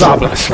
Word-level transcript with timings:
Záblesk. 0.00 0.52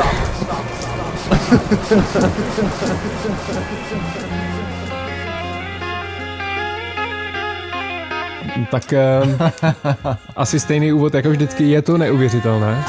tak 8.71 8.93
eh, 8.93 9.21
asi 10.35 10.59
stejný 10.59 10.93
úvod 10.93 11.13
jako 11.13 11.29
vždycky 11.29 11.63
je 11.63 11.81
to 11.81 11.97
neuvěřitelné, 11.97 12.83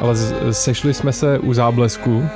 ale 0.00 0.14
sešli 0.50 0.94
jsme 0.94 1.12
se 1.12 1.38
u 1.38 1.54
záblesku. 1.54 2.28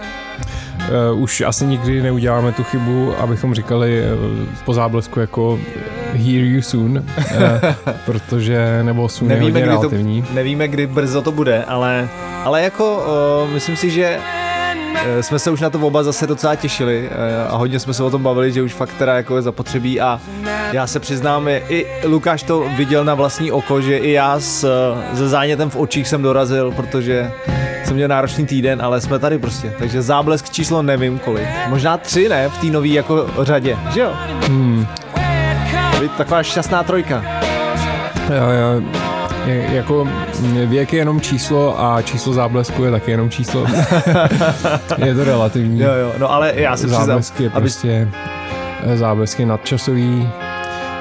Uh, 1.12 1.22
už 1.22 1.40
asi 1.40 1.66
nikdy 1.66 2.02
neuděláme 2.02 2.52
tu 2.52 2.64
chybu, 2.64 3.14
abychom 3.18 3.54
říkali 3.54 4.02
uh, 4.02 4.46
po 4.64 4.74
záblesku 4.74 5.20
jako 5.20 5.58
eh, 5.76 6.05
hear 6.16 6.44
you 6.44 6.62
soon, 6.62 6.98
uh, 6.98 7.94
protože 8.04 8.82
nebo 8.82 9.08
soon 9.08 9.30
je 9.30 9.40
hodně 9.40 9.60
Nevíme, 9.60 9.76
kdy 9.76 9.88
to, 9.88 10.34
nevíme, 10.34 10.68
kdy 10.68 10.86
brzo 10.86 11.22
to 11.22 11.32
bude, 11.32 11.64
ale, 11.64 12.08
ale 12.44 12.62
jako 12.62 13.04
uh, 13.44 13.50
myslím 13.50 13.76
si, 13.76 13.90
že 13.90 14.18
uh, 14.18 15.20
jsme 15.20 15.38
se 15.38 15.50
už 15.50 15.60
na 15.60 15.70
to 15.70 15.78
oba 15.78 16.02
zase 16.02 16.26
docela 16.26 16.54
těšili 16.56 17.10
a 17.48 17.56
hodně 17.56 17.78
jsme 17.80 17.94
se 17.94 18.02
o 18.02 18.10
tom 18.10 18.22
bavili, 18.22 18.52
že 18.52 18.62
už 18.62 18.74
fakt 18.74 18.94
teda 18.98 19.16
jako 19.16 19.36
je 19.36 19.42
zapotřebí 19.42 20.00
a 20.00 20.20
já 20.72 20.86
se 20.86 21.00
přiznám, 21.00 21.48
i 21.48 21.86
Lukáš 22.04 22.42
to 22.42 22.64
viděl 22.76 23.04
na 23.04 23.14
vlastní 23.14 23.52
oko, 23.52 23.80
že 23.80 23.96
i 23.96 24.12
já 24.12 24.40
s, 24.40 24.64
eh, 24.64 25.16
se 25.16 25.28
zánětem 25.28 25.70
v 25.70 25.76
očích 25.76 26.08
jsem 26.08 26.22
dorazil, 26.22 26.70
protože 26.70 27.32
jsem 27.84 27.96
měl 27.96 28.08
náročný 28.08 28.46
týden, 28.46 28.82
ale 28.82 29.00
jsme 29.00 29.18
tady 29.18 29.38
prostě. 29.38 29.72
Takže 29.78 30.02
záblesk 30.02 30.50
číslo 30.50 30.82
nevím 30.82 31.18
kolik. 31.18 31.48
Možná 31.68 31.98
tři, 31.98 32.28
ne? 32.28 32.48
V 32.48 32.58
té 32.58 32.66
nový 32.66 32.92
jako 32.92 33.26
řadě, 33.42 33.76
že 33.94 34.00
jo? 34.00 34.12
Hmm. 34.46 34.86
Vy- 36.00 36.08
Taková 36.08 36.42
šťastná 36.42 36.82
trojka. 36.82 37.22
Jo, 38.28 38.44
jo. 38.50 38.82
Je, 39.46 39.66
jako 39.72 40.08
věk 40.66 40.92
je 40.92 40.98
jenom 40.98 41.20
číslo 41.20 41.84
a 41.84 42.02
číslo 42.02 42.32
záblesku 42.32 42.84
je 42.84 42.90
taky 42.90 43.10
jenom 43.10 43.30
číslo. 43.30 43.66
je 45.04 45.14
to 45.14 45.24
relativní. 45.24 45.80
Jo, 45.80 45.92
jo, 45.92 46.12
no 46.18 46.32
ale 46.32 46.52
já 46.54 46.76
se 46.76 46.86
přiznám, 46.86 47.06
záblesk 47.06 47.40
je 47.40 47.46
aby- 47.46 47.60
prostě 47.60 48.08
eh, 48.86 48.96
záblesk 48.96 49.38
je 49.40 49.46
nadčasový 49.46 50.28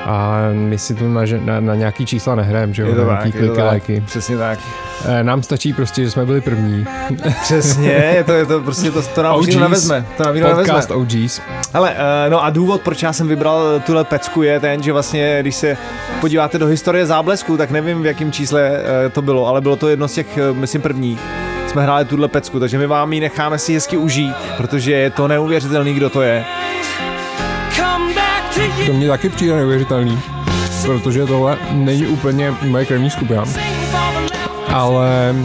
a 0.05 0.39
my 0.51 0.77
si 0.77 0.95
tu 0.95 1.07
na, 1.13 1.21
na, 1.45 1.59
na 1.59 1.75
nějaký 1.75 2.05
čísla 2.05 2.35
nehrajeme, 2.35 2.73
že 2.73 2.81
jo, 2.81 2.87
je 2.87 2.95
to 2.95 3.05
tak, 3.05 3.23
nějaký 3.23 3.37
je 3.37 3.47
to 3.47 3.55
tak, 3.55 3.83
přesně 4.05 4.37
tak. 4.37 4.59
Eh, 5.05 5.23
Nám 5.23 5.43
stačí 5.43 5.73
prostě, 5.73 6.03
že 6.03 6.11
jsme 6.11 6.25
byli 6.25 6.41
první. 6.41 6.85
Přesně, 7.41 7.91
je 7.91 8.23
to, 8.23 8.31
je 8.31 8.45
to 8.45 8.61
prostě 8.61 8.91
to, 8.91 9.01
to 9.01 9.23
nám 9.23 9.35
OGs, 9.35 9.55
nevezme. 9.55 10.05
To 10.17 10.23
nám 10.23 10.33
Podcast 10.33 10.89
nevezme. 10.89 10.95
OGs. 10.95 11.41
Hele, 11.73 11.95
eh, 11.95 12.29
no 12.29 12.43
a 12.43 12.49
důvod, 12.49 12.81
proč 12.81 13.03
já 13.03 13.13
jsem 13.13 13.27
vybral 13.27 13.81
tuhle 13.85 14.03
pecku 14.03 14.41
je 14.41 14.59
ten, 14.59 14.83
že 14.83 14.93
vlastně, 14.93 15.37
když 15.41 15.55
se 15.55 15.77
podíváte 16.21 16.57
do 16.57 16.67
historie 16.67 17.05
záblesku, 17.05 17.57
tak 17.57 17.71
nevím, 17.71 18.01
v 18.01 18.05
jakém 18.05 18.31
čísle 18.31 18.71
eh, 19.05 19.09
to 19.09 19.21
bylo, 19.21 19.47
ale 19.47 19.61
bylo 19.61 19.75
to 19.75 19.89
jedno 19.89 20.07
z 20.07 20.13
těch, 20.13 20.27
myslím, 20.51 20.81
prvních. 20.81 21.19
Jsme 21.67 21.83
hráli 21.83 22.05
tuhle 22.05 22.27
pecku, 22.27 22.59
takže 22.59 22.77
my 22.77 22.87
vám 22.87 23.13
ji 23.13 23.19
necháme 23.19 23.57
si 23.57 23.73
hezky 23.73 23.97
užít, 23.97 24.35
protože 24.57 24.91
je 24.91 25.09
to 25.09 25.27
neuvěřitelný, 25.27 25.93
kdo 25.93 26.09
to 26.09 26.21
je. 26.21 26.45
To 28.85 28.93
mě 28.93 29.07
taky 29.07 29.29
přijde 29.29 29.55
neuvěřitelný, 29.55 30.19
protože 30.85 31.25
tohle 31.25 31.57
není 31.71 32.07
úplně 32.07 32.53
moje 32.61 32.85
krevní 32.85 33.09
skupina. 33.09 33.43
Ale 34.73 35.35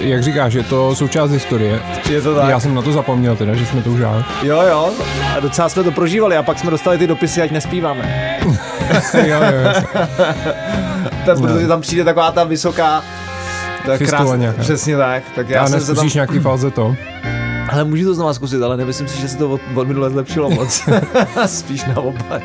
jak 0.00 0.22
říkáš, 0.22 0.52
je 0.52 0.62
to 0.62 0.94
součást 0.94 1.30
historie. 1.30 1.80
Je 2.10 2.22
to 2.22 2.34
Já 2.48 2.60
jsem 2.60 2.74
na 2.74 2.82
to 2.82 2.92
zapomněl 2.92 3.36
teda, 3.36 3.54
že 3.54 3.66
jsme 3.66 3.82
to 3.82 3.90
udělali. 3.90 4.24
Jo, 4.42 4.62
jo, 4.62 4.90
a 5.36 5.40
docela 5.40 5.68
jsme 5.68 5.82
to 5.82 5.92
prožívali 5.92 6.36
a 6.36 6.42
pak 6.42 6.58
jsme 6.58 6.70
dostali 6.70 6.98
ty 6.98 7.06
dopisy, 7.06 7.42
ať 7.42 7.50
nespíváme. 7.50 8.38
jo, 9.14 9.38
jo. 9.40 9.82
Tak, 11.26 11.38
protože 11.38 11.66
tam 11.66 11.80
přijde 11.80 12.04
taková 12.04 12.30
ta 12.30 12.44
vysoká 12.44 13.02
ta 13.86 13.98
krásná, 13.98 14.52
přesně 14.60 14.96
tak. 14.96 15.22
Tak 15.34 15.48
já, 15.48 15.60
Já 15.60 15.66
jsem 15.68 15.80
se 15.80 15.94
tam, 15.94 16.08
nějaký 16.14 16.38
falze 16.38 16.70
to. 16.70 16.96
Ale 17.68 17.84
můžu 17.84 18.04
to 18.04 18.14
znovu 18.14 18.34
zkusit, 18.34 18.62
ale 18.62 18.76
nemyslím 18.76 19.08
si, 19.08 19.20
že 19.20 19.28
se 19.28 19.38
to 19.38 19.50
od, 19.50 19.60
od 19.74 19.88
minule 19.88 20.10
zlepšilo 20.10 20.50
moc. 20.50 20.88
Spíš 21.46 21.84
naopak. 21.84 22.42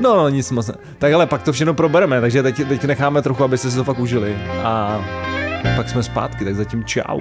No, 0.00 0.16
no, 0.16 0.28
nic 0.28 0.50
moc. 0.50 0.66
ne. 0.66 0.74
Tak 0.98 1.12
ale 1.12 1.26
pak 1.26 1.42
to 1.42 1.52
všechno 1.52 1.74
probereme, 1.74 2.20
takže 2.20 2.42
teď, 2.42 2.68
teď 2.68 2.84
necháme 2.84 3.22
trochu, 3.22 3.44
abyste 3.44 3.70
si 3.70 3.76
to 3.76 3.84
fakt 3.84 3.98
užili. 3.98 4.36
A 4.64 5.04
pak 5.76 5.88
jsme 5.88 6.02
zpátky, 6.02 6.44
tak 6.44 6.54
zatím 6.54 6.84
čau. 6.84 7.20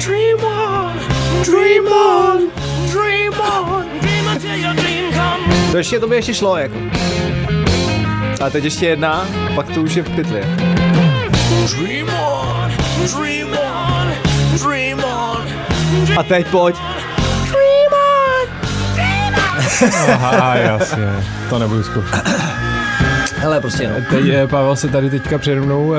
Dream 0.00 0.44
on, 0.44 0.92
dream 1.44 1.86
on, 1.86 2.50
dream 2.92 3.32
on, 3.40 3.84
dream 4.00 4.28
until 4.28 4.54
your 4.54 4.74
dream 4.74 5.12
comes. 5.12 5.70
To 5.70 5.76
ještě, 5.76 6.00
to 6.00 6.08
by 6.08 6.16
ještě 6.16 6.34
šlo, 6.34 6.56
jako. 6.56 6.76
A 8.44 8.50
teď 8.50 8.64
ještě 8.64 8.86
jedna, 8.86 9.26
pak 9.54 9.68
to 9.68 9.80
už 9.80 9.94
je 9.94 10.02
v 10.02 10.10
pytli. 10.10 10.44
Dream 11.78 12.08
on, 12.08 12.72
dream 13.16 13.48
on, 13.52 14.12
dream 14.62 15.04
on. 15.04 15.46
A 16.18 16.22
teď 16.22 16.46
pojď. 16.46 16.76
Dream 17.50 17.92
on, 17.92 18.48
dream 18.94 19.34
on. 19.34 20.12
Aha, 20.12 20.54
jasně. 20.54 21.24
To 21.50 21.58
nebudu 21.58 21.82
zkoušet. 21.82 22.41
Hele, 23.42 23.60
prostě 23.60 23.88
no. 23.88 23.94
Teď 24.10 24.28
eh, 24.28 24.46
Pavel 24.46 24.76
se 24.76 24.88
tady 24.88 25.10
teďka 25.10 25.38
přede 25.38 25.60
mnou 25.60 25.94
eh, 25.94 25.98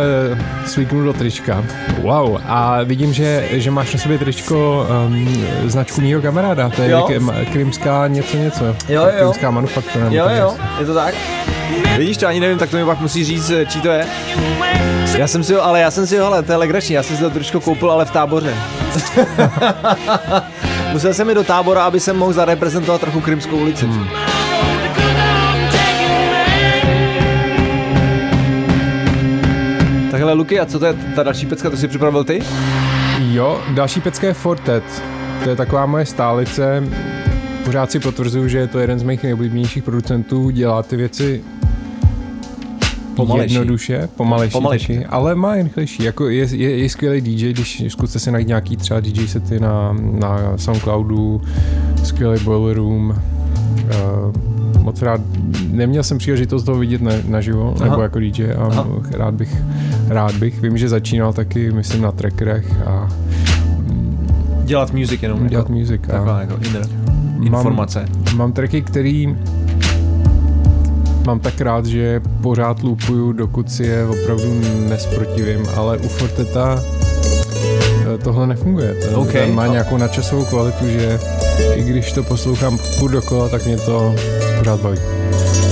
svíknul 0.67 1.03
do 1.03 1.13
trička. 1.13 1.63
Wow. 2.01 2.37
A 2.47 2.83
vidím, 2.83 3.13
že, 3.13 3.47
že 3.51 3.71
máš 3.71 3.93
na 3.93 3.99
sobě 3.99 4.17
tričko 4.17 4.87
um, 5.07 5.45
značku 5.65 6.01
mýho 6.01 6.21
kamaráda. 6.21 6.69
To 6.69 6.81
je 6.81 6.89
Jo. 6.91 7.07
k- 7.07 7.51
krymská 7.51 8.07
něco 8.07 8.37
něco. 8.37 8.65
Jo, 8.65 8.75
jo. 8.89 9.07
Krymská 9.17 9.51
manufaktura. 9.51 10.05
Jo, 10.09 10.25
jo, 10.37 10.55
je 10.79 10.85
to 10.85 10.93
tak. 10.93 11.13
Vidíš 11.97 12.17
to, 12.17 12.27
ani 12.27 12.39
nevím, 12.39 12.57
tak 12.57 12.69
to 12.69 12.77
mi 12.77 12.85
pak 12.85 12.99
musí 12.99 13.23
říct, 13.23 13.49
eh, 13.49 13.65
čí 13.65 13.81
to 13.81 13.87
je. 13.87 14.05
Já 15.17 15.27
jsem 15.27 15.43
si 15.43 15.53
ho, 15.53 15.63
ale 15.65 15.79
já 15.81 15.91
jsem 15.91 16.07
si 16.07 16.17
ho, 16.17 16.25
ale 16.25 16.43
to 16.43 16.51
je 16.51 16.57
legrační, 16.57 16.95
já 16.95 17.03
jsem 17.03 17.15
si 17.17 17.23
to 17.23 17.29
trošku 17.29 17.59
koupil, 17.59 17.91
ale 17.91 18.05
v 18.05 18.11
táboře. 18.11 18.53
Musel 20.93 21.13
jsem 21.13 21.29
jít 21.29 21.35
do 21.35 21.43
tábora, 21.43 21.83
aby 21.83 21.99
jsem 21.99 22.17
mohl 22.17 22.33
zareprezentovat 22.33 23.01
trochu 23.01 23.21
Krymskou 23.21 23.57
ulici. 23.57 23.85
Hmm. 23.85 24.07
Takhle, 30.23 30.37
Luky, 30.37 30.59
a 30.59 30.65
co 30.65 30.79
to 30.79 30.85
je 30.85 30.93
ta 31.15 31.23
další 31.23 31.45
pecka, 31.45 31.69
to 31.69 31.77
si 31.77 31.87
připravil 31.87 32.23
ty? 32.23 32.39
Jo, 33.19 33.61
další 33.73 34.01
pecka 34.01 34.27
je 34.27 34.33
Fortet. 34.33 34.83
To 35.43 35.49
je 35.49 35.55
taková 35.55 35.85
moje 35.85 36.05
stálice. 36.05 36.83
Pořád 37.65 37.91
si 37.91 37.99
potvrzuju, 37.99 38.47
že 38.47 38.57
je 38.57 38.67
to 38.67 38.79
jeden 38.79 38.99
z 38.99 39.03
mých 39.03 39.23
nejoblíbenějších 39.23 39.83
producentů. 39.83 40.49
Dělá 40.49 40.83
ty 40.83 40.95
věci 40.95 41.41
Pomalejší. 43.15 43.53
jednoduše, 43.53 44.09
pomalejší, 44.15 44.51
Pomalejší. 44.53 44.93
taky, 44.93 45.05
ale 45.05 45.35
má 45.35 45.55
jen 45.55 45.65
rychlejší. 45.65 46.03
Jako 46.03 46.29
je, 46.29 46.47
je, 46.51 46.77
je, 46.77 46.89
skvělý 46.89 47.21
DJ, 47.21 47.53
když 47.53 47.83
zkuste 47.87 48.19
si 48.19 48.31
najít 48.31 48.47
nějaký 48.47 48.77
třeba 48.77 48.99
DJ 48.99 49.27
sety 49.27 49.59
na, 49.59 49.95
na 49.99 50.57
Soundcloudu, 50.57 51.41
skvělý 52.03 52.43
Boiler 52.43 52.77
Room. 52.77 53.09
Uh, 53.09 54.62
moc 54.83 55.01
rád, 55.01 55.21
neměl 55.71 56.03
jsem 56.03 56.17
příležitost 56.17 56.63
toho 56.63 56.77
vidět 56.79 57.01
na, 57.01 57.11
naživo, 57.27 57.73
Aha. 57.79 57.89
nebo 57.89 58.01
jako 58.01 58.19
DJ 58.19 58.51
a 58.57 58.65
Aha. 58.65 58.87
rád 59.11 59.33
bych, 59.33 59.57
rád 60.07 60.35
bych. 60.35 60.61
Vím, 60.61 60.77
že 60.77 60.89
začínal 60.89 61.33
taky, 61.33 61.71
myslím, 61.71 62.01
na 62.01 62.11
trackerech 62.11 62.81
a 62.85 63.09
Dělat 64.63 64.93
music 64.93 65.23
jenom. 65.23 65.47
dělat 65.47 65.61
jako, 65.61 65.71
music. 65.73 66.01
Taková 66.07 66.41
jako 66.41 66.57
inner 66.69 66.85
informace. 67.43 68.05
mám 68.35 68.53
tracky, 68.53 68.81
který 68.81 69.35
mám 71.25 71.39
tak 71.39 71.61
rád, 71.61 71.85
že 71.85 72.21
pořád 72.41 72.83
loopuju, 72.83 73.31
dokud 73.31 73.71
si 73.71 73.83
je 73.83 74.05
opravdu 74.07 74.61
nesprotivím, 74.89 75.65
ale 75.75 75.97
u 75.97 76.07
Forteta 76.07 76.79
eh, 76.79 78.17
tohle 78.23 78.47
nefunguje. 78.47 78.93
Ten, 78.93 79.15
OK. 79.15 79.31
ten 79.31 79.53
má 79.55 79.67
nějakou 79.67 79.97
nadčasovou 79.97 80.45
kvalitu, 80.45 80.87
že 80.87 81.19
i 81.75 81.83
když 81.83 82.11
to 82.11 82.23
poslouchám 82.23 82.77
furt 82.77 83.11
dokola, 83.11 83.49
tak 83.49 83.65
mě 83.65 83.77
to 83.77 84.15
pořád 84.57 84.79
baví. 84.79 84.99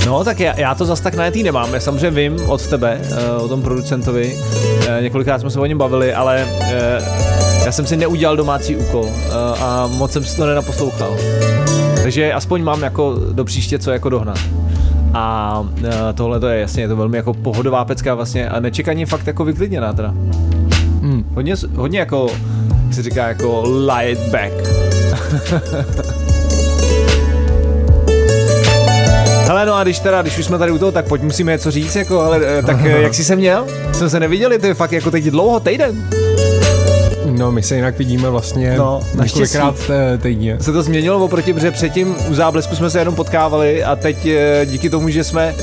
No, 0.06 0.24
tak 0.24 0.40
já, 0.40 0.60
já 0.60 0.76
to 0.76 0.86
zas 0.86 1.00
tak 1.00 1.16
najetý 1.16 1.44
nemám. 1.44 1.74
Já 1.74 1.80
samozřejmě 1.80 2.12
vím 2.12 2.50
od 2.50 2.68
tebe, 2.68 3.02
uh, 3.38 3.44
o 3.44 3.48
tom 3.48 3.62
producentovi. 3.62 4.36
Uh, 4.36 5.04
několikrát 5.04 5.40
jsme 5.40 5.50
se 5.50 5.60
o 5.60 5.66
něm 5.66 5.78
bavili, 5.78 6.14
ale 6.14 6.46
uh, 6.46 7.66
já 7.66 7.72
jsem 7.72 7.86
si 7.86 7.98
neudělal 7.98 8.38
domácí 8.38 8.76
úkol 8.76 9.04
uh, 9.04 9.12
a 9.64 9.88
moc 9.88 10.12
jsem 10.12 10.24
si 10.24 10.38
to 10.38 10.46
nenaposlouchal. 10.46 11.18
Takže 12.04 12.34
aspoň 12.34 12.64
mám 12.64 12.84
jako 12.84 13.20
do 13.32 13.46
příště 13.46 13.80
co 13.80 13.92
jako 13.92 14.10
dohnat. 14.10 14.40
A 15.14 15.64
eh, 15.84 16.14
tohle 16.14 16.40
to 16.40 16.48
je 16.48 16.60
jasně, 16.62 16.84
je 16.84 16.88
to 16.88 16.96
velmi 16.96 17.18
jako 17.18 17.34
pohodová 17.34 17.86
pecka 17.86 18.16
vlastně 18.16 18.50
a 18.50 18.60
nečekaně 18.60 19.06
fakt 19.06 19.28
jako 19.28 19.46
vyklidněná 19.46 19.94
teda. 19.94 20.10
Hmm. 21.02 21.26
Hodně, 21.34 21.56
hodně 21.76 22.00
jako, 22.00 22.28
jak 22.86 22.94
se 22.94 23.04
říká, 23.04 23.28
jako 23.28 23.64
laid 23.86 24.20
back. 24.20 24.54
Hele, 29.48 29.66
no 29.66 29.74
a 29.76 29.84
když 29.84 30.00
teda, 30.00 30.22
když 30.22 30.38
už 30.38 30.46
jsme 30.46 30.58
tady 30.58 30.72
u 30.72 30.78
toho, 30.78 30.92
tak 30.92 31.08
pojď 31.08 31.22
musíme 31.22 31.52
něco 31.52 31.72
říct, 31.72 31.96
jako, 31.96 32.20
ale 32.22 32.40
eh, 32.60 32.64
tak 32.64 32.78
eh, 32.86 33.02
jak 33.02 33.14
jsi 33.14 33.24
se 33.24 33.36
měl? 33.36 33.68
Jsme 33.92 34.10
se 34.10 34.20
neviděli, 34.20 34.60
to 34.60 34.66
je 34.68 34.74
fakt 34.74 34.92
jako 34.92 35.12
teď 35.12 35.24
dlouho, 35.24 35.60
týden. 35.60 36.10
No, 37.26 37.52
my 37.52 37.64
se 37.64 37.76
jinak 37.76 37.98
vidíme 37.98 38.30
vlastně 38.30 38.76
No, 38.78 39.00
několikrát 39.24 39.76
té- 39.88 40.18
týdně. 40.18 40.58
Se 40.62 40.72
to 40.72 40.84
změnilo 40.84 41.26
oproti, 41.26 41.54
protože 41.54 41.72
předtím 41.72 42.16
u 42.30 42.34
záblesku 42.34 42.76
jsme 42.76 42.90
se 42.90 43.00
jenom 43.00 43.16
potkávali 43.16 43.84
a 43.84 43.96
teď 43.96 44.26
eh, 44.26 44.66
díky 44.66 44.90
tomu, 44.90 45.10
že 45.10 45.24
jsme 45.24 45.56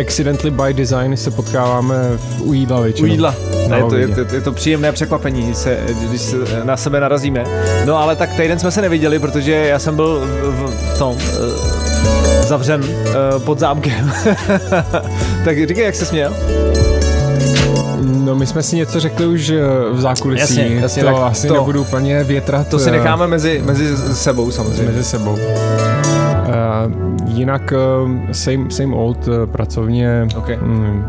Accidentally 0.00 0.50
by 0.50 0.74
design 0.74 1.16
se 1.16 1.30
potkáváme 1.30 1.94
v, 2.16 2.42
u 2.42 2.52
jídla 2.52 2.80
u 2.80 2.82
většinou. 2.82 3.08
jídla. 3.08 3.34
Na 3.68 3.76
je, 3.76 3.84
to, 3.84 3.96
je, 3.96 4.08
to, 4.08 4.34
je 4.34 4.40
to 4.40 4.52
příjemné 4.52 4.92
překvapení, 4.92 5.42
když 5.42 5.56
se, 5.56 5.78
když 6.08 6.20
se 6.20 6.36
na 6.64 6.76
sebe 6.76 7.00
narazíme. 7.00 7.44
No 7.84 7.98
ale 7.98 8.16
tak 8.16 8.30
týden 8.36 8.58
jsme 8.58 8.70
se 8.70 8.82
neviděli, 8.82 9.18
protože 9.18 9.52
já 9.52 9.78
jsem 9.78 9.96
byl 9.96 10.20
v, 10.20 10.50
v, 10.50 10.94
v 10.94 10.98
tom 10.98 11.14
uh, 11.14 11.20
zavřen 12.46 12.84
uh, 12.84 13.42
pod 13.42 13.58
zámkem. 13.58 14.12
tak 15.44 15.68
říkej, 15.68 15.84
jak 15.84 15.94
se 15.94 16.06
směl? 16.06 16.32
No, 18.02 18.34
my 18.34 18.46
jsme 18.46 18.62
si 18.62 18.76
něco 18.76 19.00
řekli 19.00 19.26
už 19.26 19.50
eh, 19.50 19.60
v 19.92 20.00
zákulisí. 20.00 20.40
Jasně, 20.58 20.76
jasně, 20.80 21.02
to 21.02 21.08
tak 21.08 21.16
asi 21.22 21.48
to- 21.48 21.54
nebudu 21.54 21.80
úplně 21.80 22.24
větrat 22.24 22.68
To 22.68 22.78
si 22.78 22.88
eh, 22.88 22.92
necháme 22.92 23.26
mezi, 23.26 23.62
mezi 23.64 23.96
sebou 24.14 24.50
samozřejmě. 24.50 24.92
mezi 24.92 25.04
sebou. 25.04 25.32
Uh, 25.32 25.38
jinak 27.34 27.72
uh, 27.72 28.10
same, 28.32 28.70
same 28.70 28.94
old 28.94 29.28
uh, 29.28 29.34
pracovně, 29.46 30.26
OK. 30.36 30.48
mm, 30.62 31.04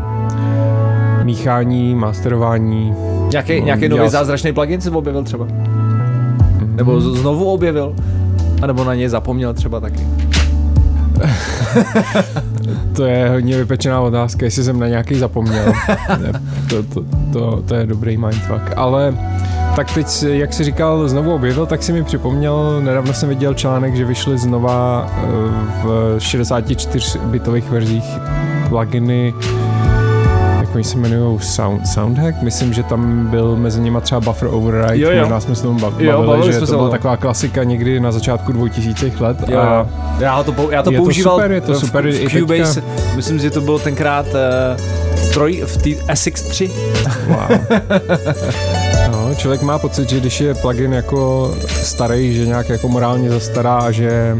míchání, 1.22 1.94
masterování. 1.94 2.94
Nějaký, 3.30 3.60
No, 3.60 3.66
nějaký 3.66 3.88
nový 3.88 4.08
zázračný 4.08 4.52
plugin 4.52 4.80
si 4.80 4.90
objevil 4.90 5.22
třeba? 5.22 5.46
Nebo 6.76 7.00
z- 7.00 7.20
znovu 7.20 7.44
objevil? 7.44 7.94
A 8.62 8.66
nebo 8.66 8.84
na 8.84 8.94
něj 8.94 9.08
zapomněl 9.08 9.54
třeba 9.54 9.80
taky? 9.80 10.00
To 12.96 13.04
je 13.04 13.28
hodně 13.28 13.56
vypečená 13.56 14.00
otázka, 14.00 14.44
jestli 14.44 14.64
jsem 14.64 14.80
na 14.80 14.88
nějaký 14.88 15.14
zapomněl. 15.14 15.72
To, 16.70 16.82
to, 16.82 17.00
to, 17.32 17.62
to 17.62 17.74
je 17.74 17.86
dobrý 17.86 18.16
mindfuck. 18.16 18.62
Ale 18.76 19.14
tak 19.76 19.92
teď, 19.94 20.08
si- 20.08 20.30
jak 20.30 20.52
jsi 20.52 20.64
říkal, 20.64 21.08
znovu 21.08 21.34
objevil, 21.34 21.66
tak 21.66 21.82
si 21.82 21.92
mi 21.92 22.04
připomněl, 22.04 22.80
nedávno 22.80 23.12
jsem 23.14 23.28
viděl 23.28 23.54
článek, 23.54 23.96
že 23.96 24.04
vyšly 24.04 24.38
znova 24.38 25.06
eh, 25.16 25.26
v 25.84 26.16
64-bitových 26.18 27.68
verzích 27.70 28.04
pluginy 28.68 29.34
jak 30.60 30.74
oni 30.74 30.84
se 30.84 30.98
jmenují 30.98 31.38
Sound, 31.40 31.86
Soundhack, 31.88 32.42
myslím, 32.42 32.72
že 32.72 32.82
tam 32.82 33.26
byl 33.26 33.56
mezi 33.56 33.80
nimi 33.80 33.98
třeba 34.00 34.20
Buffer 34.20 34.48
Override, 34.52 34.98
Jo, 34.98 35.10
jo. 35.10 35.20
možná 35.20 35.40
jsme 35.40 35.54
se 35.54 35.62
tomu 35.62 35.78
bav- 35.78 35.92
Jo, 35.98 36.12
bavili, 36.12 36.26
bavili 36.36 36.52
že 36.52 36.60
to 36.60 36.66
byla 36.66 36.88
taková 36.90 37.16
klasika 37.16 37.64
někdy 37.64 38.00
na 38.00 38.12
začátku 38.12 38.52
2000 38.52 39.12
let 39.20 39.36
Jo, 39.48 39.58
a. 39.58 39.86
Já 40.20 40.42
to, 40.42 40.54
já 40.70 40.82
to 40.82 40.90
je 40.90 40.98
to 40.98 41.02
používal 41.02 41.36
super, 41.36 41.52
je 41.52 41.60
to 41.60 41.72
v- 41.72 41.76
super 41.78 42.08
v 42.10 42.18
teďka. 42.18 42.38
Cubase, 42.38 42.82
myslím, 43.16 43.38
že 43.38 43.50
to 43.50 43.60
bylo 43.60 43.78
tenkrát 43.78 44.26
uh, 44.26 45.05
troj 45.36 45.62
v 45.66 45.76
té 45.76 45.90
SX3. 46.12 46.70
Wow. 47.28 47.58
No, 49.12 49.34
člověk 49.34 49.62
má 49.62 49.78
pocit, 49.78 50.08
že 50.08 50.20
když 50.20 50.40
je 50.40 50.54
plugin 50.54 50.92
jako 50.92 51.54
starý, 51.82 52.34
že 52.34 52.46
nějak 52.46 52.68
jako 52.68 52.88
morálně 52.88 53.30
zastará 53.30 53.74
a 53.74 53.90
že, 53.90 54.36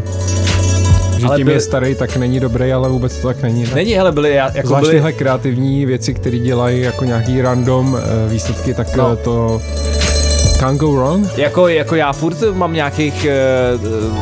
že 1.18 1.26
Ale 1.26 1.36
tím 1.36 1.44
byl- 1.44 1.54
je 1.54 1.60
starý, 1.60 1.94
tak 1.94 2.16
není 2.16 2.40
dobrý, 2.40 2.72
ale 2.72 2.88
vůbec 2.88 3.16
to 3.18 3.26
tak 3.28 3.42
není. 3.42 3.62
Ne? 3.62 3.70
Není, 3.74 3.92
hele, 3.94 4.12
byly, 4.12 4.34
já- 4.34 4.50
jako 4.54 4.68
Zvlášť 4.68 4.82
byly, 4.82 4.94
tyhle 4.94 5.12
kreativní 5.12 5.86
věci, 5.86 6.14
které 6.14 6.38
dělají 6.38 6.80
jako 6.82 7.04
nějaký 7.04 7.42
random 7.42 7.98
eh, 7.98 8.28
výsledky, 8.32 8.74
tak 8.74 8.96
No. 8.96 9.08
no. 9.08 9.16
to 9.16 9.62
can't 10.58 10.78
go 10.80 10.92
wrong. 10.92 11.38
jako, 11.38 11.68
jako 11.68 11.94
já 11.94 12.12
furt 12.12 12.36
mám 12.52 12.72
nějakých 12.72 13.26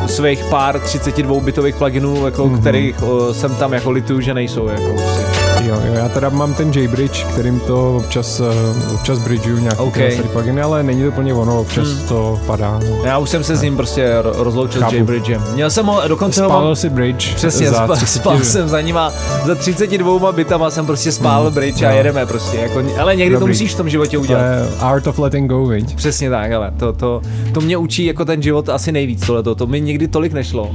uh, 0.03 0.07
svých 0.07 0.45
pár 0.45 0.77
32-bitových 0.79 1.75
pluginů, 1.75 2.25
jako, 2.25 2.45
mm-hmm. 2.49 2.61
kterých 2.61 3.03
uh, 3.03 3.33
jsem 3.33 3.55
tam 3.55 3.73
jako 3.73 3.91
lituju, 3.91 4.21
že 4.21 4.35
nejsou. 4.35 4.69
Jako, 4.69 4.93
prostě. 4.95 5.34
Jo, 5.67 5.81
jo, 5.87 5.95
já 5.95 6.09
teda 6.09 6.29
mám 6.29 6.55
ten 6.55 6.71
JBridge, 6.75 7.25
kterým 7.25 7.61
to 7.61 7.97
občas, 7.97 8.41
eh, 8.41 8.95
občas 8.95 9.19
bridgeu 9.19 9.59
nějaký 9.59 9.81
OK. 9.81 9.87
okay. 9.89 10.13
starý 10.13 10.29
pluginy, 10.29 10.63
ale 10.63 10.83
není 10.83 11.03
to 11.03 11.09
úplně 11.09 11.35
ono, 11.35 11.61
občas 11.61 11.89
Hmm. 11.89 12.09
to 12.09 12.41
padá. 12.47 12.81
No. 12.91 12.97
Já 13.05 13.19
už 13.19 13.31
jsem 13.31 13.45
se 13.45 13.57
s 13.57 13.63
ním 13.63 13.77
prostě 13.77 14.15
ro- 14.23 14.43
rozloučil 14.43 14.81
Chápu. 14.81 14.91
s 14.91 14.95
J-Bridgem. 14.95 15.43
Měl 15.55 15.71
jsem 15.71 15.87
ho, 15.87 16.03
dokonce 16.09 16.43
ho 16.43 16.49
mám, 16.49 16.77
si 16.77 16.89
bridge 16.91 17.35
Přesně, 17.35 17.71
za 17.71 17.75
spal, 17.85 17.97
30 17.97 18.19
spal 18.21 18.39
jsem 18.41 18.69
za 18.69 18.81
nima, 18.81 19.13
za 19.47 19.55
32 19.55 20.33
bitama 20.33 20.71
jsem 20.71 20.87
prostě 20.87 21.13
spálil 21.13 21.45
Hmm, 21.47 21.55
bridge 21.55 21.83
a 21.83 21.91
jo. 21.91 21.97
jedeme 21.97 22.27
prostě, 22.27 22.57
jako, 22.57 22.83
ale 23.01 23.17
někdy 23.17 23.35
to 23.35 23.41
Dobrý. 23.41 23.53
musíš 23.53 23.75
v 23.75 23.77
tom 23.77 23.89
životě 23.91 24.17
To 24.17 24.23
udělat. 24.23 24.43
je 24.43 24.69
art 24.81 25.07
of 25.07 25.19
letting 25.19 25.51
go, 25.51 25.67
viď? 25.67 25.95
Přesně 25.97 26.31
tak, 26.31 26.53
ale 26.53 26.71
to, 26.77 26.93
to, 26.93 27.21
to 27.53 27.61
mě 27.61 27.77
učí 27.77 28.05
jako 28.05 28.25
ten 28.25 28.43
život 28.43 28.69
asi 28.69 28.93
nejvíc 28.93 29.27
tohleto, 29.27 29.55
to 29.55 29.67
mi 29.67 29.81
nikdy 29.81 30.09
tolik 30.09 30.33
nešlo. 30.33 30.71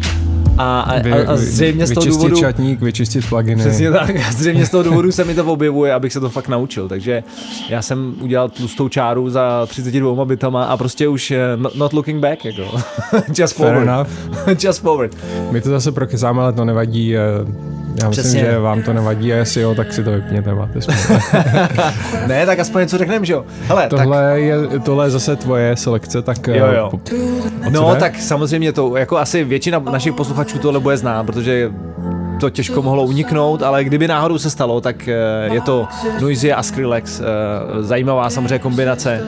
A, 0.62 0.80
a, 0.80 1.00
Vy- 1.00 1.12
a, 1.14 1.32
a 1.32 1.36
vy- 1.36 1.38
zřejmě 1.38 1.88
z 1.88 1.92
toho 1.92 2.02
vyčistit 2.02 2.22
důvodu... 2.22 2.36
čatník, 2.40 2.82
vyčistit 2.82 3.30
pluginy. 3.30 3.56
Přesně 3.62 3.92
tak, 3.92 4.10
a 4.16 4.32
zřejmě 4.32 4.66
z 4.66 4.70
toho 4.70 4.84
důvodu 4.84 5.12
se 5.12 5.24
mi 5.24 5.36
to 5.36 5.46
objevuje, 5.46 5.94
abych 5.94 6.14
se 6.14 6.20
to 6.20 6.30
fakt 6.30 6.48
naučil, 6.48 6.88
takže 6.90 7.24
já 7.70 7.82
jsem 7.82 8.16
udělal 8.22 8.50
tlustou 8.50 8.90
čáru 8.90 9.30
za 9.30 9.66
32 9.70 10.26
bitama 10.26 10.64
a 10.66 10.78
prostě 10.78 11.08
už 11.08 11.32
eh, 11.32 11.40
not, 11.56 11.76
not 11.76 11.94
looking 11.94 12.22
back, 12.22 12.46
jako. 12.46 12.64
Just 13.38 13.56
forward. 13.56 14.08
Just 14.64 14.82
forward. 14.82 15.18
My 15.52 15.62
to 15.62 15.70
zase 15.70 15.92
prokezáme, 15.92 16.42
ale 16.42 16.54
to 16.54 16.66
nevadí. 16.66 17.16
eh, 17.18 17.20
Já 17.96 18.10
myslím, 18.10 18.24
Přesně. 18.24 18.40
že 18.40 18.60
vám 18.60 18.82
to 18.82 18.94
nevadí 18.94 19.34
a 19.34 19.36
jestli 19.36 19.62
jo, 19.62 19.76
tak 19.76 19.94
si 19.94 20.04
to 20.04 20.12
vypněte, 20.12 20.54
máte. 20.54 20.80
Ne, 22.28 22.46
tak 22.46 22.60
aspoň 22.60 22.82
něco 22.82 22.98
řekneme, 22.98 23.26
že 23.26 23.34
jo. 23.34 23.46
Hele, 23.68 23.82
tak 23.82 23.90
tohle, 23.90 24.40
je, 24.42 24.56
tohle 24.84 25.06
je 25.06 25.10
zase 25.10 25.36
tvoje 25.36 25.78
selekce, 25.78 26.22
tak 26.22 26.48
eh, 26.48 26.58
Jo, 26.58 26.66
jo. 26.78 26.90
po- 26.92 27.00
No, 27.70 27.96
tak 27.96 28.20
samozřejmě 28.20 28.72
to, 28.74 28.96
jako 28.98 29.18
asi 29.18 29.44
většina 29.44 29.80
našich 29.80 30.14
posluchačů 30.14 30.58
tohle 30.60 30.80
bude 30.80 30.98
znát, 30.98 31.26
protože 31.26 31.72
to 32.40 32.50
těžko 32.50 32.82
mohlo 32.82 33.04
uniknout, 33.04 33.64
ale 33.64 33.84
kdyby 33.84 34.08
náhodou 34.08 34.38
se 34.38 34.50
stalo, 34.50 34.82
tak 34.82 35.08
eh, 35.08 35.14
je 35.54 35.62
to 35.62 35.88
Noisy 36.22 36.54
a 36.54 36.64
Skrillex, 36.64 37.20
eh, 37.20 37.24
zajímavá 37.84 38.30
samozřejmě 38.30 38.60
kombinace 38.60 39.22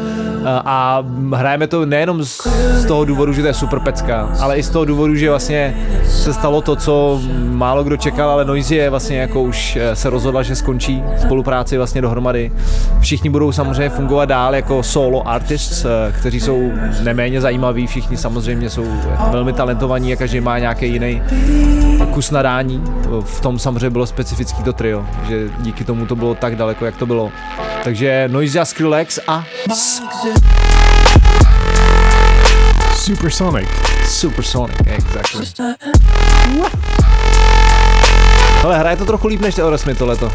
Eh, 0.46 0.62
a 0.66 1.04
hrajeme 1.36 1.68
to 1.68 1.86
nejenom 1.86 2.24
z 2.24 2.86
toho 2.88 3.06
důvodu, 3.06 3.34
že 3.34 3.42
to 3.42 3.48
je 3.48 3.54
super 3.54 3.80
pecka, 3.80 4.30
ale 4.40 4.58
i 4.58 4.64
z 4.64 4.70
toho 4.70 4.86
důvodu, 4.86 5.16
že 5.16 5.30
vlastně 5.30 5.78
se 6.06 6.34
stalo 6.34 6.62
to, 6.62 6.76
co 6.76 7.22
málo 7.50 7.84
kdo 7.84 7.98
čekal, 7.98 8.30
ale 8.30 8.46
Noisy 8.46 8.76
je 8.76 8.90
vlastně 8.90 9.18
jako 9.18 9.42
už 9.42 9.78
se 9.94 10.10
rozhodla, 10.10 10.44
že 10.44 10.56
skončí 10.56 11.04
spolupráci 11.18 11.78
vlastně 11.78 12.02
dohromady. 12.02 12.52
Všichni 13.00 13.30
budou 13.30 13.52
samozřejmě 13.52 13.90
fungovat 13.90 14.26
dál 14.26 14.56
jako 14.56 14.84
solo 14.84 15.28
artists, 15.28 15.86
kteří 16.20 16.40
jsou 16.40 16.72
neméně 17.04 17.42
zajímaví, 17.42 17.88
všichni 17.88 18.18
samozřejmě 18.18 18.70
jsou 18.70 18.86
velmi 19.32 19.54
talentovaní 19.54 20.14
a 20.14 20.16
každý 20.16 20.42
má 20.42 20.60
nějaký 20.60 20.88
jiný 20.88 21.22
kus 22.14 22.32
nadání. 22.32 22.84
V 23.24 23.42
tom 23.42 23.60
samozřejmě 23.60 23.90
bylo 23.90 24.06
specifický 24.06 24.64
to 24.64 24.74
trio, 24.74 25.06
že 25.28 25.50
díky 25.60 25.84
tomu 25.84 26.06
to 26.06 26.16
bylo 26.16 26.36
tak 26.36 26.56
daleko, 26.56 26.86
jak 26.86 26.96
to 26.98 27.06
bylo. 27.06 27.32
Takže 27.84 28.30
Noisy 28.32 28.60
a 28.60 28.66
Skrillex 28.66 29.20
a 29.28 29.44
Supersonic. 32.96 33.70
Supersonic, 34.08 34.76
exactly. 34.86 35.46
Ale 38.64 38.78
hraje 38.80 38.98
to 38.98 39.06
trochu 39.06 39.28
líp 39.28 39.42
než 39.42 39.60
Aerosmith 39.60 39.98
tohleto. 39.98 40.32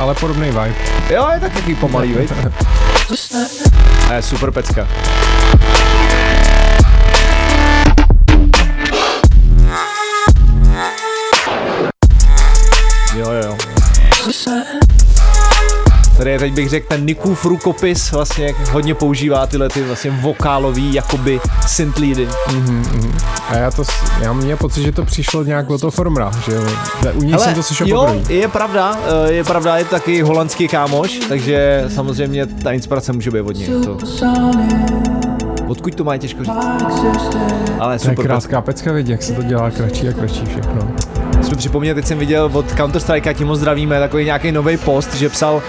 Ale 0.00 0.14
podobný 0.14 0.46
vibe. 0.46 0.74
Jo, 1.10 1.28
je 1.34 1.40
tak 1.40 1.52
takový 1.52 1.74
pomalý, 1.74 2.12
veď? 2.12 2.30
Je 4.14 4.22
super 4.22 4.50
pecka. 4.50 4.88
Tady 16.16 16.30
je 16.30 16.38
teď 16.38 16.52
bych 16.52 16.68
řekl 16.68 16.86
ten 16.88 17.06
Nikův 17.06 17.44
rukopis, 17.44 18.12
vlastně 18.12 18.46
jak 18.46 18.68
hodně 18.68 18.94
používá 18.94 19.46
tyhle 19.46 19.68
ty 19.68 19.82
vlastně 19.82 20.10
vokálový 20.10 20.94
jakoby 20.94 21.40
synth 21.66 21.98
leady. 21.98 22.28
A 23.48 23.56
já 23.56 23.70
to, 23.70 23.82
já 24.20 24.32
měl 24.32 24.56
pocit, 24.56 24.82
že 24.82 24.92
to 24.92 25.04
přišlo 25.04 25.44
nějak 25.44 25.70
od 25.70 25.80
toho 25.80 25.90
formra, 25.90 26.30
že 26.44 26.52
jo. 26.52 26.62
U 27.14 27.22
ní 27.22 27.32
Hele, 27.32 27.44
jsem 27.44 27.54
to 27.54 27.62
slyšel 27.62 27.86
jo, 27.88 28.06
poprvé. 28.06 28.34
je 28.34 28.48
pravda, 28.48 28.98
eh, 29.28 29.32
je 29.32 29.44
pravda, 29.44 29.76
je 29.76 29.84
to 29.84 29.90
taky 29.90 30.22
holandský 30.22 30.68
kámoš, 30.68 31.18
takže 31.28 31.84
samozřejmě 31.94 32.46
ta 32.46 32.72
inspirace 32.72 33.12
může 33.12 33.30
být 33.30 33.40
od 33.40 33.56
něj. 33.56 33.68
To. 33.84 33.98
Odkud 35.68 35.94
to 35.94 36.04
má 36.04 36.16
těžko 36.16 36.44
říct. 36.44 36.54
Ale 37.78 37.98
To 37.98 38.04
je 38.04 38.14
super. 38.14 38.26
krátká 38.26 38.60
pecka, 38.60 38.92
vidí, 38.92 39.12
jak 39.12 39.22
se 39.22 39.32
to 39.32 39.42
dělá 39.42 39.70
kratší 39.70 40.08
a 40.08 40.12
kratší 40.12 40.46
všechno 40.46 40.88
jsme 41.46 41.56
připomněli, 41.56 41.94
teď 41.94 42.06
jsem 42.06 42.18
viděl 42.18 42.50
od 42.52 42.72
Counter-Strike, 42.72 43.34
tím 43.34 43.54
zdravíme, 43.54 44.00
takový 44.00 44.24
nějaký 44.24 44.52
nový 44.52 44.76
post, 44.76 45.14
že 45.14 45.28
psal, 45.28 45.62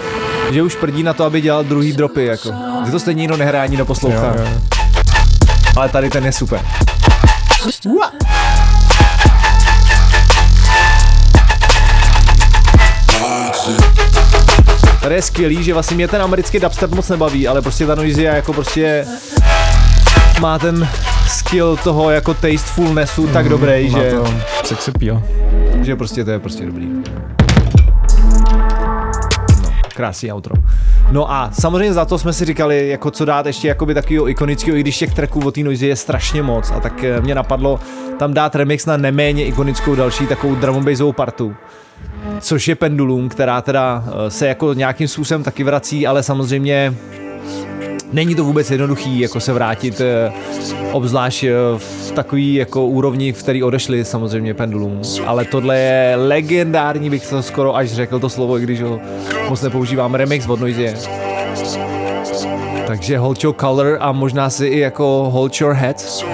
že 0.50 0.62
už 0.62 0.76
prdí 0.76 1.02
na 1.02 1.12
to, 1.12 1.24
aby 1.24 1.40
dělal 1.40 1.64
druhý 1.64 1.92
dropy, 1.92 2.24
jako. 2.24 2.52
Že 2.86 2.92
to 2.92 2.98
stejně 2.98 3.20
nikdo 3.20 3.36
nehrá, 3.36 3.62
ani 3.62 3.76
neposlouchá. 3.76 4.26
Jo, 4.26 4.34
jo. 4.38 4.60
Ale 5.76 5.88
tady 5.88 6.10
ten 6.10 6.24
je 6.24 6.32
super. 6.32 6.60
Ua! 7.86 8.12
Tady 15.00 15.14
je 15.14 15.22
skvělý, 15.22 15.64
že 15.64 15.74
vlastně 15.74 15.94
mě 15.94 16.08
ten 16.08 16.22
americký 16.22 16.58
dubstep 16.60 16.90
moc 16.90 17.08
nebaví, 17.08 17.48
ale 17.48 17.62
prostě 17.62 17.86
ta 17.86 17.94
noise 17.94 18.22
je 18.22 18.28
jako 18.28 18.52
prostě 18.52 19.06
má 20.40 20.58
ten 20.58 20.88
skill 21.28 21.76
toho 21.76 22.10
jako 22.10 22.34
tastefulnessu 22.34 23.26
tak 23.26 23.46
Mhm, 23.46 23.48
dobrý, 23.50 23.90
má 23.90 23.98
že, 23.98 24.10
to 24.10 24.34
sex 24.64 24.88
appeal. 24.88 25.22
že 25.82 25.96
prostě 25.96 26.24
to 26.24 26.30
je 26.30 26.38
prostě 26.38 26.66
dobrý. 26.66 26.88
No, 26.88 27.02
krásný 29.94 30.32
outro. 30.32 30.54
No 31.10 31.32
a 31.32 31.50
samozřejmě 31.52 31.92
za 31.92 32.04
to 32.04 32.18
jsme 32.18 32.32
si 32.32 32.44
říkali, 32.44 32.88
jako 32.88 33.10
co 33.10 33.24
dát 33.24 33.46
ještě 33.46 33.68
jakoby 33.68 33.94
takového 33.94 34.28
ikonického, 34.28 34.76
i 34.76 34.80
když 34.80 34.98
těch 34.98 35.14
tracků 35.14 35.40
od 35.46 35.54
té 35.54 35.60
Noisy 35.60 35.86
je 35.86 35.96
strašně 35.96 36.42
moc 36.42 36.70
a 36.70 36.80
tak 36.80 37.04
eh, 37.04 37.20
mě 37.20 37.34
napadlo 37.34 37.80
tam 38.18 38.34
dát 38.34 38.54
remix 38.56 38.86
na 38.86 38.96
neméně 38.96 39.44
ikonickou 39.44 39.94
další 39.94 40.26
takovou 40.26 40.54
drum 40.54 40.76
and 40.76 40.84
bassovou 40.84 41.12
partu 41.12 41.54
což 42.40 42.68
je 42.68 42.74
Pendulum, 42.74 43.28
která 43.28 43.60
teda 43.62 44.04
eh, 44.06 44.30
se 44.30 44.48
jako 44.48 44.72
nějakým 44.74 45.08
způsobem 45.08 45.42
taky 45.42 45.64
vrací, 45.64 46.06
ale 46.06 46.22
samozřejmě 46.22 46.94
není 48.12 48.34
to 48.34 48.44
vůbec 48.44 48.70
jednoduchý 48.70 49.20
jako 49.20 49.40
se 49.40 49.52
vrátit 49.52 50.00
eh, 50.00 50.32
obzvlášť 50.92 51.44
eh, 51.44 51.52
v 51.76 52.12
takový 52.14 52.54
jako 52.54 52.86
úrovni, 52.86 53.32
v 53.32 53.42
který 53.42 53.62
odešli 53.62 54.04
samozřejmě 54.04 54.54
Pendulum, 54.54 55.00
ale 55.26 55.44
tohle 55.44 55.78
je 55.78 56.16
legendární, 56.16 57.10
bych 57.10 57.26
to 57.26 57.42
skoro 57.42 57.76
až 57.76 57.92
řekl 57.92 58.18
to 58.18 58.28
slovo, 58.28 58.58
i 58.58 58.62
když 58.62 58.82
ho 58.82 59.00
moc 59.48 59.62
nepoužívám, 59.62 60.14
remix 60.14 60.48
od 60.48 60.60
Noisy. 60.60 60.94
Takže 62.86 63.18
hold 63.18 63.44
your 63.44 63.54
color 63.54 63.96
a 64.00 64.12
možná 64.12 64.50
si 64.50 64.66
i 64.66 64.78
jako 64.78 65.30
hold 65.32 65.60
your 65.60 65.72
head, 65.72 66.24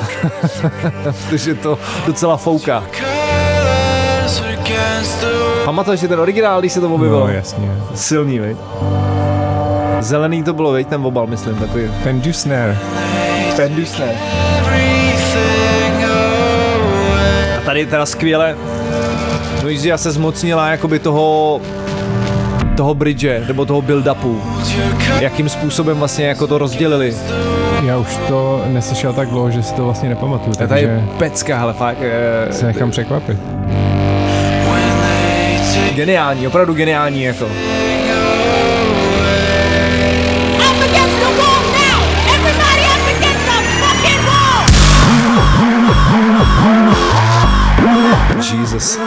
protože 1.28 1.54
to 1.54 1.78
docela 2.07 2.37
fouká. 2.37 2.85
Pamatuješ 5.64 6.00
si 6.00 6.09
ten 6.09 6.21
originál, 6.21 6.61
když 6.61 6.73
se 6.73 6.81
to 6.81 6.95
objevilo? 6.95 7.26
No, 7.26 7.33
jasně. 7.33 7.73
Silný, 7.95 8.38
veď? 8.38 8.57
Zelený 10.04 10.42
to 10.42 10.52
bylo, 10.52 10.73
veď, 10.73 10.87
ten 10.87 11.06
obal, 11.06 11.26
myslím, 11.26 11.54
takový. 11.54 11.84
Pendu 12.02 12.32
Snare. 12.32 12.78
Pendusné. 13.56 14.12
A 17.58 17.61
tady 17.64 17.87
teda 17.87 18.06
skvěle 18.06 18.56
Noisia 19.62 19.99
se 19.99 20.12
zmocnila 20.12 20.68
jakoby 20.68 20.99
toho 20.99 21.61
toho 22.76 22.94
bridge, 22.94 23.25
nebo 23.49 23.64
toho 23.66 23.82
build-upu. 23.82 24.40
Jakým 25.20 25.49
způsobem 25.49 25.99
vlastně 25.99 26.26
jako 26.26 26.46
to 26.46 26.58
rozdělili. 26.58 27.14
Já 27.82 27.96
už 27.99 28.16
to 28.28 28.64
neslyšel 28.66 29.12
tak 29.12 29.28
dlouho, 29.28 29.50
že 29.50 29.62
si 29.62 29.75
to 29.75 29.84
vlastně 29.84 30.08
nepamatuju, 30.08 30.56
A 30.64 30.66
tady 30.66 30.80
je 30.80 31.04
pecka, 31.18 31.58
hele, 31.58 31.73
fakt. 31.73 31.99
eh, 32.00 32.52
se 32.52 32.66
nechám 32.66 32.90
překvapit. 32.90 33.38
Geniální, 35.94 36.46
opravdu 36.46 36.75
geniální, 36.75 37.23
jako. 37.23 37.46
Jesus. 48.54 48.99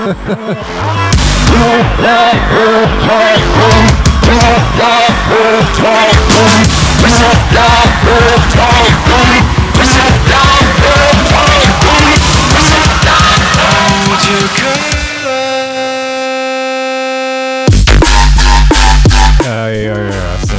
Uh, 19.48 19.68
jo, 19.74 19.96
jo, 19.96 19.96
jo, 19.96 20.14
jasně. 20.32 20.58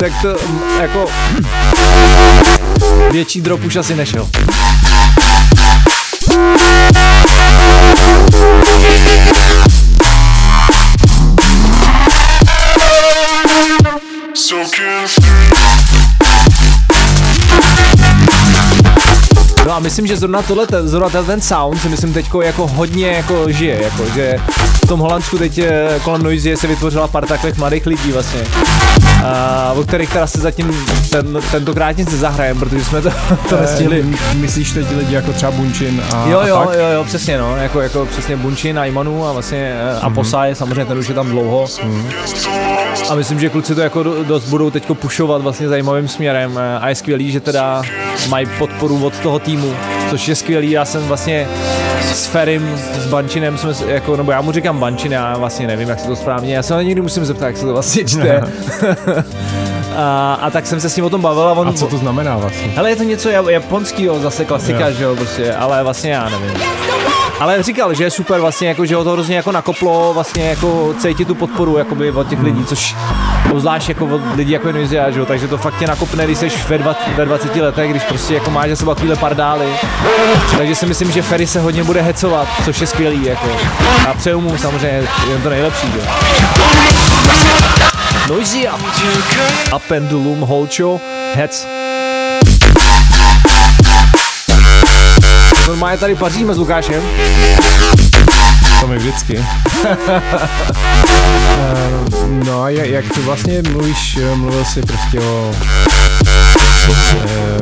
Tak 0.00 0.12
to 0.22 0.36
jako 0.80 1.06
větší 3.12 3.40
drop 3.40 3.64
už 3.64 3.76
asi 3.76 3.96
nešel. 3.96 4.28
A 8.68 9.79
myslím, 19.80 20.06
že 20.06 20.16
zrovna 20.16 20.42
tohle, 20.42 20.66
zrovna 20.82 21.22
ten, 21.22 21.40
sound 21.40 21.82
si 21.82 21.88
myslím 21.88 22.12
teďko 22.12 22.42
jako 22.42 22.66
hodně 22.66 23.06
jako 23.06 23.44
žije, 23.52 23.82
jako 23.82 24.04
že 24.14 24.36
v 24.84 24.88
tom 24.88 25.00
Holandsku 25.00 25.38
teď 25.38 25.58
eh, 25.58 26.00
kolem 26.04 26.22
Noisy 26.22 26.56
se 26.56 26.66
vytvořila 26.66 27.08
pár 27.08 27.26
takových 27.26 27.56
mladých 27.56 27.86
lidí 27.86 28.12
vlastně, 28.12 28.40
a, 29.24 29.72
o 29.76 29.82
kterých 29.82 30.12
teda 30.12 30.26
se 30.26 30.38
zatím 30.40 30.86
ten, 31.10 31.38
tentokrát 31.50 31.96
nic 31.96 32.10
nezahrajem, 32.10 32.58
protože 32.58 32.84
jsme 32.84 33.02
to, 33.02 33.10
to 33.48 33.60
nestihli. 33.60 34.04
Eh, 34.30 34.34
Myslíš 34.34 34.70
teď 34.72 34.86
lidi 34.96 35.14
jako 35.14 35.32
třeba 35.32 35.52
Bunčin 35.52 36.02
a, 36.14 36.26
Jo, 36.28 36.38
a 36.38 36.46
jo, 36.46 36.64
tak? 36.68 36.78
jo, 36.78 36.86
jo, 36.94 37.04
přesně 37.04 37.38
no, 37.38 37.56
jako, 37.56 37.80
jako 37.80 38.06
přesně 38.06 38.36
Bunčin 38.36 38.78
a 38.78 38.84
Imanu 38.84 39.26
a 39.26 39.32
vlastně 39.32 39.74
mm-hmm. 39.74 40.06
a 40.06 40.10
Posaj, 40.10 40.54
samozřejmě 40.54 40.84
ten 40.84 40.98
už 40.98 41.08
je 41.08 41.14
tam 41.14 41.28
dlouho. 41.30 41.66
Mm. 41.84 42.10
A 43.10 43.14
myslím, 43.14 43.40
že 43.40 43.48
kluci 43.48 43.74
to 43.74 43.80
jako 43.80 44.02
do- 44.02 44.24
dost 44.24 44.44
budou 44.44 44.70
teďko 44.70 44.94
pušovat 44.94 45.42
vlastně 45.42 45.68
zajímavým 45.68 46.08
směrem 46.08 46.60
a 46.80 46.88
je 46.88 46.94
skvělý, 46.94 47.30
že 47.32 47.40
teda 47.40 47.82
mají 48.28 48.46
podporu 48.58 49.04
od 49.06 49.18
toho 49.18 49.38
týmu, 49.38 49.69
což 50.10 50.28
je 50.28 50.34
skvělý, 50.34 50.70
já 50.70 50.84
jsem 50.84 51.02
vlastně 51.02 51.48
s 52.14 52.26
Ferim, 52.26 52.78
s 53.00 53.06
Bančinem 53.06 53.58
jsme 53.58 53.72
jako, 53.86 54.16
nebo 54.16 54.32
já 54.32 54.40
mu 54.40 54.52
říkám 54.52 54.78
Bančin, 54.78 55.12
já 55.12 55.36
vlastně 55.38 55.66
nevím, 55.66 55.88
jak 55.88 56.00
se 56.00 56.06
to 56.06 56.16
správně, 56.16 56.54
já 56.54 56.62
se 56.62 56.74
ho 56.74 56.80
někdy 56.80 57.00
musím 57.00 57.24
zeptat, 57.24 57.46
jak 57.46 57.56
se 57.56 57.66
to 57.66 57.72
vlastně 57.72 58.04
čte. 58.04 58.40
a, 59.96 60.34
a, 60.42 60.50
tak 60.50 60.66
jsem 60.66 60.80
se 60.80 60.90
s 60.90 60.96
ním 60.96 61.04
o 61.04 61.10
tom 61.10 61.22
bavil 61.22 61.42
a 61.42 61.52
on... 61.52 61.68
A 61.68 61.72
co 61.72 61.86
to 61.86 61.98
znamená 61.98 62.36
vlastně? 62.36 62.72
Hele, 62.76 62.90
je 62.90 62.96
to 62.96 63.02
něco 63.02 63.28
ja- 63.28 63.50
japonského, 63.50 64.20
zase 64.20 64.44
klasika, 64.44 64.88
Jo. 64.88 64.94
že 64.94 65.04
jo, 65.04 65.16
prostě, 65.16 65.54
ale 65.54 65.82
vlastně 65.82 66.10
já 66.12 66.28
nevím. 66.28 66.50
Ale 67.40 67.62
říkal, 67.62 67.94
že 67.94 68.04
je 68.04 68.10
super 68.10 68.40
vlastně, 68.40 68.68
jako, 68.68 68.86
že 68.86 68.94
ho 68.94 69.04
to 69.04 69.12
hrozně 69.12 69.36
jako 69.36 69.52
nakoplo, 69.52 70.14
vlastně 70.14 70.48
jako 70.48 70.94
cítit 70.98 71.28
tu 71.28 71.34
podporu 71.34 71.78
jakoby 71.78 72.10
od 72.10 72.28
těch 72.28 72.42
lidí, 72.42 72.64
což 72.64 72.96
obzvlášť 73.50 73.88
jako 73.88 74.04
od 74.06 74.20
lidí 74.36 74.52
jako 74.52 74.66
je 74.66 74.72
Noisia, 74.72 75.10
že 75.10 75.18
jo, 75.18 75.26
takže 75.26 75.48
to 75.48 75.58
fakt 75.58 75.78
tě 75.78 75.86
nakopne, 75.86 76.24
když 76.24 76.38
jsi 76.38 76.48
ve, 76.68 76.78
dva, 76.78 76.94
ve 77.16 77.24
20 77.24 77.56
letech, 77.56 77.90
když 77.90 78.02
prostě 78.02 78.34
jako 78.34 78.50
máš 78.50 78.70
za 78.70 78.76
sebou 78.76 78.90
takovýhle 78.90 79.16
pardály. 79.16 79.66
Takže 80.58 80.74
si 80.74 80.86
myslím, 80.86 81.10
že 81.10 81.22
Ferry 81.22 81.46
se 81.46 81.60
hodně 81.60 81.84
bude 81.84 82.02
hecovat, 82.02 82.48
což 82.64 82.80
je 82.80 82.86
skvělý, 82.86 83.24
jako. 83.24 83.48
A 84.08 84.14
přeju 84.14 84.40
mu 84.40 84.58
samozřejmě 84.58 85.08
jen 85.30 85.42
to 85.42 85.50
nejlepší, 85.50 85.86
jo. 85.96 86.02
Noisia 88.28 88.78
a 89.72 89.78
Pendulum 89.78 90.40
Holcho 90.40 91.00
Heads. 91.34 91.66
Normálně 95.70 95.98
tady 95.98 96.14
paříme 96.14 96.54
s 96.54 96.58
Lukášem. 96.58 97.02
To 98.80 98.86
mi 98.86 98.96
vždycky. 98.98 99.44
No 102.44 102.62
a 102.62 102.70
jak, 102.70 103.08
ty 103.14 103.20
vlastně 103.20 103.62
mluvíš, 103.62 104.18
mluvil 104.34 104.64
jsi 104.64 104.82
prostě 104.82 105.20
o 105.20 105.54
eh, 106.90 107.60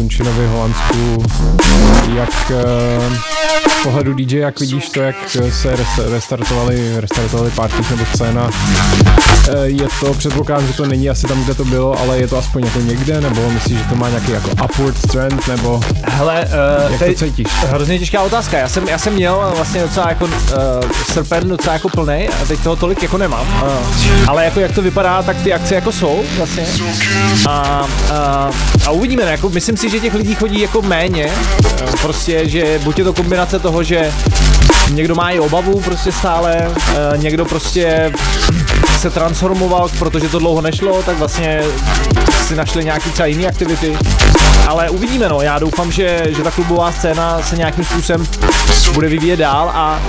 Bunčinovi 0.00 0.46
v 0.46 0.50
Holandsku, 0.50 1.24
jak 2.16 2.50
eh, 2.50 2.60
z 3.68 3.82
pohledu 3.82 4.14
DJ, 4.14 4.38
jak 4.38 4.60
vidíš 4.60 4.88
to, 4.88 5.00
jak 5.00 5.16
se 5.50 5.76
resta- 5.76 6.12
restartovali, 6.12 7.00
restartovali 7.00 7.50
party 7.50 7.76
nebo 7.90 8.04
scéna, 8.14 8.50
eh, 9.48 9.66
je 9.66 9.88
to, 10.00 10.14
předpokládám, 10.14 10.66
že 10.66 10.72
to 10.72 10.86
není 10.86 11.10
asi 11.10 11.26
tam, 11.26 11.44
kde 11.44 11.54
to 11.54 11.64
bylo, 11.64 12.00
ale 12.00 12.18
je 12.18 12.28
to 12.28 12.38
aspoň 12.38 12.64
jako 12.64 12.80
někde, 12.80 13.20
nebo 13.20 13.50
myslíš, 13.50 13.78
že 13.78 13.84
to 13.84 13.94
má 13.96 14.08
nějaký 14.08 14.32
jako 14.32 14.50
upward 14.50 15.02
trend, 15.12 15.46
nebo 15.48 15.80
Hele, 16.02 16.48
uh, 16.86 16.92
jak 16.92 17.18
to 17.18 17.24
cítíš? 17.24 17.46
Hrozně 17.52 17.98
těžká 17.98 18.22
otázka. 18.22 18.58
Já 18.58 18.68
jsem, 18.68 18.88
já 18.88 18.98
jsem 18.98 19.12
měl 19.12 19.52
vlastně 19.56 19.80
docela 19.82 20.08
jako 20.08 20.24
uh, 20.24 20.30
srpen 21.12 21.48
docela 21.48 21.72
jako 21.72 21.88
plnej 21.88 22.28
a 22.42 22.44
teď 22.44 22.60
toho 22.60 22.76
tolik 22.76 23.02
jako 23.02 23.18
nemám. 23.18 23.46
Uh, 23.62 24.30
ale 24.30 24.44
jako 24.44 24.60
jak 24.60 24.72
to 24.72 24.82
vypadá, 24.82 25.22
tak 25.22 25.36
ty 25.42 25.52
akce 25.52 25.74
jako 25.74 25.92
jsou 25.92 26.24
vlastně. 26.36 26.66
A, 27.48 27.86
a, 28.12 28.50
a 28.86 28.90
uvidíme, 28.90 29.24
ne? 29.24 29.30
jako 29.30 29.48
myslím 29.48 29.76
si, 29.76 29.89
že 29.90 30.00
těch 30.00 30.14
lidí 30.14 30.34
chodí 30.34 30.60
jako 30.60 30.82
méně. 30.82 31.26
Uh, 31.26 31.90
prostě, 32.02 32.48
že 32.48 32.80
buď 32.84 32.98
je 32.98 33.04
to 33.04 33.12
kombinace 33.12 33.58
toho, 33.58 33.82
že 33.82 34.12
někdo 34.90 35.14
má 35.14 35.30
i 35.30 35.40
obavu 35.40 35.80
prostě 35.80 36.12
stále, 36.12 36.68
uh, 36.68 37.22
někdo 37.22 37.44
prostě 37.44 38.12
se 39.00 39.10
transformoval, 39.10 39.88
protože 39.98 40.28
to 40.28 40.38
dlouho 40.38 40.60
nešlo, 40.60 41.02
tak 41.02 41.18
vlastně 41.18 41.62
si 42.46 42.56
našli 42.56 42.84
nějaký 42.84 43.10
třeba 43.10 43.26
jiný 43.26 43.46
aktivity. 43.46 43.96
Ale 44.68 44.90
uvidíme, 44.90 45.28
no. 45.28 45.40
Já 45.40 45.58
doufám, 45.58 45.92
že, 45.92 46.22
že 46.36 46.42
ta 46.42 46.50
klubová 46.50 46.92
scéna 46.92 47.42
se 47.42 47.56
nějakým 47.56 47.84
způsobem 47.84 48.26
bude 48.94 49.08
vyvíjet 49.08 49.36
dál 49.36 49.70
a 49.74 50.00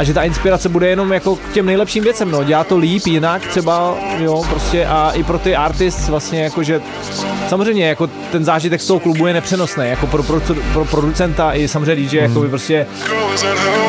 a 0.00 0.04
že 0.04 0.14
ta 0.14 0.22
inspirace 0.22 0.68
bude 0.68 0.88
jenom 0.88 1.12
jako 1.12 1.36
k 1.36 1.52
těm 1.52 1.66
nejlepším 1.66 2.04
věcem, 2.04 2.30
no, 2.30 2.44
dělá 2.44 2.64
to 2.64 2.78
líp, 2.78 3.06
jinak 3.06 3.46
třeba, 3.46 3.94
jo, 4.18 4.42
prostě 4.50 4.86
a 4.86 5.10
i 5.10 5.22
pro 5.22 5.38
ty 5.38 5.56
artists 5.56 6.08
vlastně 6.08 6.42
jako, 6.42 6.62
že 6.62 6.80
samozřejmě 7.48 7.88
jako 7.88 8.06
ten 8.06 8.44
zážitek 8.44 8.80
z 8.80 8.86
toho 8.86 9.00
klubu 9.00 9.26
je 9.26 9.32
nepřenosný, 9.32 9.84
jako 9.88 10.06
pro, 10.06 10.22
pro, 10.22 10.40
pro 10.72 10.84
producenta 10.84 11.52
i 11.52 11.68
samozřejmě 11.68 11.96
DJ, 11.96 12.16
jako 12.16 12.40
by 12.40 12.48
prostě 12.48 12.86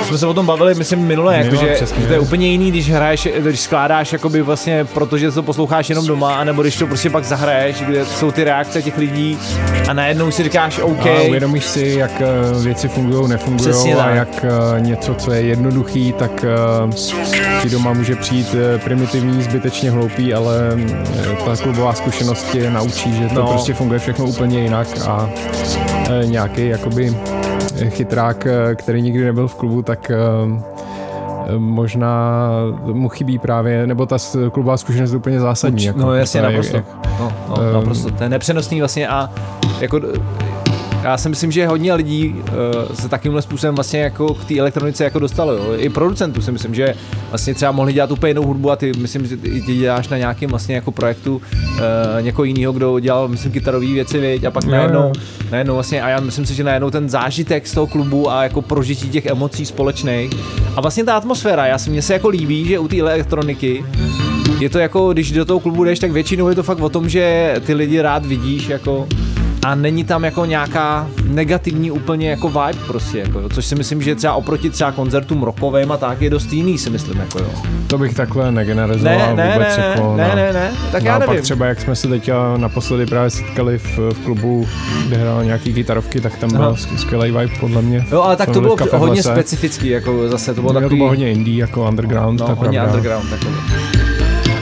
jsme 0.03 0.17
se 0.17 0.27
o 0.27 0.33
tom 0.33 0.45
bavili, 0.45 0.75
myslím 0.75 0.99
minule, 0.99 1.37
jako, 1.37 1.51
Minule, 1.51 1.77
že, 1.79 1.85
že 1.85 2.07
to 2.07 2.13
je 2.13 2.19
úplně 2.19 2.47
jiný, 2.47 2.71
když 2.71 2.89
hraješ, 2.91 3.27
když 3.37 3.59
skládáš 3.59 4.04
jakoby 4.13 4.41
vlastně, 4.41 4.85
protože 4.85 5.31
to 5.31 5.43
posloucháš 5.43 5.89
jenom 5.89 6.07
doma, 6.07 6.35
anebo 6.35 6.61
když 6.61 6.75
to 6.77 6.87
prostě 6.87 7.09
pak 7.09 7.23
zahraješ, 7.23 7.81
kde 7.81 8.05
jsou 8.05 8.31
ty 8.31 8.43
reakce 8.43 8.81
těch 8.81 8.97
lidí 8.97 9.37
a 9.89 9.93
najednou 9.93 10.31
si 10.31 10.43
říkáš 10.43 10.79
OK, 10.79 11.05
A 11.05 11.21
uvědomíš 11.27 11.65
si, 11.65 11.95
jak 11.99 12.21
eh, 12.21 12.25
věci 12.63 12.87
fungují, 12.87 13.29
nefungují 13.29 13.93
a 13.93 13.97
tak. 13.97 14.15
jak 14.15 14.45
eh, 14.45 14.81
něco, 14.81 15.13
co 15.13 15.31
je 15.31 15.41
jednoduchý, 15.41 16.13
tak 16.13 16.43
eh, 16.43 17.61
ti 17.61 17.69
doma 17.69 17.93
může 17.93 18.15
přijít 18.15 18.55
primitivní, 18.83 19.43
zbytečně 19.43 19.91
hloupý, 19.91 20.33
ale 20.33 20.53
ta 21.45 21.55
klubová 21.63 21.93
zkušenost 21.93 22.51
tě 22.51 22.69
naučí, 22.71 23.13
že 23.17 23.27
to 23.27 23.35
No. 23.41 23.47
prostě 23.47 23.73
funguje 23.73 23.99
všechno 23.99 24.25
úplně 24.25 24.59
jinak 24.59 24.87
a 25.07 25.29
nějaký 26.25 26.67
jakoby 26.67 27.17
chytrák, 27.89 28.47
který 28.75 29.01
nikdy 29.01 29.25
nebyl 29.25 29.47
v 29.47 29.55
klubu, 29.55 29.81
tak 29.81 30.11
možná 31.57 32.49
mu 32.85 33.09
chybí 33.09 33.39
právě, 33.39 33.87
nebo 33.87 34.05
ta 34.05 34.17
klubová 34.51 34.77
zkušenost 34.77 35.11
je 35.11 35.17
úplně 35.17 35.39
zásadní. 35.39 35.83
jako, 35.83 35.99
no 35.99 36.13
jasně, 36.13 36.41
naprosto. 36.41 36.77
No, 37.19 37.31
no, 37.49 37.61
Ehm. 37.61 37.73
naprosto. 37.73 38.11
To 38.11 38.23
je 38.23 38.29
nepřenosný 38.29 38.79
vlastně 38.79 39.07
a 39.07 39.29
jako 39.79 39.99
já 41.05 41.17
si 41.17 41.29
myslím, 41.29 41.51
že 41.51 41.67
hodně 41.67 41.93
lidí 41.93 42.27
uh, 42.27 42.95
se 42.95 43.09
takovýmhle 43.09 43.41
způsobem 43.41 43.75
vlastně 43.75 43.99
jako 43.99 44.33
k 44.33 44.45
té 44.45 44.59
elektronice 44.59 45.03
jako 45.03 45.19
dostalo. 45.19 45.53
Jo. 45.53 45.73
I 45.77 45.89
producentů 45.89 46.41
si 46.41 46.51
myslím, 46.51 46.75
že 46.75 46.95
vlastně 47.29 47.53
třeba 47.53 47.71
mohli 47.71 47.93
dělat 47.93 48.11
úplně 48.11 48.29
jinou 48.29 48.43
hudbu 48.43 48.71
a 48.71 48.75
ty 48.75 48.91
myslím, 48.97 49.27
že 49.27 49.37
ty 49.37 49.61
děláš 49.61 50.07
na 50.07 50.17
nějakém 50.17 50.49
vlastně 50.49 50.75
jako 50.75 50.91
projektu 50.91 51.35
uh, 51.35 51.81
někoho 52.21 52.43
jiného, 52.43 52.73
kdo 52.73 52.99
dělal 52.99 53.27
myslím 53.27 53.51
kytarový 53.51 53.93
věci, 53.93 54.19
viď? 54.19 54.43
a 54.43 54.51
pak 54.51 54.65
najednou, 54.65 55.11
najednou 55.51 55.73
vlastně 55.73 56.01
a 56.01 56.09
já 56.09 56.19
myslím 56.19 56.45
si, 56.45 56.53
že 56.53 56.63
najednou 56.63 56.91
ten 56.91 57.09
zážitek 57.09 57.67
z 57.67 57.73
toho 57.73 57.87
klubu 57.87 58.31
a 58.31 58.43
jako 58.43 58.61
prožití 58.61 59.09
těch 59.09 59.25
emocí 59.25 59.65
společných 59.65 60.31
a 60.75 60.81
vlastně 60.81 61.03
ta 61.03 61.17
atmosféra, 61.17 61.65
já 61.65 61.77
si 61.77 61.89
mně 61.89 62.01
se 62.01 62.13
jako 62.13 62.29
líbí, 62.29 62.65
že 62.65 62.79
u 62.79 62.87
té 62.87 62.99
elektroniky 62.99 63.85
je 64.59 64.69
to 64.69 64.79
jako, 64.79 65.13
když 65.13 65.31
do 65.31 65.45
toho 65.45 65.59
klubu 65.59 65.83
jdeš, 65.83 65.99
tak 65.99 66.11
většinou 66.11 66.49
je 66.49 66.55
to 66.55 66.63
fakt 66.63 66.79
o 66.79 66.89
tom, 66.89 67.09
že 67.09 67.55
ty 67.65 67.73
lidi 67.73 68.01
rád 68.01 68.25
vidíš 68.25 68.67
jako 68.67 69.07
a 69.65 69.75
není 69.75 70.03
tam 70.03 70.23
jako 70.23 70.45
nějaká 70.45 71.07
negativní 71.27 71.91
úplně 71.91 72.29
jako 72.29 72.47
vibe 72.49 72.79
prostě, 72.87 73.19
jako, 73.19 73.39
jo. 73.39 73.49
což 73.49 73.65
si 73.65 73.75
myslím, 73.75 74.01
že 74.01 74.15
třeba 74.15 74.33
oproti 74.33 74.69
třeba 74.69 74.91
koncertům 74.91 75.43
rockovým 75.43 75.91
a 75.91 75.97
tak 75.97 76.21
je 76.21 76.29
dost 76.29 76.53
jiný 76.53 76.77
si 76.77 76.89
myslím, 76.89 77.17
jako 77.19 77.39
jo. 77.39 77.49
To 77.87 77.97
bych 77.97 78.13
takhle 78.13 78.51
negeneralizoval 78.51 79.17
Ne, 79.17 79.33
ne, 79.35 79.53
vůbec. 79.53 79.77
ne, 79.77 79.83
jako 79.89 80.15
ne, 80.17 80.27
na- 80.27 80.35
ne, 80.35 80.53
ne, 80.53 80.71
tak 80.91 81.03
já 81.03 81.19
nevím. 81.19 81.41
třeba, 81.41 81.65
jak 81.65 81.81
jsme 81.81 81.95
se 81.95 82.07
teď 82.07 82.29
naposledy 82.57 83.05
právě 83.05 83.29
setkali 83.29 83.77
v, 83.77 83.97
v 83.97 84.19
klubu, 84.23 84.67
kde 85.07 85.17
hrál 85.17 85.43
nějaký 85.43 85.73
kytarovky, 85.73 86.21
tak 86.21 86.37
tam 86.37 86.51
byl 86.51 86.71
sk- 86.73 86.95
skvělý 86.97 87.31
vibe 87.31 87.53
podle 87.59 87.81
mě. 87.81 88.05
Jo, 88.11 88.21
ale 88.21 88.35
tak 88.35 88.49
to 88.49 88.61
bylo 88.61 88.77
hodně 88.91 89.15
lese. 89.15 89.31
specifický, 89.31 89.87
jako 89.89 90.29
zase 90.29 90.53
to 90.53 90.61
bylo 90.61 90.73
Jo, 90.73 90.73
to 90.73 90.79
takový, 90.81 90.97
bylo 90.99 91.09
hodně 91.09 91.31
indie, 91.31 91.57
jako 91.59 91.87
underground, 91.89 92.39
no, 92.39 92.47
je 92.47 92.53
hodně 92.53 92.79
pravda. 92.79 92.93
underground 92.93 93.29
takový. 93.29 93.55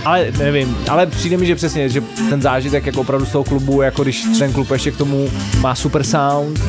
Ale 0.06 0.32
nevím, 0.38 0.78
ale 0.90 1.06
přijde 1.06 1.38
mi, 1.38 1.46
že 1.46 1.56
přesně, 1.56 1.90
že 1.90 2.02
ten 2.30 2.42
zážitek 2.42 2.86
jako 2.86 3.02
opravdu 3.02 3.26
z 3.26 3.32
toho 3.32 3.44
klubu, 3.44 3.82
jako 3.82 4.04
když 4.04 4.24
ten 4.40 4.54
klub 4.54 4.72
ještě 4.72 4.92
k 4.92 4.98
tomu 4.98 5.30
má 5.62 5.76
super 5.76 6.04
sound 6.04 6.60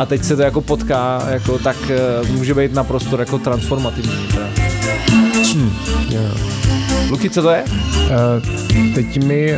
a 0.00 0.06
teď 0.06 0.24
se 0.24 0.36
to 0.36 0.42
jako 0.42 0.60
potká, 0.60 1.26
jako, 1.30 1.58
tak 1.58 1.76
eh, 1.90 2.28
může 2.32 2.54
být 2.54 2.72
naprosto 2.72 3.20
jako 3.20 3.38
transformativní. 3.38 4.28
Teda. 4.34 4.48
Jo. 6.08 6.45
Luky, 7.10 7.30
co 7.30 7.42
to 7.42 7.50
je? 7.50 7.64
Uh, 7.64 8.94
teď 8.94 9.24
mi 9.24 9.52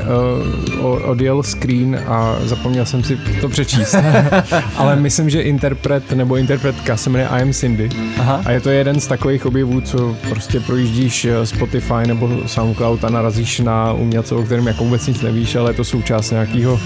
uh, 0.81 1.11
odjel 1.11 1.43
screen 1.43 2.01
a 2.07 2.37
zapomněl 2.45 2.87
jsem 2.87 3.05
si 3.05 3.19
to 3.41 3.49
přečíst. 3.49 3.95
Ale 4.77 4.97
myslím, 4.97 5.31
že 5.31 5.41
interpret 5.41 6.13
nebo 6.13 6.37
interpretka 6.37 6.97
se 6.97 7.11
jmenuje 7.11 7.29
I 7.29 7.43
am 7.43 7.53
Cindy. 7.53 7.89
Aha. 8.19 8.43
A 8.45 8.51
je 8.51 8.61
to 8.61 8.71
jeden 8.71 9.01
z 9.01 9.07
takových 9.07 9.47
objevů, 9.47 9.81
co 9.81 10.17
prostě 10.29 10.61
projíždíš 10.61 11.25
eh, 11.25 11.47
Spotify 11.47 12.07
nebo 12.07 12.31
SoundCloud 12.47 13.05
a 13.05 13.11
narazíš 13.11 13.61
na 13.61 13.93
umělce, 13.93 14.35
o 14.35 14.43
kterém 14.43 14.67
jako 14.67 14.85
vůbec 14.85 15.07
nic 15.07 15.21
nevíš, 15.21 15.55
ale 15.57 15.71
je 15.71 15.75
to 15.75 15.85
součást 15.85 16.31
nějakého 16.31 16.81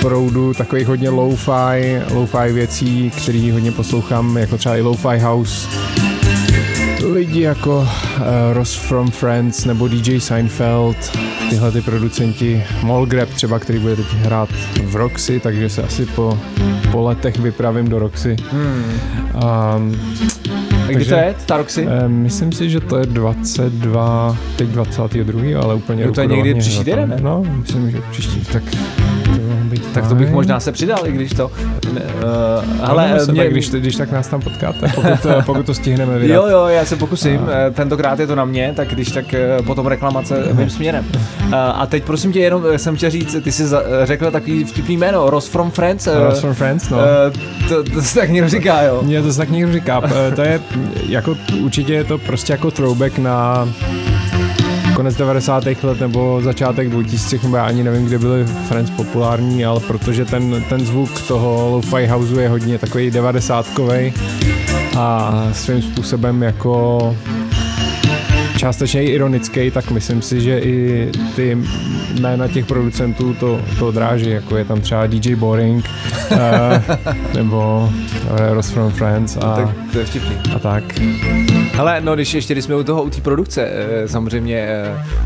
proudu 0.00 0.54
takových 0.54 0.86
hodně 0.86 1.10
lo-fi, 1.10 2.02
lo-fi 2.10 2.52
věcí, 2.52 3.12
který 3.22 3.50
hodně 3.50 3.72
poslouchám, 3.72 4.36
jako 4.36 4.58
třeba 4.58 4.76
i 4.76 4.80
lo-fi 4.80 5.18
house, 5.18 5.68
lidi 7.12 7.40
jako 7.40 7.78
uh, 7.78 7.88
Ross 8.52 8.74
from 8.74 9.10
Friends 9.10 9.64
nebo 9.64 9.88
DJ 9.88 10.20
Seinfeld, 10.20 11.18
tyhle 11.50 11.72
ty 11.72 11.80
producenti, 11.80 12.64
Molgrab 12.82 13.28
třeba, 13.28 13.58
který 13.58 13.78
bude 13.78 13.96
teď 13.96 14.06
hrát 14.12 14.48
v 14.84 14.96
Roxy, 14.96 15.40
takže 15.40 15.68
se 15.68 15.82
asi 15.82 16.06
po, 16.06 16.38
po 16.92 17.02
letech 17.02 17.38
vypravím 17.38 17.88
do 17.88 17.98
Roxy. 17.98 18.36
Hmm. 18.50 18.84
Um, 19.76 20.00
A 20.88 20.92
kdy 20.92 21.04
to 21.04 21.14
je, 21.14 21.34
ta 21.46 21.56
Roxy? 21.56 21.88
Eh, 21.90 22.08
Myslím 22.08 22.52
si, 22.52 22.70
že 22.70 22.80
to 22.80 22.96
je 22.96 23.06
22, 23.06 24.36
teď 24.56 24.68
22, 24.68 25.62
ale 25.62 25.74
úplně 25.74 26.02
Jo, 26.02 26.12
to 26.12 26.20
je 26.20 26.26
někdy 26.26 26.54
příští 26.54 26.84
týden, 26.84 27.08
ne? 27.08 27.16
No, 27.22 27.44
myslím, 27.60 27.90
že 27.90 27.98
příští, 28.10 28.40
tak 28.52 28.62
Tak 29.94 30.08
to 30.08 30.14
bych 30.14 30.30
možná 30.30 30.60
se 30.60 30.72
přidal, 30.72 30.98
i 31.04 31.12
když 31.12 31.32
to... 31.34 31.50
Ne, 31.92 32.00
uh, 32.00 32.90
Ale 32.90 33.20
se, 33.20 33.32
mě, 33.32 33.42
tak, 33.42 33.50
když, 33.52 33.70
když 33.70 33.96
tak 33.96 34.12
nás 34.12 34.28
tam 34.28 34.40
potkáte, 34.40 34.88
pokud, 34.94 35.26
eh, 35.26 35.42
pokud 35.46 35.66
to 35.66 35.74
stihneme 35.74 36.18
vydat. 36.18 36.34
Jo, 36.34 36.46
jo, 36.48 36.66
já 36.66 36.84
se 36.84 36.96
pokusím. 36.96 37.40
A... 37.40 37.70
Tentokrát 37.70 38.18
je 38.20 38.26
to 38.26 38.34
na 38.34 38.44
mě, 38.44 38.72
tak 38.76 38.88
když 38.88 39.10
tak 39.10 39.34
eh, 39.34 39.58
potom 39.66 39.86
reklamace 39.86 40.44
mým 40.52 40.70
směrem. 40.70 41.04
A, 41.52 41.70
a 41.70 41.86
teď 41.86 42.04
prosím 42.04 42.32
tě, 42.32 42.40
jenom 42.40 42.62
eh, 42.72 42.78
jsem 42.78 42.96
chtěl 42.96 43.10
říct, 43.10 43.36
ty 43.44 43.52
jsi 43.52 43.66
za- 43.66 43.82
eh, 44.02 44.06
řekl 44.06 44.30
takový 44.30 44.64
vtipný 44.64 44.96
jméno, 44.96 45.30
Ross 45.30 45.48
from 45.48 45.70
Friends. 45.70 46.06
eh, 46.06 46.14
Ross 46.18 46.40
from 46.40 46.54
Friends, 46.54 46.88
no. 46.90 46.98
eh, 47.00 47.68
to, 47.68 47.82
to 47.84 48.02
se 48.02 48.20
tak 48.20 48.30
někdo 48.30 48.48
říká, 48.48 48.82
jo. 48.82 49.00
Mně 49.02 49.22
to 49.22 49.34
tak 49.34 49.50
někdo 49.50 49.72
říká. 49.72 50.02
Eh, 50.04 50.34
To 50.34 50.42
je 50.42 50.60
jako, 51.08 51.36
určitě 51.60 51.92
je 51.94 52.04
to 52.04 52.18
prostě 52.18 52.52
jako 52.52 52.70
throwback 52.70 53.18
na 53.18 53.68
konec 54.96 55.16
90. 55.16 55.64
let 55.82 56.00
nebo 56.00 56.40
začátek 56.42 56.90
2000, 56.90 57.38
nebo 57.42 57.56
já 57.56 57.64
ani 57.64 57.84
nevím, 57.84 58.04
kde 58.04 58.18
byly 58.18 58.44
Friends 58.44 58.90
populární, 58.90 59.64
ale 59.64 59.80
protože 59.80 60.24
ten, 60.24 60.64
ten 60.68 60.86
zvuk 60.86 61.20
toho 61.20 61.70
lo-fi 61.70 62.06
houseu 62.06 62.38
je 62.38 62.48
hodně 62.48 62.78
takový 62.78 63.10
90 63.10 63.66
a 64.98 65.32
svým 65.52 65.82
způsobem 65.82 66.42
jako 66.42 67.16
částečně 68.62 69.02
i 69.04 69.06
ironický, 69.10 69.70
tak 69.70 69.90
myslím 69.90 70.22
si, 70.22 70.40
že 70.40 70.58
i 70.58 71.08
ty 71.36 71.58
jména 72.20 72.48
těch 72.48 72.66
producentů 72.66 73.34
to, 73.34 73.60
to 73.78 73.88
odráží, 73.88 74.30
jako 74.30 74.56
je 74.56 74.64
tam 74.64 74.80
třeba 74.80 75.06
DJ 75.06 75.34
Boring, 75.34 75.84
eh, 76.30 76.82
nebo 77.34 77.90
eh, 78.36 78.54
Ross 78.54 78.70
from 78.70 78.90
Friends 78.92 79.36
a, 79.36 79.56
Tak 79.56 79.68
to 79.92 79.98
je 79.98 80.04
vtipný. 80.04 80.36
a 80.56 80.58
tak. 80.58 80.84
Hele, 81.74 82.00
no 82.00 82.14
když 82.14 82.34
ještě 82.34 82.54
když 82.54 82.64
jsme 82.64 82.74
u 82.76 82.82
toho, 82.82 83.02
u 83.02 83.10
té 83.10 83.20
produkce, 83.20 83.68
eh, 83.72 84.08
samozřejmě, 84.08 84.68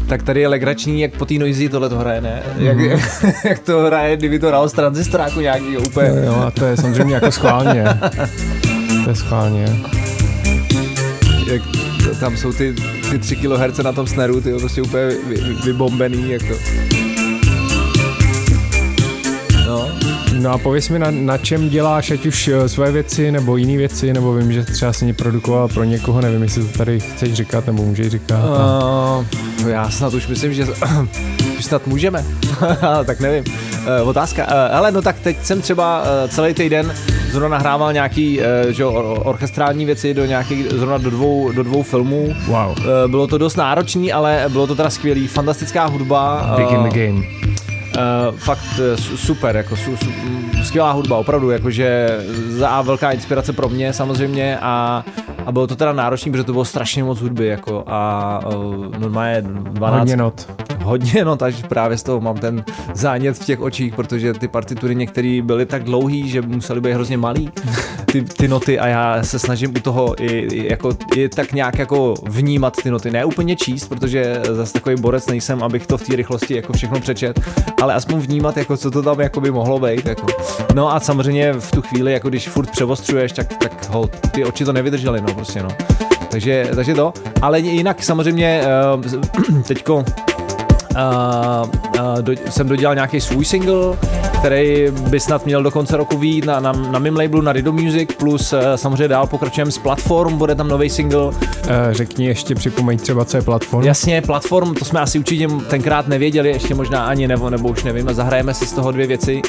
tak 0.09 0.23
tady 0.23 0.41
je 0.41 0.49
legrační, 0.49 1.01
jak 1.01 1.17
po 1.17 1.25
té 1.25 1.35
noisy 1.35 1.69
tohle 1.69 1.89
to 1.89 1.99
hraje, 1.99 2.21
ne? 2.21 2.43
Jak, 2.59 2.77
Mhm. 2.79 2.99
jak 3.49 3.59
to 3.59 3.81
hraje, 3.81 4.17
kdyby 4.17 4.39
to 4.39 4.47
hrál 4.47 4.69
z 4.69 4.73
tranzistoráku 4.73 5.41
nějaký 5.41 5.77
úplně. 5.77 6.09
Jo, 6.09 6.17
jo, 6.27 6.35
a 6.47 6.51
to 6.51 6.65
je 6.65 6.77
samozřejmě 6.77 7.15
jako 7.15 7.31
schválně. 7.33 7.85
To 9.05 9.11
je 9.11 9.17
schválně. 9.17 9.67
Jak 11.47 11.63
tam 12.21 12.37
jsou 12.37 12.53
ty, 12.53 12.75
ty 13.11 13.19
3 13.19 13.37
kHz 13.37 13.79
na 13.79 13.93
tom 13.93 14.07
snaru, 14.07 14.41
ty 14.41 14.51
jo, 14.51 14.59
prostě 14.59 14.83
úplně 14.83 15.07
vy, 15.07 15.35
vy, 15.35 15.55
vybombený, 15.65 16.31
jako. 16.31 16.55
No, 19.67 19.89
No 20.41 20.51
a 20.51 20.59
pověs 20.59 20.89
mi, 20.89 20.99
na, 20.99 21.11
na 21.11 21.39
čem 21.39 21.69
děláš, 21.69 22.11
ať 22.11 22.27
už 22.27 22.49
eh, 22.49 22.69
své 22.69 22.93
věci, 22.93 23.33
nebo 23.33 23.57
jiné 23.57 23.77
věci, 23.77 24.13
nebo 24.13 24.35
vím, 24.35 24.53
že 24.53 24.63
třeba 24.63 24.93
jsi 24.93 25.13
produkoval 25.13 25.69
pro 25.69 25.85
někoho, 25.85 26.21
nevím, 26.21 26.43
jestli 26.43 26.65
to 26.65 26.79
tady 26.79 27.01
chceš 27.01 27.35
říkat, 27.35 27.67
nebo 27.67 27.83
můžeš 27.83 28.09
říkat. 28.09 28.45
A... 28.45 29.25
uh, 29.63 29.69
já 29.69 29.91
snad 29.91 30.15
už 30.15 30.27
myslím, 30.27 30.55
že 30.55 30.67
snad 31.63 31.87
můžeme, 31.87 32.25
tak 33.05 33.21
nevím. 33.21 33.45
Uh, 34.03 34.09
otázka, 34.09 34.45
uh, 34.47 34.77
ale 34.77 34.93
no 34.93 35.03
tak 35.03 35.19
teď 35.21 35.45
jsem 35.45 35.63
třeba 35.63 36.03
uh, 36.03 36.31
celý 36.31 36.55
týden 36.55 36.95
zrovna 37.31 37.49
nahrával 37.49 37.93
nějaký 37.93 38.39
uh, 38.41 38.45
že, 38.71 38.85
orchestrální 38.85 39.85
věci 39.85 40.15
do 40.15 40.25
nějakých, 40.25 40.67
zrovna 40.71 40.99
do 40.99 41.11
dvou, 41.11 41.53
do 41.53 41.63
dvou 41.63 41.83
filmů. 41.83 42.35
Wow. 42.47 42.71
Uh, 42.71 42.75
bylo 43.07 43.27
to 43.27 43.39
dost 43.39 43.57
náročný, 43.57 44.13
ale 44.13 44.45
bylo 44.49 44.67
to 44.67 44.75
teda 44.75 44.91
skvělý, 44.91 45.27
fantastická 45.29 45.87
hudba. 45.87 46.55
Big 46.57 46.71
in 46.71 46.83
the 46.83 46.99
game. 46.99 47.47
Uh, 47.97 48.37
fakt 48.39 48.65
uh, 48.79 48.97
su- 48.97 49.17
super, 49.17 49.57
jako 49.57 49.77
su, 49.77 49.97
su, 49.97 50.11
skvělá 50.65 50.93
hudba, 50.93 51.17
opravdu, 51.17 51.51
jakože 51.51 52.19
za 52.49 52.69
A 52.69 52.83
velká 52.83 53.11
inspirace 53.11 53.53
pro 53.53 53.69
mě 53.69 53.93
samozřejmě 53.93 54.59
a, 54.63 55.05
a 55.47 55.53
bylo 55.53 55.67
to 55.67 55.77
teda 55.77 55.93
náročný, 55.93 56.31
protože 56.31 56.45
to 56.45 56.53
bylo 56.53 56.65
strašně 56.65 57.05
moc 57.05 57.21
hudby, 57.21 57.47
jako 57.47 57.85
a 57.87 58.41
uh, 58.57 58.87
normálně 58.99 59.43
12, 59.43 59.99
Hodně 59.99 60.17
not. 60.17 60.47
Hodně, 60.87 61.25
no 61.25 61.37
takže 61.37 61.63
právě 61.63 61.99
z 61.99 62.03
toho 62.03 62.21
mám 62.21 62.37
ten 62.37 62.65
zánět 62.95 63.37
v 63.37 63.45
těch 63.45 63.61
očích, 63.61 63.95
protože 63.95 64.33
ty 64.33 64.49
partitury 64.49 64.95
některé 64.95 65.41
byly 65.43 65.67
tak 65.67 65.85
dlouhý, 65.85 66.29
že 66.29 66.43
musely 66.43 66.81
být 66.81 66.93
hrozně 66.93 67.17
malý, 67.17 67.51
ty, 68.13 68.23
ty 68.23 68.49
noty 68.49 68.79
a 68.79 68.87
já 68.87 69.23
se 69.23 69.39
snažím 69.39 69.71
u 69.71 69.81
toho 69.81 70.23
i, 70.23 70.27
i, 70.27 70.71
jako, 70.71 70.97
i 71.17 71.29
tak 71.29 71.53
nějak 71.53 71.79
jako 71.79 72.15
vnímat 72.29 72.77
ty 72.83 72.91
noty, 72.91 73.11
ne 73.11 73.25
úplně 73.25 73.57
číst, 73.57 73.89
protože 73.89 74.43
zase 74.43 74.73
takový 74.73 74.97
borec 75.01 75.27
nejsem, 75.27 75.63
abych 75.63 75.87
to 75.87 75.99
v 75.99 76.03
té 76.03 76.17
rychlosti 76.17 76.57
jako 76.57 76.73
všechno 76.73 77.01
přečet, 77.01 77.41
ale 77.83 77.95
aspoň 77.95 78.19
vnímat, 78.19 78.57
jako 78.57 78.77
co 78.77 78.91
to 78.91 79.03
tam 79.03 79.21
jako 79.21 79.41
by 79.41 79.51
mohlo 79.51 79.79
být. 79.79 80.07
Jako. 80.07 80.27
No 80.75 80.95
a 80.95 81.01
samozřejmě 81.01 81.53
v 81.53 81.71
tu 81.71 81.83
chvíli, 81.83 82.13
jako 82.13 82.29
když 82.29 82.49
furt 82.49 82.71
převostřuješ, 82.71 83.33
tak, 83.33 83.57
tak 83.57 83.91
ho, 83.91 84.07
ty 84.07 84.45
oči 84.45 84.65
to 84.65 84.73
nevydržely, 84.73 85.21
no 85.21 85.35
prostě 85.35 85.63
no. 85.63 85.69
Takže, 86.31 86.71
takže 86.75 86.95
to, 86.95 87.13
ale 87.43 87.61
jinak 87.61 88.03
samozřejmě 88.03 88.63
uh, 88.95 89.63
teďko 89.67 90.05
Uh, 90.97 91.69
uh, 92.01 92.23
do, 92.23 92.33
jsem 92.51 92.69
dodělal 92.69 92.95
nějaký 92.95 93.21
svůj 93.21 93.45
single, 93.45 93.97
který 94.39 94.87
by 94.91 95.21
snad 95.21 95.47
měl 95.47 95.63
do 95.63 95.71
konce 95.71 95.97
roku 95.97 96.19
výjít 96.19 96.45
na, 96.45 96.61
na, 96.61 96.73
na 96.73 96.99
mém 96.99 97.17
labelu 97.17 97.43
na 97.43 97.53
Rido 97.53 97.73
Music, 97.73 98.09
plus 98.19 98.53
uh, 98.53 98.59
samozřejmě 98.77 99.09
dál 99.09 99.27
pokračujeme 99.27 99.71
s 99.73 99.79
Platform, 99.79 100.39
bude 100.39 100.55
tam 100.55 100.69
nový 100.69 100.91
single. 100.91 101.31
Eh, 101.69 101.95
Řekni 101.95 102.27
ještě, 102.27 102.55
připomeň 102.55 102.99
třeba, 102.99 103.25
co 103.25 103.37
je 103.37 103.43
platform. 103.43 103.87
Jasně, 103.87 104.23
Platform, 104.23 104.75
to 104.75 104.85
jsme 104.85 105.01
asi 105.01 105.19
určitě 105.19 105.49
tenkrát 105.69 106.09
nevěděli, 106.09 106.49
ještě 106.49 106.75
možná 106.75 107.07
ani 107.07 107.29
nebo, 107.29 107.51
nebo 107.51 107.69
už 107.69 107.85
nevím, 107.85 108.09
a 108.09 108.13
zahrajeme 108.13 108.55
si 108.55 108.67
z 108.67 108.73
toho 108.73 108.93
dvě 108.93 109.07
věci. 109.07 109.43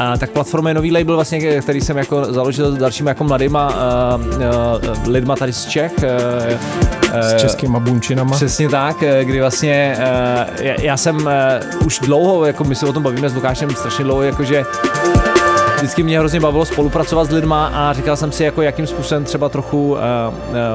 A, 0.00 0.16
tak 0.16 0.30
Platform 0.30 0.66
je 0.66 0.74
nový 0.74 0.92
label, 0.92 1.14
vlastně, 1.14 1.60
který 1.60 1.80
jsem 1.80 1.98
jako 1.98 2.24
založil 2.24 2.72
s 2.72 2.78
dalšíma 2.78 3.10
jako 3.10 3.24
mladýma 3.24 3.68
uh, 3.68 4.26
uh, 4.26 4.42
lidma 5.06 5.36
tady 5.36 5.52
z 5.52 5.66
Čech. 5.66 5.92
Uh, 6.02 7.20
S 7.20 7.36
českýma 7.40 7.78
bunčinama. 7.78 8.36
Přesně 8.36 8.68
tak, 8.68 8.96
kdy 9.22 9.40
vlastně 9.40 9.96
uh, 10.58 10.64
já, 10.64 10.93
já 10.94 10.98
jsem 10.98 11.16
uh, 11.16 11.86
už 11.86 11.98
dlouho, 11.98 12.44
jako 12.44 12.64
my 12.64 12.74
se 12.74 12.86
o 12.86 12.92
tom 12.92 13.02
bavíme 13.02 13.28
s 13.28 13.34
Lukášem 13.34 13.70
strašně 13.70 14.04
dlouho, 14.04 14.22
jakože 14.22 14.64
vždycky 15.76 16.02
mě 16.02 16.18
hrozně 16.18 16.40
bavilo 16.40 16.64
spolupracovat 16.64 17.24
s 17.24 17.30
lidma 17.30 17.66
a 17.66 17.92
říkal 17.92 18.16
jsem 18.16 18.32
si, 18.32 18.44
jako 18.44 18.62
jakým 18.62 18.86
způsobem 18.86 19.24
třeba 19.24 19.48
trochu 19.48 19.90
uh, 19.90 19.98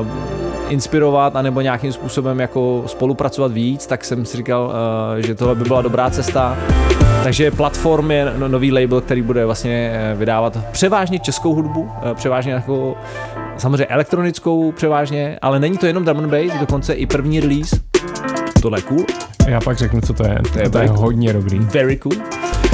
uh, 0.01 0.07
inspirovat 0.69 1.35
anebo 1.35 1.61
nějakým 1.61 1.93
způsobem 1.93 2.39
jako 2.39 2.83
spolupracovat 2.87 3.51
víc, 3.51 3.87
tak 3.87 4.05
jsem 4.05 4.25
si 4.25 4.37
říkal, 4.37 4.73
že 5.17 5.35
tohle 5.35 5.55
by 5.55 5.63
byla 5.63 5.81
dobrá 5.81 6.09
cesta. 6.09 6.57
Takže 7.23 7.51
Platform 7.51 8.11
je 8.11 8.33
no- 8.37 8.47
nový 8.47 8.71
label, 8.71 9.01
který 9.01 9.21
bude 9.21 9.45
vlastně 9.45 9.93
vydávat 10.15 10.57
převážně 10.71 11.19
českou 11.19 11.53
hudbu, 11.53 11.91
převážně 12.13 12.51
jako 12.51 12.95
samozřejmě 13.57 13.85
elektronickou 13.85 14.71
převážně, 14.71 15.39
ale 15.41 15.59
není 15.59 15.77
to 15.77 15.85
jenom 15.85 16.05
drum 16.05 16.17
and 16.17 16.29
bass, 16.29 16.59
dokonce 16.59 16.93
i 16.93 17.05
první 17.05 17.39
release. 17.39 17.75
Tohle 18.61 18.77
je 18.77 18.83
cool, 18.83 19.05
Já 19.47 19.61
pak 19.61 19.77
řeknu, 19.77 20.01
co 20.01 20.13
to 20.13 20.27
je. 20.27 20.37
To 20.53 20.59
je, 20.59 20.69
to 20.69 20.77
je 20.77 20.87
hodně 20.89 21.33
dobrý. 21.33 21.59
very 21.59 21.97
cool. 21.97 22.13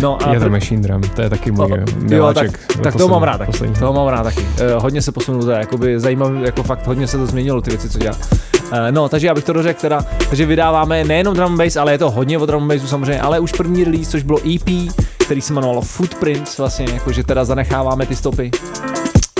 No 0.01 0.27
a 0.27 0.33
Je 0.33 0.39
to 0.39 0.45
pr- 0.45 0.51
Machine 0.51 0.81
Drum, 0.81 1.01
to 1.01 1.21
je 1.21 1.29
taky 1.29 1.51
můj 1.51 1.69
jo, 1.69 1.77
miláček. 1.99 2.51
tak, 2.51 2.77
za 2.77 2.83
tak 2.83 2.95
toho 2.95 3.09
mám 3.09 3.23
rád 3.23 3.37
taky. 3.37 3.51
poslední. 3.51 3.75
Toho 3.75 3.93
mám 3.93 4.07
rád 4.07 4.23
taky. 4.23 4.39
Uh, 4.41 4.47
hodně 4.83 5.01
se 5.01 5.11
posunul, 5.11 5.43
to 5.43 5.51
je 5.51 5.57
jakoby 5.57 5.99
zajímavý, 5.99 6.41
jako 6.41 6.63
fakt 6.63 6.87
hodně 6.87 7.07
se 7.07 7.17
to 7.17 7.25
změnilo, 7.25 7.61
ty 7.61 7.69
věci, 7.69 7.89
co 7.89 7.99
dělá. 7.99 8.15
Uh, 8.15 8.77
no, 8.91 9.09
takže 9.09 9.27
já 9.27 9.33
bych 9.33 9.43
to 9.43 9.53
dořekl 9.53 9.81
teda, 9.81 10.05
takže 10.29 10.45
vydáváme 10.45 11.03
nejenom 11.03 11.33
drum 11.33 11.57
bass, 11.57 11.75
ale 11.75 11.91
je 11.91 11.97
to 11.97 12.11
hodně 12.11 12.37
o 12.37 12.45
drum 12.45 12.67
bassu 12.67 12.87
samozřejmě, 12.87 13.21
ale 13.21 13.39
už 13.39 13.51
první 13.51 13.83
release, 13.83 14.11
což 14.11 14.23
bylo 14.23 14.39
EP, 14.55 14.93
který 15.25 15.41
se 15.41 15.53
jmenovalo 15.53 15.81
Footprints, 15.81 16.57
vlastně, 16.57 16.85
jakože 16.93 17.23
teda 17.23 17.45
zanecháváme 17.45 18.05
ty 18.05 18.15
stopy 18.15 18.51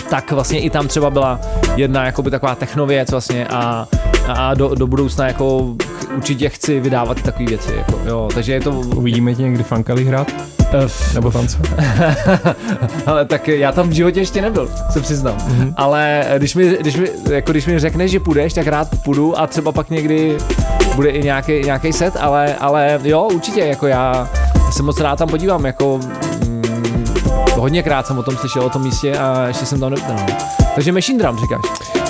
tak 0.10 0.32
vlastně 0.32 0.60
i 0.60 0.70
tam 0.70 0.88
třeba 0.88 1.10
byla 1.10 1.40
jedna 1.76 2.06
jakoby 2.06 2.32
taková 2.32 2.56
technověc 2.56 3.12
vlastně 3.12 3.48
a, 3.48 3.88
a 4.28 4.54
do, 4.54 4.76
do 4.76 4.88
budoucna 4.88 5.28
jako 5.28 5.76
určitě 6.16 6.50
chci 6.50 6.80
vydávat 6.80 7.22
takové 7.22 7.46
věci, 7.46 7.72
jako, 7.78 8.00
jo, 8.06 8.30
takže 8.34 8.54
je 8.54 8.62
to, 8.62 8.72
Uvidíme 8.72 9.36
tě 9.36 9.42
někdy 9.44 9.64
funkali 9.64 10.06
hrát? 10.06 10.28
eh, 10.74 10.88
Nebo 11.14 11.32
tance? 11.32 11.58
ale 13.06 13.26
tak 13.26 13.48
já 13.48 13.72
tam 13.72 13.90
v 13.90 13.92
životě 13.92 14.20
ještě 14.20 14.42
nebyl, 14.42 14.70
se 14.90 15.02
přiznám. 15.02 15.38
Mm-hmm. 15.38 15.74
Ale 15.78 16.26
když 16.38 16.56
mi, 16.56 16.78
když, 16.80 16.96
mi, 16.98 17.08
jako 17.32 17.52
když 17.52 17.66
mi 17.66 17.80
řekneš, 17.80 18.12
že 18.12 18.20
půjdeš, 18.20 18.54
tak 18.54 18.68
rád 18.68 18.88
půjdu 19.04 19.40
a 19.40 19.48
třeba 19.48 19.72
pak 19.72 19.90
někdy 19.90 20.38
bude 20.96 21.10
i 21.10 21.24
nějaký, 21.24 21.52
nějaký 21.62 21.94
set, 21.94 22.18
ale, 22.20 22.56
ale 22.56 23.00
jo, 23.04 23.30
určitě, 23.34 23.60
jako 23.60 23.88
já 23.88 24.30
se 24.72 24.84
moc 24.84 25.00
rád 25.00 25.20
tam 25.20 25.28
podívám, 25.28 25.66
jako 25.66 26.00
mm, 26.48 27.06
hodněkrát 27.56 28.08
jsem 28.08 28.18
o 28.18 28.24
tom 28.24 28.38
slyšel, 28.38 28.64
o 28.64 28.70
tom 28.70 28.84
místě 28.84 29.18
a 29.18 29.48
ještě 29.48 29.66
jsem 29.66 29.80
tam 29.80 29.90
nebyl. 29.92 30.16
Takže 30.76 30.92
Machine 30.92 31.20
Drum 31.24 31.38
říkáš. 31.38 31.62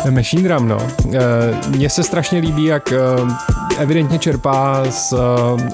Machine 0.10 0.44
Drum, 0.50 0.68
no. 0.68 0.78
Eh, 1.14 1.20
Mně 1.70 1.90
se 1.90 2.04
strašně 2.04 2.40
líbí, 2.40 2.66
jak 2.66 2.92
eh, 2.92 2.98
evidentně 3.78 4.20
čerpá 4.20 4.84
z 4.90 5.14
eh, 5.14 5.18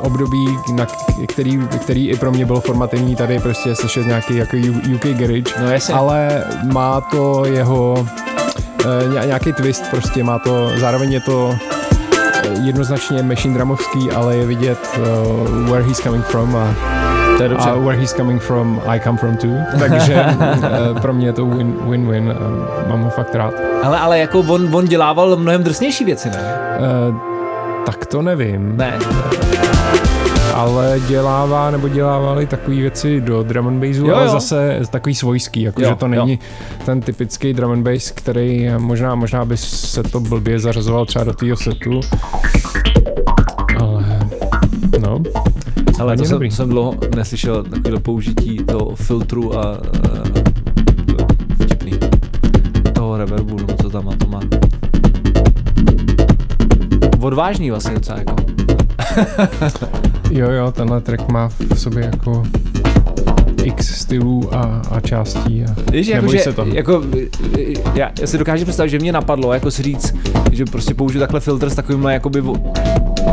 období, 0.01 0.57
na 0.75 0.85
který, 1.27 1.59
který 1.81 2.09
i 2.09 2.17
pro 2.17 2.31
mě 2.31 2.45
bylo 2.45 2.61
formativní 2.61 3.15
tady 3.15 3.39
prostě 3.39 3.75
slyšet 3.75 4.05
nějaký 4.07 4.35
jako 4.35 4.57
UK 4.95 5.05
garage, 5.05 5.51
No 5.61 5.71
jasně. 5.71 5.93
ale 5.93 6.43
má 6.73 7.01
to 7.01 7.45
jeho 7.45 8.07
eh, 8.85 9.09
ně- 9.13 9.25
nějaký 9.27 9.53
twist 9.53 9.83
prostě, 9.91 10.23
má 10.23 10.39
to, 10.39 10.71
zároveň 10.79 11.11
je 11.13 11.19
to 11.21 11.55
jednoznačně 12.63 13.23
machine 13.23 13.53
drumovský, 13.53 14.11
ale 14.11 14.35
je 14.35 14.45
vidět 14.45 14.79
uh, 14.97 15.69
where 15.71 15.83
he's 15.83 15.97
coming 15.99 16.25
from 16.25 16.55
a, 16.55 16.75
To 17.41 17.45
je 17.45 17.49
dobře. 17.49 17.69
a 17.69 17.75
where 17.75 17.97
he's 17.99 18.13
coming 18.13 18.41
from, 18.41 18.81
I 18.87 18.99
come 18.99 19.17
from 19.17 19.37
too. 19.37 19.49
Takže 19.79 20.25
uh, 20.93 20.99
pro 21.01 21.13
mě 21.13 21.27
je 21.27 21.33
to 21.33 21.45
win- 21.45 21.75
win-win, 21.89 22.23
uh, 22.83 22.89
mám 22.89 23.01
ho 23.03 23.09
fakt 23.09 23.35
rád. 23.35 23.53
Ale, 23.83 23.99
ale 23.99 24.19
jako 24.19 24.39
on, 24.39 24.75
on 24.75 24.85
dělával 24.85 25.35
mnohem 25.35 25.63
drsnější 25.63 26.05
věci, 26.05 26.29
ne? 26.29 26.37
Uh, 27.09 27.15
tak 27.85 28.05
to 28.05 28.21
nevím, 28.21 28.77
Ne. 28.77 28.93
ale 30.55 30.99
dělává 31.07 31.71
nebo 31.71 31.87
dělávali 31.87 32.47
takové 32.47 32.75
věci 32.77 33.21
do 33.21 33.43
drum 33.43 33.67
and 33.67 33.79
bassu, 33.79 34.05
Jo, 34.07 34.15
ale 34.15 34.25
jo. 34.25 34.31
zase 34.31 34.79
takový 34.89 35.15
svojský, 35.15 35.61
Jo, 35.63 35.67
jakože 35.67 35.95
to 35.95 36.05
jo. 36.05 36.09
není 36.09 36.39
ten 36.85 37.01
typický 37.01 37.53
drum 37.53 37.71
and 37.71 37.83
bass, 37.83 38.11
který 38.11 38.69
možná, 38.77 39.15
možná 39.15 39.45
by 39.45 39.57
se 39.57 40.03
to 40.03 40.19
blbě 40.19 40.59
zařazoval 40.59 41.05
třeba 41.05 41.25
do 41.25 41.33
tvýho 41.33 41.57
setu, 41.57 41.99
Ale 46.01 46.17
to 46.17 46.25
jsem, 46.25 46.31
dobrý. 46.31 46.51
jsem 46.51 46.69
dlouho 46.69 46.97
neslyšel 47.15 47.63
takové 47.63 47.99
použití 47.99 48.57
toho 48.57 48.95
filtru 48.95 49.59
a 49.59 49.71
uh, 49.71 49.85
vtipný. 51.63 51.91
Toho 52.93 53.17
reverbu, 53.17 53.55
nebo 53.55 53.73
co 53.81 53.89
tam 53.89 54.05
má, 54.05 54.11
to 54.15 54.27
má. 54.27 54.39
Odvážný 57.19 57.71
vlastně 57.71 57.93
docela 57.93 58.17
jako. 58.19 58.35
jo 60.31 60.49
jo, 60.49 60.71
tenhle 60.71 61.01
track 61.01 61.31
má 61.31 61.47
v 61.47 61.79
sobě 61.79 62.03
jako 62.03 62.43
x 63.63 64.01
stylů 64.01 64.55
a, 64.55 64.81
a 64.91 64.99
částí 64.99 65.63
a 65.65 65.91
Víš, 65.91 66.07
jako, 66.07 66.31
že, 66.31 66.39
se 66.39 66.53
toho. 66.53 66.71
jako, 66.73 67.03
já, 67.95 68.11
já, 68.21 68.27
si 68.27 68.37
dokážu 68.37 68.65
představit, 68.65 68.89
že 68.89 68.99
mě 68.99 69.11
napadlo 69.11 69.53
jako 69.53 69.71
si 69.71 69.83
říct, 69.83 70.15
že 70.51 70.65
prostě 70.65 70.93
použiju 70.93 71.19
takhle 71.19 71.39
filtr 71.39 71.69
s 71.69 71.75
takovýmhle 71.75 72.13
jakoby 72.13 72.43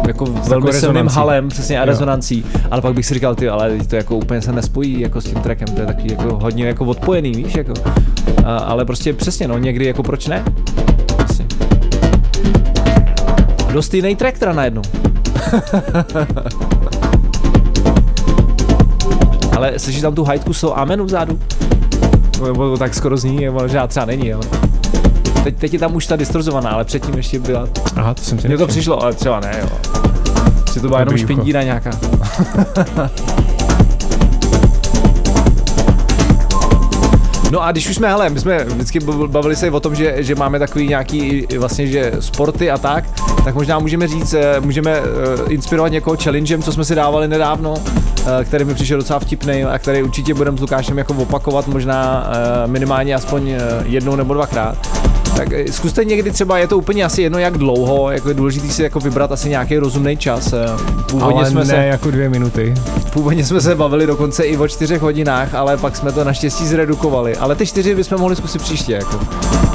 jako 0.06 0.24
velmi 0.24 0.72
silným 0.72 1.06
halem 1.06 1.48
přesně 1.48 1.80
a 1.80 1.84
rezonancí, 1.84 2.44
ale 2.70 2.82
pak 2.82 2.94
bych 2.94 3.06
si 3.06 3.14
říkal, 3.14 3.34
ty, 3.34 3.48
ale 3.48 3.78
to 3.88 3.96
jako 3.96 4.16
úplně 4.16 4.42
se 4.42 4.52
nespojí 4.52 5.00
jako 5.00 5.20
s 5.20 5.24
tím 5.24 5.40
trackem, 5.40 5.68
to 5.74 5.80
je 5.80 5.86
takový 5.86 6.10
jako 6.10 6.38
hodně 6.42 6.66
jako 6.66 6.84
odpojený, 6.84 7.32
víš, 7.32 7.54
jako. 7.54 7.72
A, 8.44 8.56
ale 8.56 8.84
prostě 8.84 9.12
přesně, 9.12 9.48
no, 9.48 9.58
někdy 9.58 9.86
jako 9.86 10.02
proč 10.02 10.26
ne? 10.26 10.44
Prostě. 11.16 11.46
Dost 13.72 13.94
jiný 13.94 14.16
track 14.16 14.38
teda 14.38 14.52
najednou. 14.52 14.82
ale 19.56 19.78
slyšíš 19.78 20.02
tam 20.02 20.14
tu 20.14 20.24
hajtku 20.24 20.52
s 20.54 20.60
tou 20.60 20.74
amenu 20.74 21.04
vzadu? 21.04 21.38
Nebo 22.46 22.76
tak 22.76 22.94
skoro 22.94 23.16
zní, 23.16 23.48
ale 23.48 23.62
možná 23.62 23.86
třeba 23.86 24.06
není, 24.06 24.32
ale... 24.32 24.67
Teď, 25.44 25.56
teď 25.56 25.72
je 25.72 25.78
tam 25.78 25.94
už 25.94 26.06
ta 26.06 26.16
distorzovaná, 26.16 26.70
ale 26.70 26.84
předtím 26.84 27.14
ještě 27.14 27.38
byla... 27.38 27.68
Aha, 27.96 28.14
to 28.14 28.22
jsem 28.22 28.38
si 28.38 28.48
Mně 28.48 28.58
to 28.58 28.66
přišlo, 28.66 29.02
ale 29.02 29.14
třeba 29.14 29.40
ne, 29.40 29.58
jo. 29.60 29.68
Že 30.74 30.80
to 30.80 30.88
byla 30.88 31.00
jenom 31.00 31.16
špindíra 31.18 31.62
nějaká. 31.62 31.90
No 37.50 37.62
a 37.62 37.72
když 37.72 37.88
už 37.88 37.96
jsme, 37.96 38.08
hele, 38.08 38.30
my 38.30 38.40
jsme 38.40 38.64
vždycky 38.64 38.98
bav- 38.98 39.28
bavili 39.28 39.56
se 39.56 39.70
o 39.70 39.80
tom, 39.80 39.94
že, 39.94 40.14
že 40.18 40.34
máme 40.34 40.58
takový 40.58 40.88
nějaký 40.88 41.46
vlastně, 41.58 41.86
že 41.86 42.12
sporty 42.20 42.70
a 42.70 42.78
tak, 42.78 43.04
tak 43.44 43.54
možná 43.54 43.78
můžeme 43.78 44.08
říct, 44.08 44.34
eh, 44.34 44.60
můžeme 44.60 44.90
eh, 44.90 45.02
inspirovat 45.48 45.92
někoho 45.92 46.16
challengem, 46.22 46.62
co 46.62 46.72
jsme 46.72 46.84
si 46.84 46.94
dávali 46.94 47.28
nedávno, 47.28 47.74
eh, 48.40 48.44
který 48.44 48.64
mi 48.64 48.74
přišel 48.74 48.98
docela 48.98 49.18
vtipný 49.18 49.64
a 49.64 49.78
který 49.78 50.02
určitě 50.02 50.34
budeme 50.34 50.58
s 50.58 50.60
Lukášem 50.60 50.98
jako 50.98 51.14
opakovat 51.14 51.66
možná 51.66 52.30
minimálně 52.66 53.14
aspoň 53.14 53.54
jednou 53.84 54.16
nebo 54.16 54.34
dvakrát. 54.34 55.07
Tak 55.36 55.52
eh, 55.52 55.72
zkuste 55.72 56.04
někdy 56.04 56.30
třeba, 56.30 56.58
je 56.58 56.66
to 56.66 56.78
úplně 56.78 57.04
asi 57.04 57.22
jedno 57.22 57.38
jak 57.38 57.58
dlouho, 57.58 58.10
jako 58.10 58.28
je 58.28 58.34
důležité 58.34 58.68
si 58.68 58.82
jako 58.82 59.00
vybrat 59.00 59.32
asi 59.32 59.48
nějaký 59.48 59.78
rozumný 59.78 60.16
čas. 60.16 60.52
eh, 60.52 60.66
Původně 61.10 61.40
ale 61.40 61.50
jsme 61.50 61.60
ne 61.60 61.66
se 61.66 61.76
jako 61.76 62.10
dvě 62.10 62.28
minuty. 62.28 62.74
Původně 63.12 63.44
jsme 63.44 63.60
se 63.60 63.74
bavili 63.74 64.06
dokonce 64.06 64.44
i 64.44 64.56
o 64.56 64.68
čtyřech 64.68 65.00
hodinách, 65.02 65.54
ale 65.54 65.76
pak 65.76 65.96
jsme 65.96 66.12
to 66.12 66.24
naštěstí 66.24 66.66
zredukovali. 66.66 67.36
Ale 67.36 67.54
ty 67.54 67.66
čtyři 67.66 67.94
bychom 67.94 68.20
mohli 68.20 68.36
zkusit 68.36 68.62
příště. 68.62 68.92
Jako. 68.92 69.20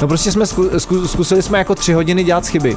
No 0.02 0.08
prostě 0.08 0.32
jsme 0.32 0.46
zku, 0.46 0.70
zku, 0.78 1.08
zkusili 1.08 1.42
jsme 1.42 1.58
jako 1.58 1.74
tři 1.74 1.92
hodiny 1.92 2.24
dělat 2.24 2.46
chyby. 2.46 2.76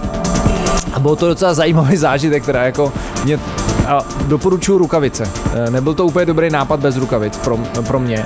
A 0.94 1.00
bylo 1.00 1.16
to 1.16 1.28
docela 1.28 1.54
zajímavý 1.54 1.98
zážitek, 1.98 2.44
která 2.44 2.66
jako 2.66 2.94
mě 3.26 3.40
a 3.88 4.00
doporučuji 4.28 4.78
rukavice. 4.78 5.30
Eh, 5.68 5.72
Nebyl 5.72 5.94
to 5.94 6.06
úplně 6.06 6.26
dobrý 6.26 6.50
nápad 6.50 6.80
bez 6.80 6.98
rukavic 6.98 7.38
pro, 7.38 7.58
pro 7.88 8.00
mě. 8.00 8.26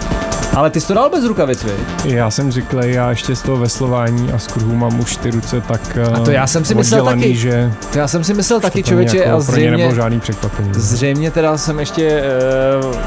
Ale 0.55 0.69
ty 0.69 0.81
jsi 0.81 0.87
to 0.87 0.93
dal 0.93 1.09
bez 1.09 1.25
rukavic, 1.25 1.63
vy? 1.63 1.71
Já 2.05 2.31
jsem 2.31 2.51
zvyklý, 2.51 2.91
já 2.93 3.09
ještě 3.09 3.35
z 3.35 3.41
toho 3.41 3.57
veslování 3.57 4.31
a 4.31 4.39
z 4.39 4.47
kruhu 4.47 4.75
mám 4.75 4.99
už 4.99 5.17
ty 5.17 5.31
ruce 5.31 5.61
tak 5.61 5.97
A 6.15 6.19
to 6.19 6.31
já 6.31 6.47
jsem 6.47 6.65
si 6.65 6.75
myslel 6.75 7.05
taky. 7.05 7.35
že 7.35 7.73
To 7.91 7.97
já 7.99 8.07
jsem 8.07 8.23
si 8.23 8.33
myslel 8.33 8.59
taky, 8.59 8.83
člověče, 8.83 9.17
jako, 9.17 9.29
a 9.29 9.31
ně 9.31 9.37
nebylo 9.37 9.41
zřejmě, 9.41 9.95
žádný 9.95 10.19
překvapení. 10.19 10.69
zřejmě 10.73 11.31
teda 11.31 11.57
jsem 11.57 11.79
ještě, 11.79 12.23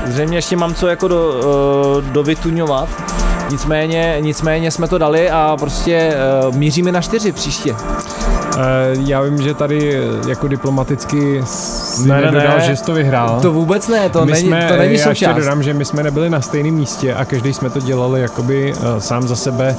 eh, 0.06 0.10
zřejmě 0.10 0.38
ještě 0.38 0.56
mám 0.56 0.74
co 0.74 0.86
jako 0.86 1.08
do, 1.08 1.34
eh, 2.08 2.12
dovytuňovat. 2.12 2.88
Nicméně, 3.50 4.16
nicméně 4.20 4.70
jsme 4.70 4.88
to 4.88 4.98
dali 4.98 5.30
a 5.30 5.56
prostě 5.60 5.94
eh, 5.96 6.16
míříme 6.56 6.92
na 6.92 7.00
čtyři 7.00 7.32
příště. 7.32 7.74
Eh, 8.56 8.60
já 9.06 9.20
vím, 9.22 9.42
že 9.42 9.54
tady 9.54 9.96
eh, 9.96 10.28
jako 10.30 10.48
diplomaticky 10.48 11.42
si 11.46 12.08
Ne, 12.08 12.14
ne, 12.20 12.20
nedodal, 12.22 12.58
ne. 12.58 12.64
že 12.66 12.76
jsi 12.76 12.84
to 12.84 12.92
vyhrál. 12.92 13.40
To 13.40 13.52
vůbec 13.52 13.88
ne, 13.88 14.08
to 14.08 14.24
my 14.26 14.32
není, 14.32 14.46
jsme, 14.48 14.68
to 14.68 14.76
není 14.76 14.84
já 14.98 15.08
ještě 15.08 15.08
součást. 15.26 15.36
dodám, 15.36 15.62
že 15.62 15.74
my 15.74 15.84
jsme 15.84 16.02
nebyli 16.02 16.30
na 16.30 16.40
stejném 16.40 16.74
místě 16.74 17.14
a 17.14 17.24
každý 17.24 17.52
jsme 17.54 17.70
to 17.70 17.80
dělali 17.80 18.20
jakoby 18.20 18.74
uh, 18.74 18.98
sám 18.98 19.28
za 19.28 19.36
sebe, 19.36 19.76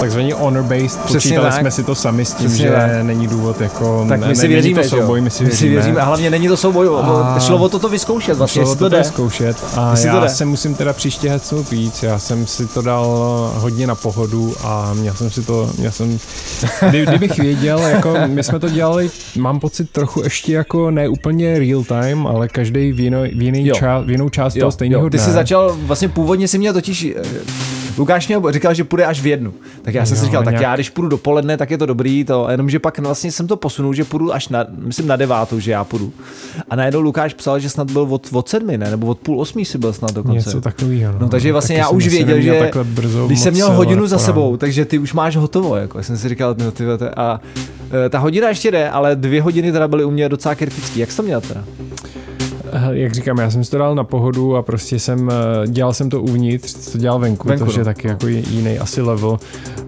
takzvaný 0.00 0.32
honor-based, 0.32 1.00
Přesně 1.00 1.14
počítali 1.14 1.50
tak. 1.50 1.60
jsme 1.60 1.70
si 1.70 1.84
to 1.84 1.94
sami 1.94 2.24
s 2.24 2.32
tím, 2.34 2.46
Přesně 2.48 2.66
že 2.66 2.72
tak. 2.72 2.90
není 3.02 3.26
důvod 3.26 3.60
jako, 3.60 4.04
Tak 4.08 4.20
ne, 4.20 4.28
my 4.28 4.36
si 4.36 4.42
ne, 4.42 4.48
věříme, 4.48 4.80
není 4.80 4.90
to 4.90 4.96
souboj, 4.96 5.20
my 5.20 5.30
si 5.30 5.42
my 5.44 5.48
věříme. 5.50 5.68
si 5.70 5.74
věříme. 5.74 6.00
A 6.00 6.04
hlavně 6.04 6.30
není 6.30 6.48
to 6.48 6.56
souboj, 6.56 6.88
A- 7.02 7.38
šlo 7.40 7.58
o 7.58 7.68
to 7.68 7.78
to 7.78 7.88
vyzkoušet 7.88 8.38
vlastně, 8.38 8.62
Šlo 8.62 8.74
to 8.74 8.78
to 8.78 8.88
jde. 8.88 9.04
zkoušet 9.04 9.56
a 9.76 9.90
Jestli 9.90 10.10
to 10.10 10.16
já 10.16 10.28
se 10.28 10.44
musím 10.44 10.74
teda 10.74 10.92
příště 10.92 11.30
hecnout 11.30 11.70
víc, 11.70 12.02
já 12.02 12.18
jsem 12.18 12.46
si 12.46 12.66
to 12.66 12.82
dal 12.82 13.06
hodně 13.54 13.86
na 13.86 13.94
pohodu 13.94 14.54
a 14.64 14.90
měl 14.94 15.14
jsem 15.14 15.30
si 15.30 15.42
to, 15.42 15.70
měl 15.78 15.92
jsem, 15.92 16.18
kdy, 16.88 17.06
kdybych 17.06 17.38
věděl, 17.38 17.78
jako 17.80 18.07
my 18.26 18.42
jsme 18.42 18.58
to 18.58 18.68
dělali, 18.68 19.10
mám 19.36 19.60
pocit 19.60 19.90
trochu 19.90 20.22
ještě 20.22 20.52
jako 20.52 20.90
ne 20.90 21.08
úplně 21.08 21.58
real 21.58 21.84
time, 21.84 22.26
ale 22.26 22.48
každý 22.48 22.92
v, 22.92 23.00
jinou, 23.00 23.22
v, 23.22 23.42
jiný 23.42 23.66
Jo. 23.66 23.74
ča, 23.74 23.98
v 24.00 24.10
jinou 24.10 24.28
část 24.28 24.54
toho 24.58 24.72
stejného 24.72 25.10
Ty 25.10 25.16
dne. 25.16 25.24
jsi 25.26 25.30
začal, 25.30 25.76
vlastně 25.82 26.08
původně 26.08 26.48
si 26.48 26.58
měl 26.58 26.72
totiž, 26.72 27.04
eh, 27.04 27.22
Lukáš 27.98 28.28
měl, 28.28 28.52
říkal, 28.52 28.74
že 28.74 28.84
půjde 28.84 29.04
až 29.04 29.20
v 29.20 29.26
jednu. 29.26 29.54
Tak 29.82 29.94
já 29.94 30.06
jsem 30.06 30.16
si 30.16 30.22
Jo, 30.22 30.26
říkal, 30.26 30.44
tak 30.44 30.52
nějak- 30.52 30.62
já 30.62 30.74
když 30.74 30.90
půjdu 30.90 31.08
dopoledne, 31.08 31.56
tak 31.56 31.70
je 31.70 31.78
to 31.78 31.86
dobrý, 31.86 32.24
to, 32.24 32.46
jenomže 32.50 32.78
pak 32.78 32.98
vlastně 32.98 33.32
jsem 33.32 33.46
to 33.46 33.56
posunul, 33.56 33.94
že 33.94 34.04
půjdu 34.04 34.34
až 34.34 34.48
na, 34.48 34.66
myslím 34.78 35.06
na 35.06 35.16
devátou, 35.16 35.60
že 35.60 35.70
já 35.70 35.84
půjdu. 35.84 36.12
A 36.70 36.76
najednou 36.76 37.00
Lukáš 37.00 37.34
psal, 37.34 37.58
že 37.58 37.70
snad 37.70 37.90
byl 37.90 38.02
od, 38.02 38.28
od 38.32 38.48
sedmi, 38.48 38.78
ne? 38.78 38.90
Nebo 38.90 39.06
od 39.06 39.18
půl 39.18 39.40
osmí 39.40 39.64
si 39.64 39.78
byl 39.78 39.92
snad 39.92 40.12
dokonce. 40.12 40.36
Něco 40.36 40.60
takového. 40.60 41.12
No. 41.12 41.18
No 41.18 41.28
takže 41.28 41.52
vlastně 41.52 41.76
Taky 41.76 41.80
já 41.80 41.88
už 41.88 42.06
věděl, 42.08 42.40
že 42.40 42.58
takhle 42.58 42.84
brzo 42.84 43.26
když 43.26 43.40
jsem 43.40 43.54
měl 43.54 43.70
hodinu 43.70 44.06
za 44.06 44.18
sebou, 44.18 44.56
takže 44.56 44.84
ty 44.84 44.98
už 44.98 45.12
máš 45.12 45.36
hotovo, 45.36 45.76
jako. 45.76 45.98
Já 45.98 46.04
jsem 46.04 46.18
si 46.18 46.28
říkal, 46.28 46.56
no 46.64 46.70
ty 46.70 46.84
a 47.16 47.40
e, 48.06 48.08
ta 48.08 48.18
hodina 48.18 48.48
ještě 48.48 48.70
jde, 48.70 48.90
ale 48.90 49.16
dvě 49.16 49.42
hodiny 49.42 49.72
teda 49.72 49.88
byly 49.88 50.04
u 50.04 50.10
mě 50.10 50.28
docela 50.28 50.54
kritický. 50.54 51.00
Jak 51.00 51.10
jsi 51.10 51.16
to 51.16 51.22
měl 51.22 51.40
teda? 51.40 51.64
Jak 52.90 53.12
říkám, 53.14 53.38
já 53.38 53.50
jsem 53.50 53.64
si 53.64 53.70
to 53.70 53.78
dal 53.78 53.94
na 53.94 54.04
pohodu 54.04 54.56
a 54.56 54.62
prostě 54.62 54.98
jsem, 54.98 55.30
eh, 55.30 55.66
dělal 55.68 55.92
jsem 55.92 56.10
to 56.10 56.22
uvnitř, 56.22 56.74
to 56.92 56.98
dělal 56.98 57.18
venku, 57.18 57.48
Venku, 57.48 57.64
což 57.66 57.74
je 57.74 57.78
no. 57.78 57.84
taky 57.84 58.08
jako 58.08 58.26
jiný 58.26 58.78
asi 58.78 59.02
level, 59.02 59.38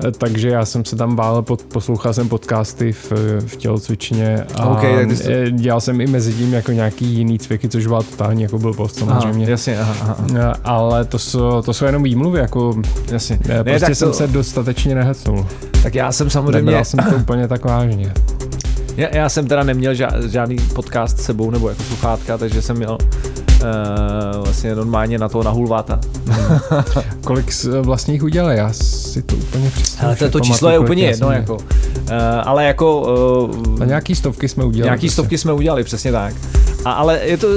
Eh, 0.07 0.11
takže 0.11 0.49
já 0.49 0.65
jsem 0.65 0.85
se 0.85 0.97
tam 0.97 1.17
válel, 1.17 1.43
pod, 1.43 1.63
poslouchal 1.63 2.13
jsem 2.13 2.29
podcasty 2.29 2.93
v, 2.93 3.13
v 3.47 3.57
tělocvičně 3.57 4.45
a 4.55 4.67
OK, 4.67 4.81
tak 4.81 5.09
ty 5.09 5.17
jsi 5.17 5.23
to- 5.25 5.31
eh, 5.33 5.51
dělal 5.51 5.81
jsem 5.81 6.01
i 6.01 6.07
mezi 6.07 6.33
tím 6.35 6.53
jako 6.53 6.73
nějaký 6.73 7.07
jiný 7.07 7.39
cviky, 7.39 7.69
což 7.69 7.87
byla 7.87 8.03
totální 8.03 8.43
jako 8.43 8.59
byl 8.59 8.75
post 8.75 8.97
samozřejmě. 8.99 9.45
Aha, 9.45 9.51
jasně, 9.51 9.79
aha, 9.81 10.17
aha. 10.33 10.55
Ale 10.65 11.05
to 11.05 11.19
jsou, 11.19 11.63
to 11.63 11.73
jsou 11.73 11.85
jenom 11.85 12.03
výmluvy, 12.03 12.39
jako 12.39 12.75
Jasně. 13.13 13.39
ne, 13.49 13.55
Ne, 13.57 13.65
prostě 13.65 13.87
tak 13.87 13.95
jsem 13.97 14.09
to- 14.09 14.15
se 14.15 14.27
dostatečně 14.27 14.95
nehecnul. 14.95 15.47
Tak 15.83 15.95
já 15.95 16.13
jsem 16.13 16.31
samozřejmě, 16.31 16.63
Nebral 16.63 16.85
jsem 16.85 17.01
to 17.11 17.17
úplně 17.17 17.49
tak 17.49 17.65
vážně. 17.65 18.13
Já, 19.01 19.09
já 19.17 19.29
jsem 19.29 19.47
teda 19.47 19.63
neměl 19.63 19.93
ža- 19.93 20.27
žádný 20.29 20.57
podcast 20.75 21.19
s 21.19 21.25
sebou 21.25 21.51
nebo 21.51 21.69
jako 21.69 21.83
sluchátka, 21.83 22.39
takže 22.39 22.63
jsem 22.63 22.77
měl 22.77 22.99
uh, 23.01 24.45
vlastně 24.45 24.75
normálně 24.75 25.19
na 25.19 25.29
to 25.29 25.43
nahulváta. 25.43 26.01
Kolik 27.25 27.53
jsi 27.53 27.69
vlastně 27.69 28.15
jich 28.15 28.23
udělal? 28.23 28.51
Já 28.51 28.73
si 28.73 29.23
to 29.23 29.37
úplně 29.37 29.71
přesně 29.71 30.07
Ale 30.07 30.17
to, 30.17 30.31
to 30.31 30.41
číslo 30.41 30.71
je 30.71 30.79
úplně 30.79 31.05
jedno, 31.05 31.31
jako. 31.31 31.55
Uh, 31.55 31.61
ale 32.45 32.65
jako 32.65 33.01
uh, 33.49 33.79
Na 33.79 33.87
nějaký 33.87 34.15
stovky 34.15 34.49
jsme 34.49 34.65
udělali. 34.65 34.87
Nějaký 34.87 35.01
prostě. 35.01 35.13
stovky 35.13 35.39
jsme 35.39 35.53
udělali, 35.53 35.85
přesně 35.85 36.13
tak. 36.13 36.35
A, 36.85 36.93
ale 36.93 37.21
je 37.23 37.37
to, 37.37 37.49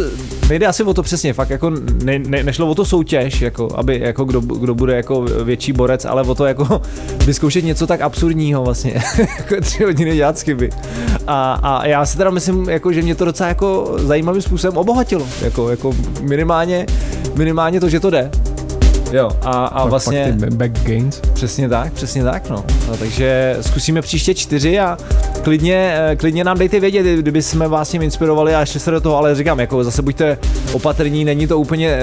nejde 0.49 0.67
asi 0.67 0.83
o 0.83 0.93
to 0.93 1.03
přesně, 1.03 1.33
fakt 1.33 1.49
jako 1.49 1.69
ne, 2.03 2.19
ne, 2.19 2.43
nešlo 2.43 2.67
o 2.67 2.75
to 2.75 2.85
soutěž, 2.85 3.41
jako, 3.41 3.67
aby 3.75 3.99
jako 3.99 4.25
kdo, 4.25 4.39
kdo 4.39 4.75
bude 4.75 4.95
jako 4.95 5.21
větší 5.21 5.73
borec, 5.73 6.05
ale 6.05 6.23
o 6.23 6.35
to 6.35 6.45
jako 6.45 6.81
vyzkoušet 7.25 7.63
něco 7.63 7.87
tak 7.87 8.01
absurdního 8.01 8.63
vlastně, 8.63 8.93
jako 9.37 9.55
tři 9.61 9.83
hodiny 9.83 10.15
dělat 10.15 10.41
chyby. 10.41 10.69
A, 11.27 11.53
a, 11.53 11.85
já 11.85 12.05
si 12.05 12.17
teda 12.17 12.29
myslím, 12.29 12.69
jako, 12.69 12.93
že 12.93 13.01
mě 13.01 13.15
to 13.15 13.25
docela 13.25 13.49
jako 13.49 13.95
zajímavým 13.97 14.41
způsobem 14.41 14.77
obohatilo, 14.77 15.27
jako, 15.41 15.69
jako 15.69 15.93
minimálně, 16.21 16.85
minimálně 17.35 17.79
to, 17.79 17.89
že 17.89 17.99
to 17.99 18.09
jde. 18.09 18.31
Jo, 19.13 19.31
a, 19.41 19.65
a 19.65 19.81
Pak- 19.81 19.89
vlastně... 19.89 20.35
Pak 20.39 20.49
ty 20.49 20.55
back 20.55 20.71
gains. 20.83 21.19
Přesně 21.33 21.69
tak, 21.69 21.93
přesně 21.93 22.23
tak, 22.23 22.49
no. 22.49 22.65
no 22.87 22.97
takže 22.97 23.57
zkusíme 23.61 24.01
příště 24.01 24.33
čtyři 24.33 24.79
a 24.79 24.97
klidně, 25.43 25.95
eh, 25.97 26.15
klidně 26.15 26.43
nám 26.43 26.57
dejte 26.57 26.79
vědět, 26.79 27.19
kdyby 27.19 27.41
jsme 27.41 27.67
vás 27.67 27.89
tím 27.89 28.01
inspirovali 28.01 28.55
a 28.55 28.65
šli 28.65 28.79
se 28.79 28.91
do 28.91 29.01
toho, 29.01 29.17
ale 29.17 29.35
říkám, 29.35 29.59
jako 29.59 29.83
zase 29.83 30.01
buďte 30.01 30.37
opatrní, 30.71 31.25
není 31.25 31.47
to 31.47 31.59
úplně, 31.59 31.89
eh, 31.89 32.01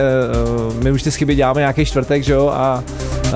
my 0.82 0.92
už 0.92 1.02
ty 1.02 1.10
chyby 1.10 1.34
děláme 1.34 1.60
nějaký 1.60 1.84
čtvrtek, 1.84 2.22
že 2.22 2.32
jo, 2.32 2.48
a 2.48 2.84
eh, 3.26 3.32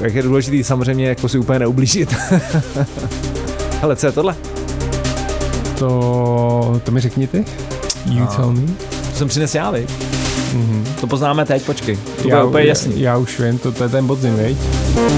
jak 0.00 0.14
je 0.14 0.22
důležitý 0.22 0.64
samozřejmě 0.64 1.08
jako 1.08 1.28
si 1.28 1.38
úplně 1.38 1.58
neublížit. 1.58 2.16
Hele, 3.80 3.96
co 3.96 4.06
je 4.06 4.12
tohle? 4.12 4.34
To, 5.78 6.80
to 6.84 6.92
mi 6.92 7.00
řekni 7.00 7.26
ty. 7.26 7.44
You 8.06 8.24
A. 8.24 8.26
tell 8.26 8.52
me. 8.52 8.62
To 9.10 9.16
jsem 9.16 9.28
přinesl 9.28 9.56
já, 9.56 9.70
viď? 9.70 9.90
Mhm. 10.54 10.84
To 11.00 11.06
poznáme 11.06 11.44
teď, 11.44 11.62
počkej. 11.62 11.98
To 12.22 12.28
já, 12.28 12.36
bude 12.36 12.48
úplně 12.48 12.64
jasný. 12.64 12.92
Já, 13.00 13.10
já 13.10 13.16
už 13.16 13.40
vím, 13.40 13.58
to, 13.58 13.72
to 13.72 13.82
je 13.82 13.88
ten 13.88 14.06
bodzin, 14.06 14.34
veď? 14.34 14.56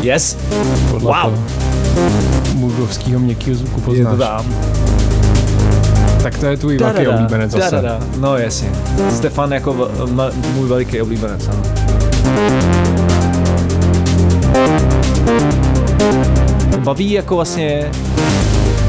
Yes, 0.02 0.36
Podle 0.90 1.06
Wow. 1.06 1.22
toho 1.22 1.38
Mudovského 2.54 3.20
měkkého 3.20 3.56
zvuku 3.56 3.94
je 3.94 4.04
to 4.04 4.10
poznáš. 4.10 4.28
tam. 4.28 4.54
Tak 6.22 6.38
to 6.38 6.46
je 6.46 6.56
tvůj 6.56 6.78
velký 6.78 6.98
Da-da-da, 6.98 7.16
oblíbenec 7.16 7.50
zase. 7.50 7.70
da-da-da. 7.76 7.98
No 8.18 8.36
jasně. 8.36 8.70
Stefan 9.16 9.52
jako 9.52 9.72
v, 9.72 9.90
m, 10.10 10.22
můj 10.54 10.68
veliký 10.68 11.00
oblíbenec, 11.02 11.48
ano. 11.48 11.62
Baví 16.78 17.12
jako 17.12 17.34
vlastně, 17.36 17.90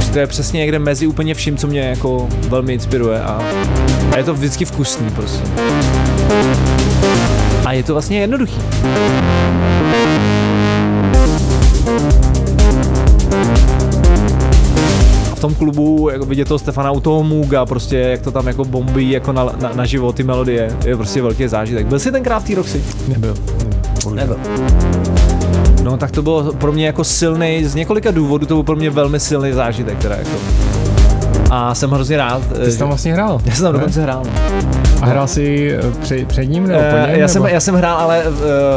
že 0.05 0.11
to 0.11 0.19
je 0.19 0.27
přesně 0.27 0.59
někde 0.59 0.79
mezi 0.79 1.07
úplně 1.07 1.33
vším, 1.35 1.57
co 1.57 1.67
mě 1.67 1.79
jako 1.81 2.27
velmi 2.49 2.73
inspiruje 2.73 3.21
a, 3.21 3.41
a 4.13 4.17
je 4.17 4.23
to 4.23 4.33
vždycky 4.33 4.65
vkusný 4.65 5.09
prostě. 5.11 5.41
A 7.65 7.73
je 7.73 7.83
to 7.83 7.93
vlastně 7.93 8.19
jednoduchý. 8.19 8.61
A 15.31 15.35
v 15.35 15.39
tom 15.39 15.55
klubu 15.55 16.09
jako 16.09 16.25
vidět 16.25 16.47
toho 16.47 16.59
Stefana 16.59 16.91
u 16.91 16.99
toho 16.99 17.23
Muga, 17.23 17.65
prostě 17.65 17.97
jak 17.97 18.21
to 18.21 18.31
tam 18.31 18.47
jako 18.47 18.65
bombí 18.65 19.11
jako 19.11 19.33
na, 19.33 19.43
na, 19.43 19.73
na 19.73 19.85
život 19.85 20.15
ty 20.15 20.23
melodie, 20.23 20.77
je 20.85 20.95
prostě 20.95 21.21
velký 21.21 21.47
zážitek. 21.47 21.87
Byl 21.87 21.99
jsi 21.99 22.11
tenkrát 22.11 22.39
v 22.39 22.47
té 22.47 22.55
Roxy? 22.55 22.83
Nebyl. 23.07 23.35
Nebyl. 24.13 24.15
Nebyl. 24.15 24.37
No 25.83 25.97
tak 25.97 26.11
to 26.11 26.21
bylo 26.21 26.53
pro 26.53 26.71
mě 26.71 26.85
jako 26.85 27.03
silný, 27.03 27.65
z 27.65 27.75
několika 27.75 28.11
důvodů 28.11 28.45
to 28.45 28.53
byl 28.53 28.63
pro 28.63 28.75
mě 28.75 28.89
velmi 28.89 29.19
silný 29.19 29.51
zážitek 29.51 29.97
teda 29.97 30.15
jako. 30.15 30.37
A 31.55 31.75
jsem 31.75 31.91
hrozně 31.91 32.17
rád. 32.17 32.41
Ty 32.65 32.71
jsi 32.71 32.77
tam 32.77 32.87
vlastně 32.87 33.13
hrál. 33.13 33.41
Já 33.45 33.53
jsem 33.55 33.63
tam 33.63 33.73
ne? 33.73 33.79
dokonce 33.79 34.01
hrál. 34.01 34.23
no. 34.25 34.31
A 35.01 35.05
hrál 35.05 35.27
jsi 35.27 35.75
eh, 35.77 35.91
před, 36.01 36.27
před 36.27 36.45
ním 36.45 36.67
nebo 36.67 36.79
po 36.79 36.85
Eh, 36.85 37.07
něm? 37.11 37.19
já, 37.19 37.27
jsem, 37.27 37.43
nebo? 37.43 37.53
já 37.53 37.59
jsem 37.59 37.75
hrál 37.75 37.97
ale 37.97 38.23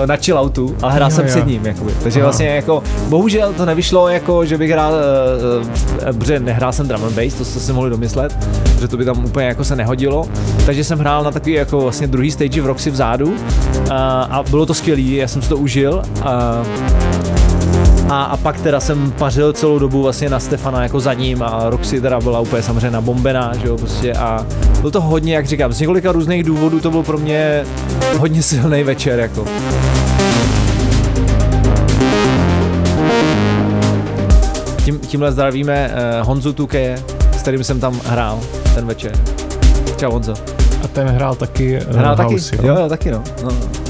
na 0.07 0.17
chilloutu, 0.17 0.77
ale 0.83 0.93
hrál 0.93 1.11
Jo, 1.11 1.17
jsem 1.17 1.25
jo. 1.25 1.31
před 1.31 1.47
ním, 1.47 1.67
jakoby. 1.67 1.93
takže 2.03 2.21
Aha. 2.21 2.27
vlastně 2.27 2.47
jako, 2.47 2.83
bohužel 3.09 3.53
to 3.53 3.65
nevyšlo 3.67 4.09
jako, 4.09 4.45
že 4.45 4.59
bych 4.59 4.71
hrál, 4.71 4.95
protože 6.19 6.41
nehrál 6.41 6.73
jsem 6.73 6.89
drum 6.89 7.05
and 7.05 7.15
bass, 7.15 7.35
to 7.35 7.45
jste 7.45 7.61
si 7.61 7.73
mohli 7.73 7.91
domyslet, 7.91 8.37
že 8.81 8.89
to 8.89 8.97
by 8.97 9.05
tam 9.05 9.25
úplně 9.25 9.47
jako 9.47 9.65
se 9.65 9.77
nehodilo, 9.77 10.27
takže 10.67 10.85
jsem 10.85 10.99
hrál 10.99 11.25
na 11.25 11.31
takový 11.31 11.53
jako 11.53 11.81
vlastně 11.81 12.07
druhý 12.07 12.31
stage 12.31 12.63
v 12.63 12.67
Roxy 12.67 12.91
vzadu 12.91 13.35
a 13.91 14.43
bylo 14.51 14.67
to 14.67 14.75
skvělý, 14.75 15.17
já 15.17 15.29
jsem 15.29 15.43
si 15.43 15.49
to 15.49 15.57
užil. 15.57 16.03
Uh, 16.21 16.27
a, 18.09 18.25
a 18.25 18.37
pak 18.37 18.61
teda 18.61 18.81
jsem 18.81 19.13
pařil 19.13 19.53
celou 19.53 19.79
dobu 19.79 20.03
vlastně 20.03 20.29
na 20.29 20.41
Stefana 20.41 20.83
jako 20.83 21.01
za 21.01 21.13
ním 21.15 21.43
a 21.43 21.71
Roxy 21.71 22.01
teda 22.01 22.21
byla 22.21 22.41
úplně 22.41 22.63
samozřejmě 22.63 22.91
nabombená, 22.91 23.53
že 23.63 23.67
jo, 23.69 23.77
prostě 23.79 24.13
a 24.13 24.47
byl 24.81 24.91
to 24.91 25.01
hodně, 25.01 25.35
jak 25.35 25.47
říkám, 25.47 25.73
z 25.73 25.81
několika 25.81 26.13
různých 26.13 26.45
důvodů 26.45 26.81
to 26.81 26.91
byl 26.91 27.03
pro 27.03 27.19
mě 27.19 27.65
hodně 28.19 28.43
silný 28.43 28.83
večer, 28.83 29.19
jako. 29.19 29.45
Tím, 34.85 34.99
tímhle 34.99 35.33
zdravíme 35.33 35.91
uh, 36.21 36.27
Honzu 36.27 36.53
Tukeje, 36.53 37.03
s 37.39 37.43
kterým 37.43 37.65
jsem 37.65 37.81
tam 37.81 38.01
hrál 38.05 38.41
ten 38.75 38.87
večer. 38.87 39.13
Čau 39.97 40.11
Honzo. 40.13 40.35
A 40.85 40.89
ten 40.89 41.09
hrál 41.09 41.35
taky 41.35 41.81
uh, 41.91 41.97
Hrál 41.97 42.17
taky? 42.17 42.33
house, 42.33 42.57
Jo, 42.63 42.77
jo, 42.81 42.89
taky 42.89 43.11
no. 43.11 43.23
no. 43.43 43.49
no. 43.51 43.86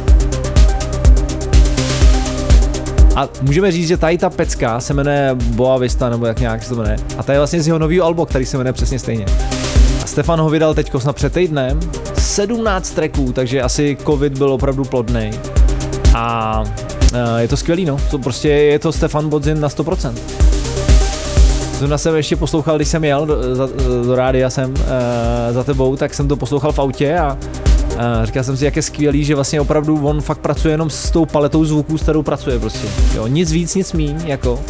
A 3.16 3.28
můžeme 3.42 3.72
říct, 3.72 3.88
že 3.88 3.96
tady 3.96 4.18
ta 4.18 4.30
pecka 4.30 4.80
se 4.80 4.94
jmenuje 4.94 5.30
Boa 5.34 5.78
Vista, 5.78 6.10
nebo 6.10 6.26
jak 6.26 6.40
nějak 6.40 6.62
se 6.62 6.68
to 6.68 6.76
jmenuje. 6.76 6.96
A 7.18 7.22
to 7.22 7.32
je 7.32 7.38
vlastně 7.38 7.62
z 7.62 7.66
jeho 7.66 7.78
nového 7.78 8.06
albu, 8.06 8.24
který 8.24 8.46
se 8.46 8.56
jmenuje 8.56 8.72
přesně 8.72 8.98
stejně. 8.98 9.26
A 10.02 10.06
Stefan 10.06 10.40
ho 10.40 10.50
vydal 10.50 10.74
teď 10.74 10.90
snad 10.98 11.16
před 11.16 11.32
týdnem, 11.32 11.80
17 12.18 12.90
tracků, 12.90 13.32
takže 13.32 13.62
asi 13.62 13.96
covid 14.06 14.38
byl 14.38 14.52
opravdu 14.52 14.84
plodný. 14.84 15.30
A 16.14 16.62
e, 17.14 17.42
je 17.42 17.48
to 17.48 17.56
skvělý, 17.56 17.84
no. 17.84 17.96
To 18.10 18.18
prostě 18.18 18.48
je 18.48 18.78
to 18.78 18.92
Stefan 18.92 19.28
Bodzin 19.28 19.60
na 19.60 19.68
100%. 19.68 20.12
Zrovna 21.78 21.98
jsem 21.98 22.16
ještě 22.16 22.36
poslouchal, 22.36 22.76
když 22.76 22.88
jsem 22.88 23.04
jel 23.04 23.26
do, 23.26 23.54
za, 23.54 23.68
do 24.06 24.16
rádia 24.16 24.50
jsem 24.50 24.74
e, 25.48 25.52
za 25.52 25.64
tebou, 25.64 25.96
tak 25.96 26.14
jsem 26.14 26.28
to 26.28 26.36
poslouchal 26.36 26.72
v 26.72 26.78
autě 26.78 27.18
a 27.18 27.38
říkal 28.24 28.44
jsem 28.44 28.56
si, 28.56 28.64
jak 28.64 28.76
je 28.76 28.82
skvělý, 28.82 29.24
že 29.24 29.34
vlastně 29.34 29.60
opravdu 29.60 30.06
on 30.06 30.20
fakt 30.20 30.38
pracuje 30.38 30.74
jenom 30.74 30.90
s 30.90 31.10
tou 31.10 31.26
paletou 31.26 31.64
zvuků, 31.64 31.98
s 31.98 32.02
kterou 32.02 32.22
pracuje 32.22 32.58
prostě. 32.58 32.88
Jo, 33.14 33.26
nic 33.26 33.52
víc, 33.52 33.74
nic 33.74 33.92
míň, 33.92 34.16
jako, 34.26 34.60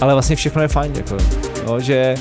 ale 0.00 0.12
vlastně 0.14 0.36
všechno 0.36 0.62
je 0.62 0.68
fajn, 0.68 0.92
jako, 0.96 1.16
jo, 1.66 1.80
že 1.80 2.14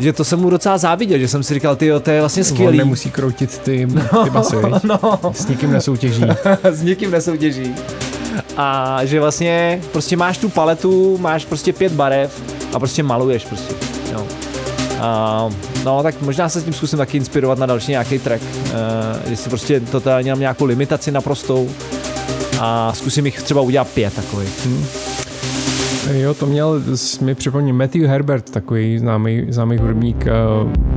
že 0.00 0.12
to 0.12 0.24
jsem 0.24 0.40
mu 0.40 0.50
docela 0.50 0.78
záviděl, 0.78 1.18
že 1.18 1.28
jsem 1.28 1.42
si 1.42 1.54
říkal, 1.54 1.76
ty 1.76 1.90
to 2.02 2.10
je 2.10 2.20
vlastně 2.20 2.40
On 2.40 2.44
skvělý. 2.44 2.78
nemusí 2.78 3.10
kroutit 3.10 3.58
ty, 3.58 3.88
ty 4.24 4.30
basy, 4.30 4.56
viď? 4.56 4.82
no, 4.82 5.18
S 5.32 5.46
nikým 5.48 5.72
nesoutěží. 5.72 6.22
s 6.64 6.82
nikým 6.82 7.10
nesoutěží. 7.10 7.74
A 8.56 8.98
že 9.04 9.20
vlastně 9.20 9.80
prostě 9.92 10.16
máš 10.16 10.38
tu 10.38 10.48
paletu, 10.48 11.18
máš 11.18 11.44
prostě 11.44 11.72
pět 11.72 11.92
barev 11.92 12.42
a 12.74 12.78
prostě 12.78 13.02
maluješ 13.02 13.44
prostě. 13.44 13.74
A, 15.02 15.48
no 15.84 16.02
tak 16.02 16.22
možná 16.22 16.48
se 16.48 16.60
s 16.60 16.64
tím 16.64 16.72
zkusím 16.72 16.98
taky 16.98 17.16
inspirovat 17.16 17.58
na 17.58 17.66
další 17.66 17.90
nějaký 17.90 18.18
track. 18.18 18.42
Uh, 18.42 19.30
že 19.30 19.36
si 19.36 19.48
prostě 19.48 19.80
totálně 19.80 20.32
mám 20.32 20.40
nějakou 20.40 20.64
limitaci 20.64 21.12
naprostou 21.12 21.70
a 22.60 22.92
zkusím 22.94 23.26
jich 23.26 23.42
třeba 23.42 23.60
udělat 23.60 23.88
pět 23.88 24.14
takových. 24.14 24.66
Hm? 24.66 24.84
Jo, 26.10 26.34
to 26.34 26.46
měl, 26.46 26.82
mi 27.20 27.34
připomněl 27.34 27.74
Matthew 27.74 28.02
Herbert, 28.02 28.50
takový 28.50 28.98
známý, 28.98 29.46
známý 29.48 29.76
hudebník, 29.78 30.26
eh, 30.26 30.32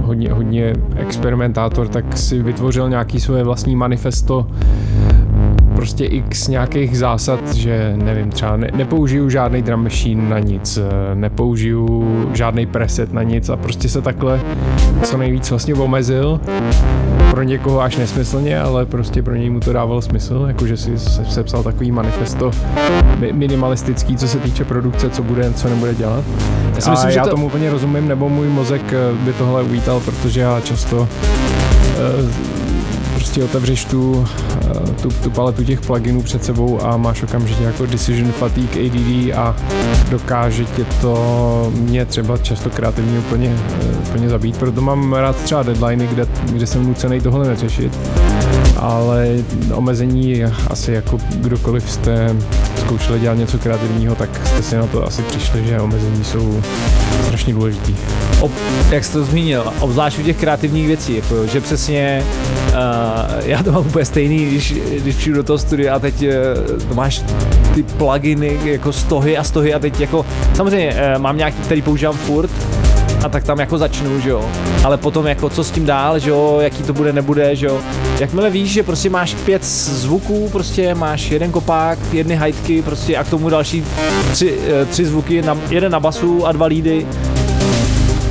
hodně, 0.01 0.33
hodně 0.33 0.73
experimentátor, 0.95 1.87
tak 1.87 2.17
si 2.17 2.43
vytvořil 2.43 2.89
nějaký 2.89 3.19
svoje 3.19 3.43
vlastní 3.43 3.75
manifesto 3.75 4.47
prostě 5.75 6.05
x 6.05 6.47
nějakých 6.47 6.97
zásad, 6.97 7.53
že 7.55 7.93
nevím, 7.95 8.29
třeba 8.29 8.57
ne, 8.57 8.67
nepoužiju 8.75 9.29
žádný 9.29 9.61
drum 9.61 9.83
machine 9.83 10.29
na 10.29 10.39
nic, 10.39 10.77
eh, 10.77 11.15
nepoužiju 11.15 12.29
žádný 12.33 12.65
preset 12.65 13.13
na 13.13 13.23
nic 13.23 13.49
a 13.49 13.55
prostě 13.57 13.89
se 13.89 14.01
takhle 14.01 14.39
co 15.03 15.17
nejvíc 15.17 15.49
vlastně 15.49 15.73
omezil. 15.73 16.39
Pro 17.31 17.43
někoho 17.43 17.81
až 17.81 17.97
nesmyslně, 17.97 18.59
ale 18.59 18.85
prostě 18.85 19.23
pro 19.23 19.35
něj 19.35 19.49
mu 19.49 19.59
to 19.59 19.73
dávalo 19.73 20.01
smysl, 20.01 20.45
jakože 20.47 20.77
si 20.77 20.99
se- 20.99 21.25
sepsal 21.25 21.63
takový 21.63 21.91
manifesto 21.91 22.51
mi- 23.19 23.33
minimalistický, 23.33 24.17
co 24.17 24.27
se 24.27 24.37
týče 24.39 24.65
produkce, 24.65 25.09
co 25.09 25.23
bude, 25.23 25.53
co 25.53 25.69
nebude 25.69 25.95
dělat. 25.95 26.23
Já 26.75 26.81
si 26.81 26.87
a 26.87 26.91
myslím, 26.91 27.11
že 27.11 27.17
já 27.19 27.23
to- 27.23 27.29
tomu 27.29 27.45
úplně 27.45 27.69
rozumím, 27.69 28.07
nebo 28.07 28.29
můj 28.29 28.47
mozek 28.47 28.81
eh, 28.93 29.25
by 29.25 29.33
tohle 29.33 29.63
uvítal, 29.63 29.99
protože 29.99 30.41
já 30.41 30.61
často 30.61 31.07
eh, 31.97 32.64
prostě 33.35 33.57
otevřeš 33.57 33.85
tu, 33.85 34.27
eh, 34.61 34.91
tu, 35.01 35.09
tu 35.09 35.29
paletu 35.29 35.63
těch 35.63 35.81
pluginů 35.81 36.21
před 36.21 36.45
sebou 36.45 36.81
a 36.83 36.97
máš 36.97 37.23
okamžitě 37.23 37.63
jako 37.63 37.85
decision 37.85 38.31
fatigue 38.31 38.85
ADD 38.85 39.33
a 39.33 39.55
dokáže 40.09 40.65
tě 40.65 40.85
to 41.01 41.71
mě 41.75 42.05
třeba 42.05 42.37
často 42.37 42.69
kreativně 42.69 43.19
úplně, 43.19 43.55
eh, 43.81 43.97
úplně 44.09 44.29
zabít, 44.29 44.57
proto 44.57 44.81
mám 44.81 45.13
rád 45.13 45.35
třeba 45.35 45.63
deadliny, 45.63 46.07
kde, 46.07 46.27
kde 46.45 46.67
jsem 46.67 46.87
nucený 46.87 47.21
tohle 47.21 47.47
neřešit, 47.47 47.99
ale 48.77 49.27
omezení 49.73 50.43
asi 50.67 50.91
jako 50.91 51.17
kdokoliv 51.35 51.91
jste 51.91 52.35
zkoušeli 52.85 53.19
dělat 53.19 53.37
něco 53.37 53.57
kreativního, 53.57 54.15
tak 54.15 54.47
jste 54.47 54.61
si 54.61 54.75
na 54.75 54.87
to 54.87 55.07
asi 55.07 55.21
přišli, 55.21 55.65
že 55.65 55.81
omezení 55.81 56.23
jsou 56.23 56.61
strašně 57.25 57.53
důležitý. 57.53 57.95
Ob, 58.41 58.51
jak 58.91 59.03
jsi 59.03 59.11
to 59.11 59.25
zmínil, 59.25 59.73
obzvlášť 59.79 60.19
u 60.19 60.23
těch 60.23 60.37
kreativních 60.37 60.87
věcí, 60.87 61.15
jako, 61.15 61.47
že 61.47 61.61
přesně 61.61 62.23
uh, 62.67 62.75
já 63.45 63.63
to 63.63 63.71
mám 63.71 63.87
úplně 63.87 64.05
stejný, 64.05 64.45
když, 64.45 64.73
když 64.73 65.15
přijdu 65.15 65.37
do 65.37 65.43
toho 65.43 65.57
studia 65.57 65.95
a 65.95 65.99
teď 65.99 66.25
uh, 66.89 66.95
máš 66.95 67.23
ty 67.73 67.83
pluginy 67.83 68.59
jako 68.63 68.93
stohy 68.93 69.37
a 69.37 69.43
stohy 69.43 69.73
a 69.73 69.79
teď 69.79 69.99
jako, 69.99 70.25
samozřejmě 70.53 70.93
uh, 70.93 71.21
mám 71.21 71.37
nějaký, 71.37 71.57
který 71.57 71.81
používám 71.81 72.15
furt, 72.15 72.51
a 73.25 73.29
tak 73.29 73.43
tam 73.43 73.59
jako 73.59 73.77
začnu, 73.77 74.19
že 74.19 74.29
jo. 74.29 74.49
Ale 74.83 74.97
potom 74.97 75.27
jako 75.27 75.49
co 75.49 75.63
s 75.63 75.71
tím 75.71 75.85
dál, 75.85 76.19
že 76.19 76.29
jo, 76.29 76.57
jaký 76.61 76.83
to 76.83 76.93
bude, 76.93 77.13
nebude, 77.13 77.55
že 77.55 77.65
jo. 77.65 77.79
Jakmile 78.19 78.49
víš, 78.49 78.69
že 78.69 78.83
prostě 78.83 79.09
máš 79.09 79.33
pět 79.33 79.63
zvuků, 79.65 80.49
prostě 80.51 80.95
máš 80.95 81.31
jeden 81.31 81.51
kopák, 81.51 81.99
jedny 82.11 82.35
hajtky, 82.35 82.81
prostě 82.81 83.17
a 83.17 83.23
k 83.23 83.29
tomu 83.29 83.49
další 83.49 83.85
tři, 84.31 84.57
eh, 84.81 84.85
tři 84.85 85.05
zvuky, 85.05 85.41
na, 85.41 85.57
jeden 85.69 85.91
na 85.91 85.99
basu 85.99 86.45
a 86.45 86.51
dva 86.51 86.65
lídy, 86.65 87.05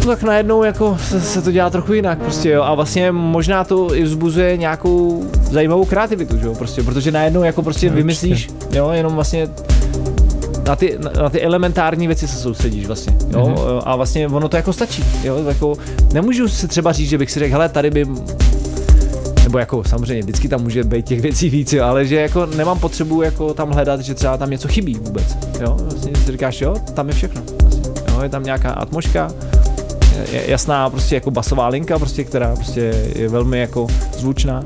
No 0.04 0.10
tak 0.10 0.22
najednou 0.22 0.62
jako 0.62 0.98
se, 1.00 1.20
se 1.20 1.42
to 1.42 1.52
dělá 1.52 1.70
trochu 1.70 1.92
jinak 1.92 2.18
prostě 2.18 2.50
jo 2.50 2.62
a 2.62 2.74
vlastně 2.74 3.12
možná 3.12 3.64
to 3.64 3.94
i 3.94 4.02
vzbuzuje 4.02 4.56
nějakou 4.56 5.24
zajímavou 5.50 5.84
kreativitu, 5.84 6.38
že 6.38 6.46
jo, 6.46 6.54
prostě, 6.54 6.82
protože 6.82 7.10
najednou 7.10 7.42
jako 7.42 7.62
prostě 7.62 7.90
vymyslíš, 7.90 8.48
jo, 8.72 8.90
jenom 8.90 9.14
vlastně 9.14 9.48
na 10.68 10.76
ty, 10.76 10.98
na, 11.22 11.30
ty 11.30 11.42
elementární 11.42 12.06
věci 12.06 12.28
se 12.28 12.36
soustředíš 12.36 12.86
vlastně, 12.86 13.16
jo, 13.30 13.46
Mhm. 13.46 13.54
mm-hmm. 13.54 13.82
a 13.84 13.96
vlastně 13.96 14.28
ono 14.28 14.48
to 14.48 14.56
jako 14.56 14.72
stačí, 14.72 15.04
jo, 15.24 15.36
jako 15.48 15.74
nemůžu 16.12 16.48
si 16.48 16.68
třeba 16.68 16.92
říct, 16.92 17.08
že 17.08 17.18
bych 17.18 17.30
si 17.30 17.38
řekl, 17.40 17.52
hele, 17.52 17.68
tady 17.68 17.90
by 17.90 18.06
nebo 19.44 19.58
jako 19.58 19.84
samozřejmě 19.84 20.22
vždycky 20.22 20.48
tam 20.48 20.62
může 20.62 20.84
být 20.84 21.06
těch 21.06 21.20
věcí 21.20 21.50
víc, 21.50 21.72
jo, 21.72 21.84
ale 21.84 22.06
že 22.06 22.16
jako 22.20 22.46
nemám 22.46 22.78
potřebu 22.78 23.22
jako 23.22 23.54
tam 23.54 23.70
hledat, 23.70 24.00
že 24.00 24.14
třeba 24.14 24.36
tam 24.36 24.50
něco 24.50 24.68
chybí 24.68 24.94
vůbec, 24.94 25.24
jo, 25.60 25.76
vlastně 25.80 26.12
si 26.24 26.32
říkáš, 26.32 26.60
jo, 26.60 26.74
tam 26.94 27.08
je 27.08 27.14
všechno, 27.14 27.42
vlastně, 27.62 27.90
jo, 28.14 28.22
je 28.22 28.28
tam 28.28 28.44
nějaká 28.44 28.70
atmoška, 28.70 29.30
je- 30.32 30.50
jasná 30.50 30.90
prostě 30.90 31.14
jako 31.14 31.30
basová 31.30 31.68
linka, 31.68 31.98
prostě, 31.98 32.24
která 32.24 32.54
prostě 32.56 32.80
je 33.16 33.28
velmi 33.28 33.58
jako 33.60 33.86
zvučná. 34.18 34.64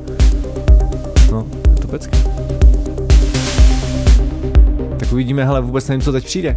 No, 1.31 1.47
je 1.71 1.77
to 1.83 1.89
pecky. 1.89 2.17
Tak 4.99 5.13
uvidíme, 5.13 5.45
hele, 5.45 5.61
vůbec 5.61 5.89
nevím, 5.89 6.03
co 6.03 6.13
teď 6.13 6.25
přijde. 6.25 6.57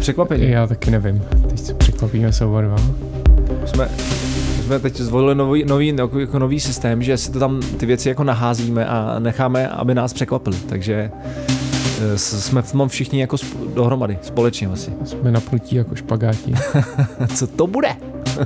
Překvapení. 0.00 0.50
Já 0.50 0.66
taky 0.66 0.90
nevím. 0.90 1.22
Teď 1.48 1.58
se 1.60 1.74
překvapíme 1.74 2.32
se 2.32 2.44
oba 2.44 2.60
dva. 2.60 2.76
Jsme, 3.64 3.88
jsme 4.64 4.78
teď 4.78 4.96
zvolili 4.96 5.34
nový, 5.34 5.64
nový, 5.64 5.96
jako, 6.18 6.38
nový 6.38 6.60
systém, 6.60 7.02
že 7.02 7.16
si 7.16 7.32
to 7.32 7.38
tam 7.38 7.60
ty 7.76 7.86
věci 7.86 8.08
jako 8.08 8.24
naházíme 8.24 8.86
a 8.86 9.18
necháme, 9.18 9.68
aby 9.68 9.94
nás 9.94 10.12
překvapili. 10.12 10.56
Takže 10.68 11.10
eh, 12.14 12.18
jsme 12.18 12.62
v 12.62 12.72
tom 12.72 12.88
všichni 12.88 13.20
jako 13.20 13.36
sp- 13.36 13.74
dohromady, 13.74 14.18
společně 14.22 14.66
asi. 14.66 14.92
Jsme 15.04 15.32
napnutí 15.32 15.76
jako 15.76 15.94
špagáti. 15.94 16.54
Co 17.34 17.46
to 17.46 17.66
bude? 17.66 17.88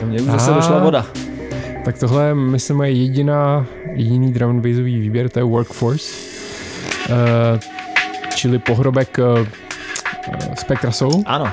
to 0.00 0.06
mě 0.06 0.20
už 0.20 0.30
zase 0.30 0.50
došla 0.50 0.78
voda. 0.84 1.06
tak 1.84 1.98
tohle 1.98 2.26
je, 2.26 2.34
myslím, 2.34 2.76
moje 2.76 2.90
jediná, 2.90 3.66
jediný 3.94 4.32
drum 4.32 4.50
and 4.50 4.60
bassový 4.60 5.00
výběr, 5.00 5.28
to 5.28 5.38
je 5.38 5.44
Workforce. 5.44 6.29
Uh, 7.10 7.58
čili 8.34 8.58
pohrobek 8.58 9.18
uh, 9.18 9.46
Spectra 10.54 10.90
Soul 10.90 11.22
Ano, 11.26 11.48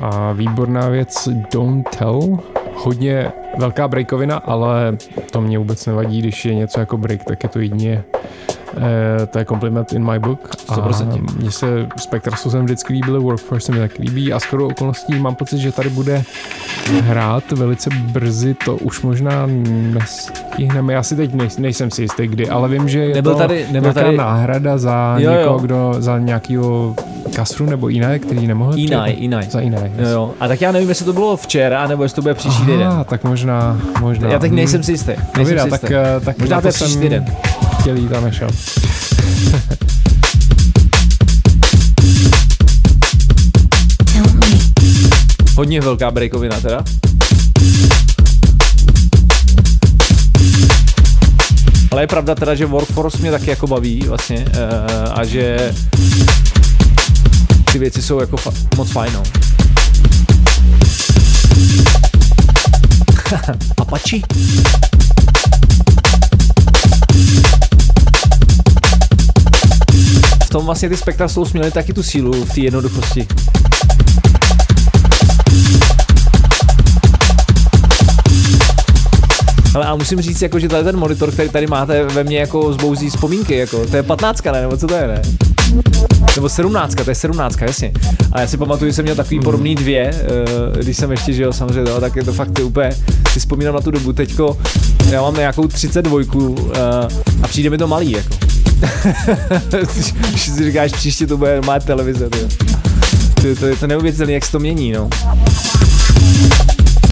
a 0.00 0.32
výborná 0.32 0.88
věc 0.88 1.28
Don't 1.52 1.88
Tell. 1.98 2.38
Hodně 2.74 3.32
velká 3.58 3.88
breakovina, 3.88 4.36
ale 4.36 4.96
to 5.30 5.40
mě 5.40 5.58
vůbec 5.58 5.86
nevadí, 5.86 6.18
když 6.18 6.44
je 6.44 6.54
něco 6.54 6.80
jako 6.80 6.96
break, 6.96 7.24
tak 7.24 7.42
je 7.42 7.48
to 7.48 7.58
jedině 7.58 8.04
Eh, 8.76 9.26
to 9.26 9.38
je 9.38 9.44
compliment 9.44 9.92
in 9.92 10.04
my 10.10 10.18
book. 10.18 10.50
A 10.68 10.74
100%. 10.76 11.36
mně 11.38 11.50
se 11.50 11.86
Spectra 11.96 12.36
se 12.36 12.50
sem 12.50 12.64
vždycky 12.64 12.92
líbily, 12.92 13.18
Workforce 13.18 13.66
se 13.66 13.72
mi 13.72 13.78
tak 13.78 13.98
líbí 13.98 14.32
a 14.32 14.40
skoro 14.40 14.66
okolností 14.66 15.14
mám 15.14 15.34
pocit, 15.34 15.58
že 15.58 15.72
tady 15.72 15.88
bude 15.90 16.22
hrát 17.02 17.52
velice 17.52 17.90
brzy, 17.90 18.54
to 18.64 18.76
už 18.76 19.02
možná 19.02 19.46
nestihneme. 19.92 20.92
Já 20.92 21.02
si 21.02 21.16
teď 21.16 21.34
nej, 21.34 21.48
nejsem 21.58 21.90
si 21.90 22.02
jistý 22.02 22.26
kdy, 22.26 22.48
ale 22.48 22.68
vím, 22.68 22.88
že 22.88 22.98
je 22.98 23.14
Nebyl 23.14 23.32
to 23.32 23.38
tady- 23.38 23.66
nebyl 23.70 23.80
nějaká 23.92 24.00
tady- 24.00 24.16
náhrada 24.16 24.78
za 24.78 25.14
Jo, 25.18 25.30
jo. 25.32 25.38
někoho, 25.38 25.58
kdo, 25.58 25.94
za 25.98 26.18
nějakýho 26.18 26.94
kasru 27.36 27.66
nebo 27.66 27.88
jiné, 27.88 28.18
který 28.18 28.46
nemohl 28.46 28.72
Inaj, 28.78 29.02
přijet. 29.12 29.24
Inaj. 29.24 29.46
Za 29.50 29.60
jiné. 29.60 29.90
Jo, 29.98 30.08
jo. 30.08 30.30
A 30.40 30.48
tak 30.48 30.60
já 30.60 30.72
nevím, 30.72 30.88
jestli 30.88 31.04
to 31.04 31.12
bylo 31.12 31.36
včera, 31.36 31.86
nebo 31.86 32.02
jestli 32.02 32.14
to 32.16 32.22
bude 32.22 32.34
příští 32.34 32.62
týden. 32.66 32.82
Aha, 32.86 33.04
tak 33.04 33.24
možná, 33.24 33.80
možná. 34.00 34.28
Já 34.28 34.38
teď 34.38 34.52
nejsem 34.52 34.82
si 34.82 34.92
jistý. 34.92 35.12
Nejsem 35.36 35.44
videa, 35.44 35.64
si 35.64 35.70
tak, 35.70 35.82
jistý. 35.82 35.94
eh, 35.96 36.20
tak 36.24 36.38
Možná 36.38 36.60
to 36.60 36.68
je 36.68 36.72
jsem 36.72 36.84
příští 36.86 37.02
týden. 37.02 37.24
Chtěl 37.82 37.96
jít 37.96 38.12
a 38.12 38.20
nešel. 38.20 38.48
Hodně 45.56 45.80
velká 45.80 46.10
breakovina 46.10 46.60
teda. 46.60 46.84
Ale 51.90 52.02
je 52.02 52.06
pravda 52.06 52.34
teda, 52.34 52.54
že 52.54 52.66
Workforce 52.66 53.18
mě 53.18 53.30
taky 53.30 53.50
jako 53.50 53.66
baví 53.66 54.00
vlastně 54.08 54.38
uh, 54.38 55.12
a 55.14 55.24
že 55.24 55.74
ty 57.72 57.78
věci 57.78 58.02
jsou 58.02 58.20
jako 58.20 58.36
fa- 58.36 58.76
moc 58.76 58.90
fajn, 58.90 59.12
no. 59.12 59.22
Apache? 63.78 64.16
Tom 70.52 70.66
vlastně 70.66 70.88
ty 70.88 70.96
Spectra 70.96 71.28
Souls 71.28 71.52
měly 71.52 71.70
taky 71.70 71.92
tu 71.92 72.02
sílu 72.02 72.44
v 72.44 72.54
té 72.54 72.60
jednoduchosti. 72.60 73.26
Ale 79.74 79.86
a 79.86 79.96
musím 79.96 80.20
říct, 80.20 80.42
jako, 80.42 80.58
že 80.58 80.68
tady 80.68 80.84
ten 80.84 80.96
monitor, 80.96 81.30
který 81.30 81.48
tady 81.48 81.66
máte 81.66 82.04
ve 82.04 82.24
mně 82.24 82.38
jako 82.38 82.72
zbouzí 82.72 83.10
vzpomínky, 83.10 83.56
jako, 83.56 83.86
to 83.86 83.96
je 83.96 84.02
15, 84.02 84.44
ne? 84.44 84.60
Nebo 84.60 84.76
co 84.76 84.86
to 84.86 84.94
je, 84.94 85.08
ne? 85.08 85.22
Nebo 86.36 86.48
17, 86.48 86.94
to 86.94 87.10
je 87.10 87.14
17, 87.14 87.62
jasně. 87.62 87.92
A 88.32 88.40
já 88.40 88.46
si 88.46 88.56
pamatuju, 88.56 88.90
že 88.90 88.94
jsem 88.94 89.02
měl 89.02 89.16
takový 89.16 89.40
podobný 89.40 89.74
dvě, 89.74 90.14
eh, 90.14 90.82
když 90.82 90.96
jsem 90.96 91.10
ještě 91.10 91.32
žil 91.32 91.52
samozřejmě, 91.52 91.90
jo, 91.90 92.00
tak 92.00 92.16
je 92.16 92.24
to 92.24 92.32
fakt 92.32 92.58
úplně, 92.58 92.96
si 93.32 93.40
vzpomínám 93.40 93.74
na 93.74 93.80
tu 93.80 93.90
dobu, 93.90 94.12
teďko 94.12 94.58
já 95.10 95.22
mám 95.22 95.34
nějakou 95.34 95.68
32 95.68 96.20
eh, 96.74 96.78
a 97.42 97.48
přijde 97.48 97.70
mi 97.70 97.78
to 97.78 97.86
malý, 97.86 98.10
jako. 98.10 98.61
Když 100.30 100.42
si 100.42 100.64
říkáš, 100.64 100.92
příště 100.92 101.26
to 101.26 101.36
bude 101.36 101.60
má 101.60 101.80
televize. 101.80 102.28
To, 102.28 103.54
to, 103.60 103.66
je 103.66 103.76
to 103.76 103.86
neuvěřitelné, 103.86 104.32
jak 104.32 104.44
se 104.44 104.52
to 104.52 104.58
mění, 104.58 104.92
no. 104.92 105.10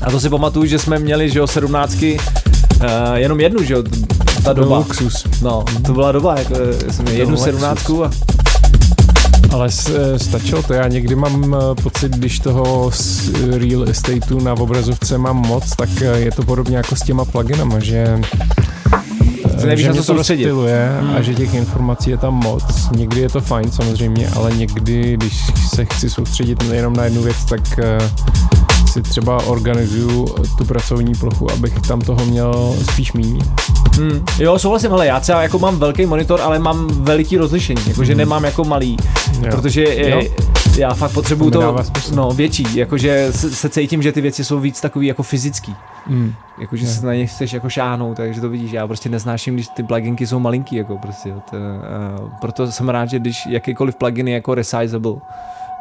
A 0.02 0.10
to 0.10 0.20
si 0.20 0.28
pamatuju, 0.30 0.66
že 0.66 0.78
jsme 0.78 0.98
měli, 0.98 1.30
že 1.30 1.38
jo, 1.38 1.46
sedmnáctky, 1.46 2.18
uh, 2.76 3.14
jenom 3.14 3.40
jednu, 3.40 3.62
že 3.62 3.74
jo, 3.74 3.82
ta 4.42 4.52
doba. 4.52 4.78
luxus. 4.78 5.24
No, 5.42 5.64
to 5.86 5.92
byla 5.92 6.12
doba, 6.12 6.38
jako 6.38 6.54
jsem 6.90 7.04
měl 7.04 7.16
jednu 7.16 7.30
luxus. 7.30 7.44
sedmnáctku 7.44 8.04
a 8.04 8.10
Ale 9.52 9.68
eh, 9.88 10.18
stačilo 10.18 10.62
to, 10.62 10.72
já 10.72 10.88
někdy 10.88 11.14
mám 11.14 11.56
pocit, 11.82 12.12
když 12.12 12.38
toho 12.38 12.90
real 13.50 13.88
estateu 13.88 14.40
na 14.40 14.52
obrazovce 14.52 15.18
mám 15.18 15.36
moc, 15.36 15.76
tak 15.76 15.88
je 16.16 16.30
to 16.30 16.42
podobně 16.42 16.76
jako 16.76 16.96
s 16.96 17.00
těma 17.00 17.24
pluginama, 17.24 17.78
že 17.78 18.20
Že 19.60 19.66
nevíš, 19.66 19.84
že 19.84 19.88
na 19.88 19.94
co 19.94 20.02
to 20.02 20.14
soustředit. 20.14 20.50
Hmm. 21.00 21.16
a 21.16 21.22
že 21.22 21.34
těch 21.34 21.54
informací 21.54 22.10
je 22.10 22.16
tam 22.16 22.34
moc. 22.34 22.64
Někdy 22.96 23.20
je 23.20 23.28
to 23.28 23.40
fajn 23.40 23.70
samozřejmě, 23.70 24.28
ale 24.36 24.52
někdy, 24.52 25.16
když 25.16 25.40
se 25.74 25.84
chci 25.84 26.10
soustředit 26.10 26.62
jenom 26.72 26.96
na 26.96 27.04
jednu 27.04 27.22
věc, 27.22 27.44
tak 27.44 27.60
eh, 27.78 27.98
si 28.92 29.02
třeba 29.02 29.46
organizuju 29.46 30.34
tu 30.58 30.64
pracovní 30.64 31.12
plochu, 31.14 31.50
abych 31.50 31.74
tam 31.80 32.00
toho 32.00 32.24
měl 32.24 32.74
spíš 32.92 33.12
míň. 33.12 33.40
Hmm. 33.96 34.24
Jo, 34.38 34.58
souhlasím, 34.58 34.92
ale 34.92 35.06
já 35.06 35.20
třeba 35.20 35.42
jako 35.42 35.58
mám 35.58 35.78
velký 35.78 36.06
monitor, 36.06 36.40
ale 36.40 36.58
mám 36.58 36.88
veliký 36.90 37.36
rozlišení, 37.36 37.82
jakože 37.86 38.14
nemám 38.14 38.44
jako 38.44 38.64
malý, 38.64 38.96
Jo. 39.42 39.50
protože 39.50 40.08
Jo. 40.08 40.22
Já 40.78 40.94
fakt 40.94 41.12
potřebuju 41.12 41.50
To 41.50 41.60
to, 41.60 42.14
no, 42.14 42.30
větší, 42.30 42.76
jakože 42.76 43.28
se, 43.32 43.50
se 43.50 43.68
cítím, 43.68 44.02
že 44.02 44.12
ty 44.12 44.20
věci 44.20 44.44
jsou 44.44 44.60
víc 44.60 44.80
takový 44.80 45.06
jako 45.06 45.22
fyzický, 45.22 45.74
Mm. 46.06 46.32
jakože 46.60 46.86
se 46.86 47.06
na 47.06 47.14
ně 47.14 47.26
chceš 47.26 47.52
jako 47.52 47.68
šáhnout, 47.70 48.16
takže 48.16 48.40
to 48.40 48.48
vidíš, 48.48 48.72
já 48.72 48.86
prostě 48.86 49.08
nesnáším, 49.08 49.54
když 49.54 49.68
ty 49.68 49.82
pluginky 49.82 50.26
jsou 50.26 50.38
malinký, 50.38 50.76
jako 50.76 50.98
prostě, 50.98 51.34
to, 51.50 51.56
uh, 51.56 52.30
proto 52.40 52.72
jsem 52.72 52.88
rád, 52.88 53.10
že 53.10 53.18
když 53.18 53.46
jakýkoliv 53.46 53.96
plugin 53.96 54.28
je 54.28 54.34
jako 54.34 54.54
resizable, 54.54 55.12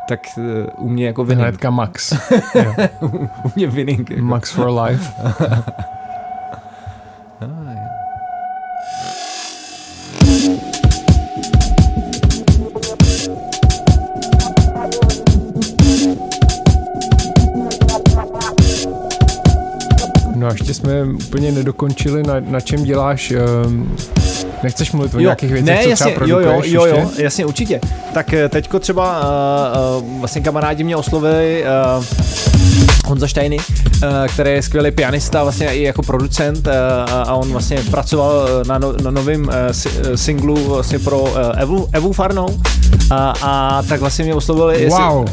tak 0.10 0.20
uh, 0.38 0.44
u 0.86 0.90
mě 0.90 1.06
jako 1.08 1.24
winning, 1.24 1.48
Hnedka 1.48 1.70
Max. 1.70 2.14
U 3.44 3.52
mě 3.56 3.68
winning, 3.68 4.10
jako. 4.10 4.24
Max 4.24 4.52
for 4.52 4.70
life. 4.70 5.14
a 20.50 20.52
ještě 20.52 20.74
jsme 20.74 21.04
úplně 21.04 21.52
nedokončili, 21.52 22.24
na, 22.24 22.34
na 22.40 22.60
čem 22.60 22.84
děláš, 22.84 23.34
um, 23.66 23.96
nechceš 24.64 24.92
mluvit 24.92 25.16
o 25.16 25.20
nějakých 25.20 25.52
věcech, 25.52 25.76
ne, 25.76 25.84
co 25.84 25.90
jasně, 25.90 26.12
třeba 26.12 26.28
jo, 26.28 26.40
jo, 26.40 26.62
jo, 26.66 26.86
jo, 26.86 27.12
jasně, 27.18 27.46
určitě. 27.46 27.82
Tak 28.14 28.34
eh, 28.34 28.50
teďko 28.50 28.80
třeba 28.80 29.22
uh, 29.22 30.04
uh, 30.04 30.20
vlastně 30.20 30.42
kamarádi 30.42 30.84
mě 30.84 30.96
oslovili 30.96 31.64
uh, 31.98 32.06
Honza 33.06 33.28
Štajny, 33.28 33.58
který 34.28 34.52
je 34.52 34.62
skvělý 34.62 34.92
pianista, 34.92 35.44
vlastně 35.44 35.74
i 35.74 35.84
jako 35.84 36.04
producent 36.04 36.68
a 37.08 37.36
on 37.36 37.52
vlastně 37.52 37.78
pracoval 37.92 38.48
na, 38.68 38.78
no, 38.78 38.94
na 39.04 39.12
novém 39.12 39.52
si, 39.72 39.90
singlu 40.16 40.66
vlastně 40.66 41.00
pro 41.00 41.34
Evu, 41.58 41.88
Evu 41.94 42.14
Farnou 42.14 42.60
a, 43.12 43.34
a 43.42 43.82
tak 43.84 44.00
vlastně 44.00 44.26
mě 44.26 44.34
oslovili, 44.36 44.82
jestli, 44.82 45.04
Wow, 45.04 45.26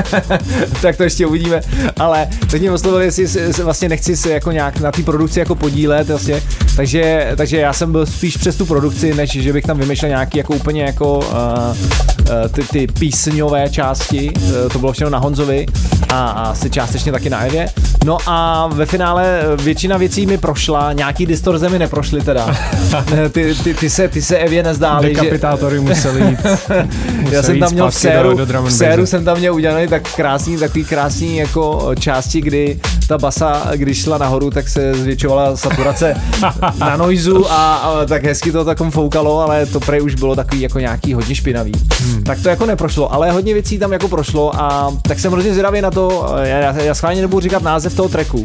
tak 0.82 0.96
to 0.96 1.02
ještě 1.02 1.26
uvidíme, 1.26 1.60
ale 1.98 2.26
teď 2.50 2.60
mě 2.60 2.70
oslovili, 2.72 3.04
jestli 3.04 3.28
se- 3.28 3.52
se 3.52 3.64
vlastně 3.64 3.88
nechci 3.88 4.16
se 4.16 4.30
jako 4.30 4.52
nějak 4.52 4.80
na 4.80 4.92
té 4.92 5.02
produkci 5.02 5.38
jako 5.38 5.54
podílet, 5.54 6.08
vlastně, 6.08 6.42
takže, 6.76 7.32
takže 7.36 7.56
já 7.56 7.72
jsem 7.72 7.92
byl 7.92 8.06
spíš 8.06 8.36
přes 8.36 8.56
tu 8.56 8.66
produkci, 8.66 9.14
než 9.14 9.30
že 9.30 9.52
bych 9.52 9.64
tam 9.64 9.78
vymýšlel 9.78 10.08
nějaký 10.08 10.38
jako 10.38 10.54
úplně 10.54 10.82
jako 10.82 11.18
uh, 11.18 11.24
uh, 11.24 12.48
ty, 12.52 12.62
ty 12.64 12.86
písňové 12.86 13.68
části, 13.68 14.30
uh, 14.36 14.68
to 14.72 14.78
bylo 14.78 14.92
všechno 14.92 15.10
na 15.10 15.18
Honzovi 15.18 15.66
a, 16.08 16.26
a 16.28 16.42
asi 16.50 16.70
částečně 16.70 17.12
taky 17.12 17.30
na 17.30 17.38
Evě. 17.40 17.68
No 18.04 18.18
a 18.26 18.66
ve 18.66 18.86
finále 18.86 19.40
většina 19.62 19.96
věcí 19.96 20.26
mi 20.26 20.38
prošla, 20.38 20.92
nějaký 20.92 21.26
distorze 21.26 21.68
mi 21.68 21.78
neprošly 21.78 22.20
teda. 22.20 22.56
Ty, 23.32 23.54
ty, 23.54 23.74
ty, 23.74 23.90
se, 23.90 24.08
ty 24.08 24.22
se 24.22 24.38
Evě 24.38 24.62
nezdály, 24.62 25.08
že, 25.08 25.14
dekapitátory 25.14 25.80
museli 25.80 26.24
jít. 26.30 26.38
já 27.30 27.42
jsem 27.42 27.58
tam 27.58 27.72
měl 27.72 27.84
v 27.84 27.88
do- 27.88 27.92
séru, 27.92 28.36
do 28.36 28.58
and 28.58 28.66
v 28.68 28.72
séru 28.72 29.06
jsem 29.06 29.24
tam 29.24 29.38
měl 29.38 29.54
udělaný 29.54 29.88
tak 29.88 30.14
krásný, 30.14 30.56
takový 30.56 30.84
krásný 30.84 31.36
jako 31.36 31.90
části, 31.98 32.40
kdy 32.40 32.80
ta 33.08 33.18
basa, 33.18 33.70
když 33.76 34.02
šla 34.02 34.18
nahoru, 34.18 34.50
tak 34.50 34.68
se 34.68 34.94
zvětšovala 34.94 35.56
saturace 35.56 36.14
na 36.78 36.96
noizu 36.96 37.52
a, 37.52 37.74
a 37.74 38.04
tak 38.06 38.24
hezky 38.24 38.52
to 38.52 38.64
takom 38.64 38.90
foukalo, 38.90 39.40
ale 39.40 39.66
to 39.66 39.80
prej 39.80 40.02
už 40.02 40.14
bylo 40.14 40.36
takový 40.36 40.60
jako 40.60 40.78
nějaký 40.78 41.14
hodně 41.14 41.34
špinavý. 41.34 41.72
Hmm. 42.00 42.24
Tak 42.24 42.42
to 42.42 42.48
jako 42.48 42.66
neprošlo, 42.66 43.12
ale 43.14 43.30
hodně 43.30 43.54
věcí 43.54 43.78
tam 43.78 43.92
jako 43.92 44.08
prošlo 44.08 44.62
a 44.62 44.94
tak 45.02 45.18
jsem 45.20 45.32
hrozně 45.32 45.50
zvědavý 45.50 45.80
na 45.80 45.90
to, 45.90 46.34
já, 46.42 46.82
já 46.82 46.94
schválně 46.94 47.20
nebudu 47.20 47.40
říkat 47.40 47.62
název 47.62 47.96
toho 47.96 48.08
tracku, 48.08 48.44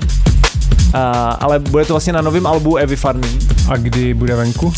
ale 1.40 1.60
bude 1.60 1.86
to 1.86 1.94
vlastně 1.94 2.14
na 2.14 2.22
novém 2.22 2.48
albu 2.48 2.76
Evy 2.76 2.96
Farný. 2.96 3.40
A 3.70 3.78
kdy 3.78 4.14
bude 4.14 4.36
venku? 4.36 4.74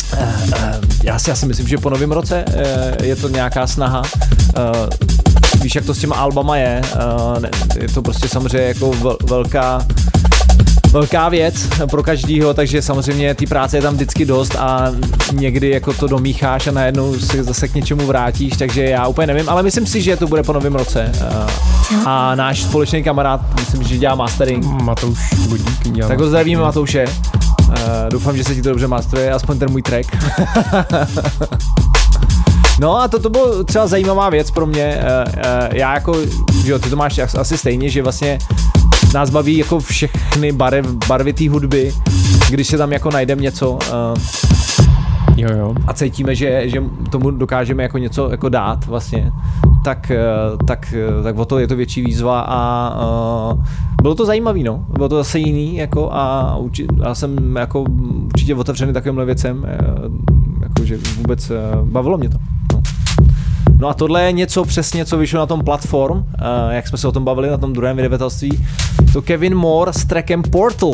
Já 1.04 1.18
si, 1.18 1.30
já 1.30 1.36
si 1.36 1.46
myslím, 1.46 1.68
že 1.68 1.78
po 1.78 1.90
novém 1.90 2.12
roce 2.12 2.44
eh, 2.48 3.04
je 3.04 3.16
to 3.16 3.28
nějaká 3.28 3.66
snaha. 3.66 4.02
eh, 4.56 4.62
Víš, 5.62 5.74
jak 5.74 5.84
to 5.84 5.94
s 5.94 5.98
těma 5.98 6.16
albama 6.16 6.56
je. 6.56 6.82
eh, 7.36 7.40
ne- 7.40 7.50
Je 7.80 7.88
to 7.88 8.02
prostě 8.02 8.28
samozřejmě 8.28 8.68
jako 8.68 8.90
vel- 8.90 9.16
velká 9.28 9.86
velká 10.92 11.28
věc 11.28 11.54
pro 11.90 12.02
každýho, 12.02 12.54
takže 12.54 12.82
samozřejmě 12.82 13.34
ty 13.34 13.46
práce 13.46 13.76
je 13.76 13.82
tam 13.82 13.94
vždycky 13.94 14.24
dost 14.24 14.56
a 14.56 14.92
někdy 15.32 15.70
jako 15.70 15.92
to 15.92 16.06
domícháš 16.06 16.66
a 16.66 16.70
najednou 16.70 17.18
se 17.18 17.44
zase 17.44 17.68
k 17.68 17.74
něčemu 17.74 18.06
vrátíš, 18.06 18.52
takže 18.58 18.84
já 18.84 19.06
úplně 19.06 19.26
nevím, 19.26 19.48
ale 19.48 19.62
myslím 19.62 19.86
si, 19.86 20.02
že 20.02 20.16
to 20.16 20.26
bude 20.26 20.42
po 20.42 20.52
novém 20.52 20.74
roce. 20.74 21.12
eh, 21.20 21.96
A 22.04 22.34
náš 22.34 22.62
společný 22.62 23.02
kamarád, 23.02 23.40
myslím, 23.60 23.82
že 23.82 23.96
dělá 23.98 24.14
mastering, 24.14 24.64
Matouš 24.64 25.18
Vodík 25.48 25.88
dělal. 25.92 26.08
tak 26.08 26.20
ho 26.20 26.26
zdravíme 26.28 26.62
Matouše. 26.62 27.04
Uh, 27.68 27.74
doufám, 28.10 28.36
že 28.36 28.44
se 28.44 28.54
ti 28.54 28.62
to 28.62 28.68
dobře 28.68 28.86
masteruje, 28.86 29.30
aspoň 29.32 29.58
ten 29.58 29.70
můj 29.70 29.82
track. 29.82 30.06
no 32.80 33.00
a 33.00 33.08
to, 33.08 33.18
to 33.18 33.30
bylo 33.30 33.64
třeba 33.64 33.86
zajímavá 33.86 34.30
věc 34.30 34.50
pro 34.50 34.66
mě. 34.66 35.00
Uh, 35.00 35.32
uh, 35.36 35.42
já 35.72 35.94
jako, 35.94 36.16
že 36.64 36.72
jo, 36.72 36.78
ty 36.78 36.90
to 36.90 36.96
máš 36.96 37.18
as- 37.18 37.34
asi 37.40 37.58
stejně, 37.58 37.88
že 37.88 38.02
vlastně 38.02 38.38
nás 39.14 39.30
baví 39.30 39.56
jako 39.56 39.80
všechny 39.80 40.52
barev, 40.52 40.86
barvy 41.08 41.32
té 41.32 41.48
hudby, 41.48 41.94
když 42.50 42.66
se 42.66 42.78
tam 42.78 42.92
jako 42.92 43.10
najdeme 43.10 43.42
něco 43.42 43.70
uh, 43.70 43.78
Jo, 45.36 45.48
jo. 45.58 45.74
a 45.86 45.92
cítíme, 45.92 46.34
že, 46.34 46.68
že 46.68 46.82
tomu 47.10 47.30
dokážeme 47.30 47.82
jako 47.82 47.98
něco 47.98 48.30
jako 48.30 48.48
dát 48.48 48.86
vlastně, 48.86 49.32
tak, 49.84 50.10
eh, 50.10 50.16
tak, 50.66 50.94
eh, 50.96 51.22
tak 51.22 51.38
o 51.38 51.44
to 51.44 51.58
je 51.58 51.68
to 51.68 51.76
větší 51.76 52.02
výzva 52.02 52.40
a 52.40 52.90
uh, 53.54 53.64
bylo 54.02 54.14
to 54.14 54.26
zajímavý, 54.26 54.62
no. 54.62 54.84
Bylo 54.88 55.08
to 55.08 55.16
zase 55.16 55.38
jiný 55.38 55.76
jako 55.76 56.12
a 56.12 56.56
uči, 56.56 56.86
já 57.04 57.14
jsem 57.14 57.56
jako 57.56 57.84
určitě 58.24 58.54
otevřený 58.54 58.92
takovýmhle 58.92 59.24
věcem, 59.24 59.66
eh, 59.68 59.78
jako 60.62 60.84
že 60.84 60.98
vůbec 61.16 61.50
eh, 61.50 61.54
bavilo 61.82 62.18
mě 62.18 62.28
to. 62.28 62.38
No. 63.78 63.88
A 63.88 63.94
tohle 63.94 64.22
je 64.22 64.32
něco 64.32 64.64
přesně, 64.64 65.04
co 65.04 65.18
vyšlo 65.18 65.38
na 65.38 65.46
tom 65.46 65.64
platform, 65.64 66.18
uh, 66.18 66.24
jak 66.70 66.88
jsme 66.88 66.98
se 66.98 67.08
o 67.08 67.12
tom 67.12 67.24
bavili 67.24 67.50
na 67.50 67.58
tom 67.58 67.72
druhém 67.72 67.96
vydavatelství. 67.96 68.66
To 69.12 69.22
Kevin 69.22 69.54
Moore 69.54 69.92
s 69.92 70.04
trackem 70.04 70.42
Portal. 70.42 70.92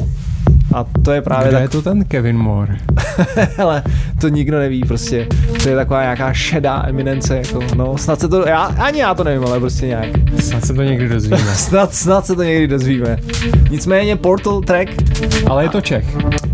A 0.75 0.85
to 1.05 1.13
je 1.13 1.23
právě 1.23 1.49
Kde 1.49 1.53
tak, 1.57 1.63
je 1.63 1.69
to 1.69 1.83
ten 1.83 2.05
Kevin 2.05 2.39
Moore? 2.39 2.77
ale 3.59 3.83
to 4.21 4.29
nikdo 4.29 4.59
neví 4.59 4.81
prostě. 4.81 5.27
To 5.63 5.69
je 5.69 5.77
taková 5.77 6.03
nějaká 6.03 6.33
šedá 6.33 6.83
eminence, 6.87 7.37
jako, 7.37 7.61
no, 7.77 7.99
snad 7.99 8.21
se 8.21 8.29
to, 8.29 8.49
já, 8.49 8.61
ani 8.63 9.01
já 9.01 9.15
to 9.15 9.25
nevím, 9.25 9.45
ale 9.47 9.61
prostě 9.61 9.87
nějak. 9.87 10.07
Snad 10.41 10.65
se 10.65 10.75
to 10.75 10.83
někdy 10.83 11.09
dozvíme. 11.09 11.39
Snad, 11.55 11.95
snad 11.95 12.27
se 12.27 12.35
to 12.37 12.43
někdy 12.43 12.67
dozvíme. 12.67 13.17
Nicméně 13.71 14.17
Portal 14.17 14.61
track, 14.61 14.89
Ale 15.47 15.63
je 15.65 15.69
to 15.69 15.81
Čech. 15.81 16.05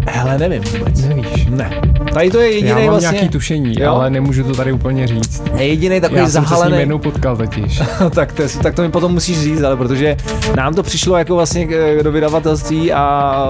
hele, 0.09 0.39
nevím 0.39 0.63
vůbec. 0.79 1.05
Nevíš. 1.05 1.47
Ne. 1.51 1.71
Tady 2.15 2.31
to 2.31 2.39
je 2.39 2.49
Já 2.51 2.55
jediný 2.55 2.75
mám 2.75 2.87
vlastně, 2.87 3.11
nějaký 3.17 3.29
tušení, 3.29 3.75
Jo? 3.81 3.91
ale 3.95 4.11
nemůžu 4.11 4.45
to 4.45 4.55
tady 4.55 4.73
úplně 4.73 5.07
říct. 5.07 5.43
je 5.57 5.67
jediný 5.67 6.01
takový 6.01 6.21
Já 6.21 6.29
jsem 6.29 6.43
se 6.43 6.49
s 6.49 6.51
ním 6.51 6.57
zahalený. 6.57 6.79
jednou 6.81 6.99
potkal 6.99 7.37
totiž. 7.37 7.83
tak, 8.15 8.33
to, 8.33 8.43
tak 8.63 8.75
to 8.75 8.83
mi 8.83 8.89
potom 8.91 9.13
musíš 9.13 9.41
říct, 9.41 9.63
ale 9.63 9.77
protože 9.77 10.17
nám 10.57 10.75
to 10.75 10.83
přišlo 10.83 11.17
jako 11.17 11.35
vlastně 11.35 11.67
k- 11.67 12.03
do 12.03 12.13
vydavatelství 12.13 12.93
a 12.93 13.45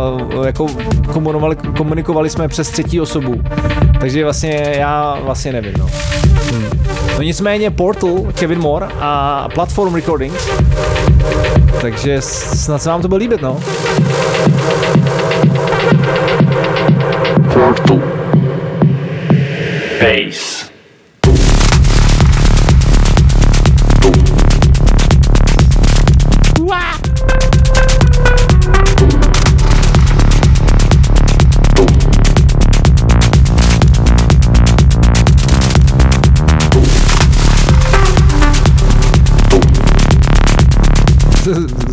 jako 0.61 1.13
komunikovali, 1.13 1.57
komunikovali 1.77 2.31
jsme 2.31 2.49
přes 2.49 2.71
třetí 2.71 3.01
osobu. 3.01 3.43
Takže 4.01 4.25
vlastně 4.25 4.75
já 4.79 5.19
vlastně 5.25 5.53
nevím, 5.53 5.73
no. 5.79 5.87
Hmm. 6.51 6.71
No 7.17 7.23
nicméně 7.23 7.71
Portal, 7.71 8.19
Kevin 8.35 8.59
Moore 8.59 8.89
a 9.01 9.49
Platform 9.55 9.95
Recordings. 9.95 10.49
Takže 11.81 12.21
snad 12.21 12.83
se 12.83 12.89
vám 12.89 13.03
to 13.03 13.09
bude 13.09 13.19
líbit, 13.19 13.43
no. 13.43 13.61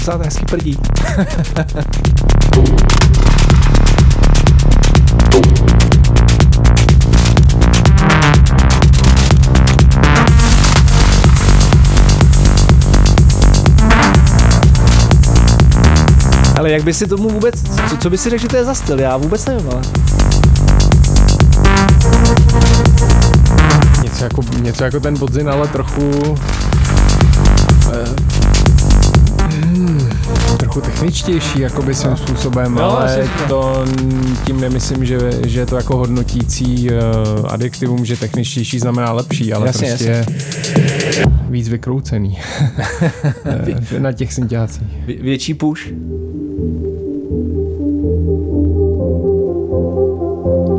Docela 0.07 0.23
hezký 0.23 0.45
prdí. 0.45 0.77
Ale 16.57 16.71
jak 16.71 16.83
by 16.83 16.93
si 16.93 17.07
tomu 17.07 17.29
vůbec, 17.29 17.55
co, 17.89 17.97
co 17.97 18.09
by 18.09 18.17
si 18.17 18.29
řekl, 18.29 18.41
že 18.41 18.47
to 18.47 18.57
je 18.57 18.65
za 18.65 18.73
styl? 18.73 18.99
Já 18.99 19.17
vůbec 19.17 19.45
nevím, 19.45 19.69
ale. 19.71 19.81
Něco 24.03 24.23
jako, 24.23 24.41
něco 24.61 24.83
jako 24.83 24.99
ten 24.99 25.17
podzin, 25.17 25.49
ale 25.49 25.67
trochu... 25.67 26.11
eh, 27.93 28.36
trochu 30.81 30.91
techničtější, 30.91 31.59
jakoby 31.59 31.95
svým 31.95 32.17
způsobem, 32.17 32.75
No, 32.75 32.97
ale 32.97 33.27
to. 33.47 33.53
to 33.53 33.85
tím 34.45 34.61
nemyslím, 34.61 35.05
že, 35.05 35.17
že 35.47 35.59
je 35.59 35.65
to 35.65 35.75
jako 35.75 35.97
hodnotící 35.97 36.89
uh, 36.89 36.97
adjektivum, 37.53 38.05
že 38.05 38.17
techničtější 38.17 38.79
znamená 38.79 39.11
lepší, 39.11 39.53
ale 39.53 39.67
Jasně, 39.67 39.87
prostě 39.87 40.25
víc 41.49 41.69
vykroucený 41.69 42.37
Eh, 43.45 43.99
na 43.99 44.11
těch 44.11 44.33
synťácích. 44.33 44.87
Vě- 45.07 45.21
větší 45.21 45.53
push. 45.53 45.81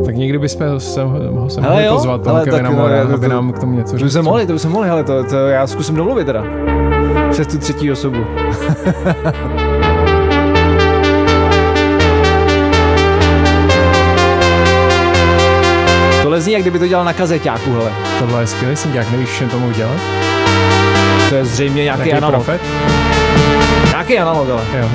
Tak 0.05 0.17
někdy 0.17 0.39
bychom 0.39 0.81
se, 0.81 1.03
ho 1.05 1.51
se 1.51 1.61
mohli 1.61 1.85
jo, 1.85 1.95
pozvat, 1.95 2.23
toho 2.23 2.41
Kevina 2.45 2.71
Mora, 2.71 3.07
to- 3.07 3.15
aby 3.15 3.29
nám 3.29 3.53
k 3.53 3.59
tomu 3.59 3.77
něco 3.79 3.97
To 3.99 4.05
by 4.05 4.11
se 4.11 4.23
mohli, 4.23 4.47
to 4.47 4.53
by 4.53 4.59
se 4.59 4.69
mohli, 4.69 4.89
ale 4.89 5.05
to, 5.05 5.25
to 5.25 5.37
já 5.37 5.67
zkusím 5.67 5.97
domluvit 5.97 6.25
teda. 6.25 6.45
Přes 7.31 7.47
tu 7.47 7.59
třetí 7.59 7.93
osobu. 7.93 8.19
Tohle 16.39 16.45
zní, 16.45 16.53
jak 16.53 16.63
kdyby 16.63 16.79
to 16.79 16.87
dělal 16.87 17.05
na 17.05 17.13
kazeťáku, 17.13 17.73
hele. 17.73 17.93
Tohle 18.19 18.43
je 18.43 18.47
skvělý 18.47 18.77
synťák, 18.77 19.11
nevíš, 19.11 19.29
všem 19.29 19.49
tomu 19.49 19.69
udělat? 19.69 20.01
To 21.29 21.35
je 21.35 21.45
zřejmě 21.45 21.85
nějaký 21.85 22.03
Nějaký 22.05 22.13
analog. 22.25 22.45
profet? 22.45 22.61
Nějaký 23.91 24.19
analog, 24.19 24.49
ale. 24.51 24.63
Jo. 24.81 24.89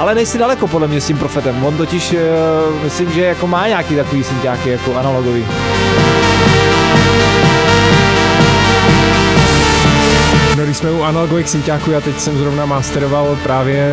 Ale 0.00 0.14
nejsi 0.14 0.38
daleko 0.38 0.66
podle 0.66 0.88
mě 0.88 1.00
s 1.00 1.06
tím 1.06 1.18
profetem. 1.18 1.64
On 1.64 1.76
totiž, 1.76 2.12
uh, 2.12 2.82
myslím, 2.84 3.12
že 3.12 3.20
jako 3.24 3.46
má 3.46 3.68
nějaký 3.68 3.96
takový 3.96 4.24
synťáky 4.24 4.70
jako 4.70 4.96
analogový. 4.96 5.44
Když 10.74 10.80
jsme 10.80 10.90
u 10.90 11.02
analogových 11.02 11.48
synťáků, 11.48 11.90
já 11.90 12.00
teď 12.00 12.18
jsem 12.18 12.38
zrovna 12.38 12.66
masteroval 12.66 13.38
právě, 13.42 13.92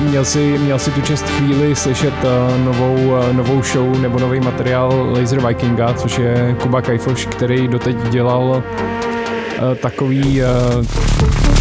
měl 0.00 0.24
si, 0.24 0.58
měl 0.58 0.78
si 0.78 0.90
tu 0.90 1.00
čest 1.00 1.28
chvíli 1.28 1.76
slyšet 1.76 2.14
uh, 2.24 2.64
novou, 2.64 2.94
uh, 2.94 3.32
novou 3.32 3.62
show 3.62 4.00
nebo 4.00 4.18
nový 4.18 4.40
materiál 4.40 5.12
Laser 5.12 5.46
Vikinga, 5.46 5.94
což 5.94 6.18
je 6.18 6.56
Kuba 6.62 6.82
Kajfoš, 6.82 7.26
který 7.26 7.68
doteď 7.68 7.96
dělal 8.08 8.44
uh, 8.44 9.74
takový, 9.74 10.42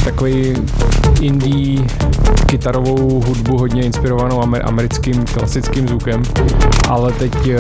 takový 0.06 0.54
indie 1.22 1.80
kytarovou 2.46 3.22
hudbu 3.28 3.58
hodně 3.58 3.82
inspirovanou 3.84 4.42
amer- 4.42 4.62
americkým 4.64 5.26
klasickým 5.26 5.88
zvukem, 5.88 6.24
ale 6.90 7.12
teď 7.12 7.34
uh, 7.36 7.54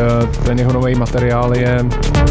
ten 0.45 0.59
jeho 0.59 0.73
nový 0.73 0.95
materiál 0.95 1.55
je 1.57 1.85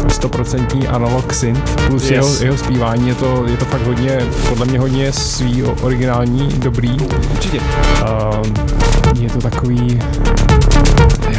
100% 0.07 0.89
analog 0.89 1.33
synth, 1.33 1.75
plus 1.87 2.03
Yes. 2.03 2.11
jeho, 2.11 2.29
jeho 2.43 2.57
zpívání 2.57 3.07
je 3.09 3.15
to, 3.15 3.43
je 3.47 3.57
to 3.57 3.65
fakt 3.65 3.81
hodně, 3.87 4.19
podle 4.49 4.65
mě 4.65 4.79
hodně 4.79 5.11
svý, 5.11 5.63
originální, 5.63 6.47
dobrý. 6.57 6.97
Určitě. 7.33 7.59
Uh, 7.59 9.21
je 9.21 9.29
to 9.29 9.37
takový... 9.41 10.01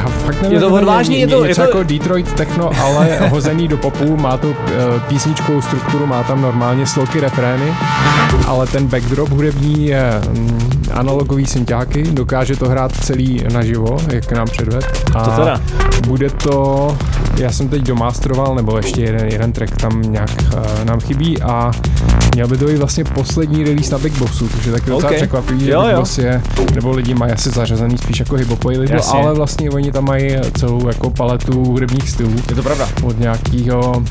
Já 0.02 0.08
fakt 0.08 0.42
nevím, 0.42 0.52
Je 0.56 0.60
to 0.60 0.74
odvážný, 0.74 1.20
je 1.20 1.26
to- 1.26 1.44
něco 1.46 1.48
je 1.48 1.54
to- 1.54 1.62
jako 1.78 1.82
Detroit 1.82 2.32
techno, 2.32 2.70
ale 2.82 3.18
hozený 3.28 3.68
do 3.68 3.76
popu, 3.76 4.16
má 4.16 4.36
tu 4.36 4.48
uh, 4.50 4.56
písničkovou 5.08 5.62
strukturu, 5.62 6.06
má 6.06 6.22
tam 6.22 6.42
normálně 6.42 6.86
sloky, 6.86 7.20
refrény, 7.20 7.72
ale 8.46 8.66
ten 8.66 8.86
backdrop 8.86 9.28
hudební 9.30 9.86
je 9.86 10.20
mm, 10.30 10.70
analogový 10.92 11.46
synťáky, 11.46 12.02
dokáže 12.02 12.56
to 12.56 12.68
hrát 12.68 12.92
celý 13.04 13.44
naživo, 13.52 13.96
jak 14.12 14.32
nám 14.32 14.46
předved. 14.46 14.84
A 15.14 15.24
To 15.24 15.30
teda. 15.30 15.60
bude 16.06 16.30
to, 16.30 16.96
já 17.38 17.52
jsem 17.52 17.68
teď 17.68 17.82
domasteroval, 17.82 18.54
nebo 18.54 18.76
ještě 18.76 19.00
jeden, 19.00 19.28
jeden 19.28 19.52
track 19.52 19.76
tam 19.76 20.02
nějak 20.02 20.30
uh, 20.56 20.84
nám 20.84 21.00
chybí 21.00 21.42
a 21.42 21.70
měl 22.34 22.48
by 22.48 22.56
to 22.56 22.64
být 22.64 22.76
vlastně 22.76 23.04
poslední 23.04 23.64
release 23.64 23.92
na 23.92 23.98
Big 23.98 24.18
Bossu, 24.18 24.48
což 24.48 24.64
je 24.66 24.72
taky 24.72 24.90
docela 24.90 25.12
překvapivý, 25.12 25.64
že 25.64 25.70
Jo, 25.70 25.82
Big 25.82 25.92
jo. 25.92 25.98
Boss 25.98 26.18
je, 26.18 26.42
nebo 26.74 26.90
lidi 26.92 27.14
mají 27.14 27.32
asi 27.32 27.50
zařazený 27.50 27.98
spíš 27.98 28.18
jako 28.20 28.36
Jasně. 28.96 29.20
ale 29.20 29.34
vlastně 29.34 29.70
oni 29.70 29.91
tam 29.92 30.04
mají 30.04 30.36
celou 30.58 30.88
jako 30.88 31.10
paletu 31.10 31.64
hudebních 31.64 32.10
stylů. 32.10 32.34
Je 32.48 32.54
to 32.54 32.62
pravda. 32.62 32.88
Od 33.02 33.18
nějakého, 33.18 34.02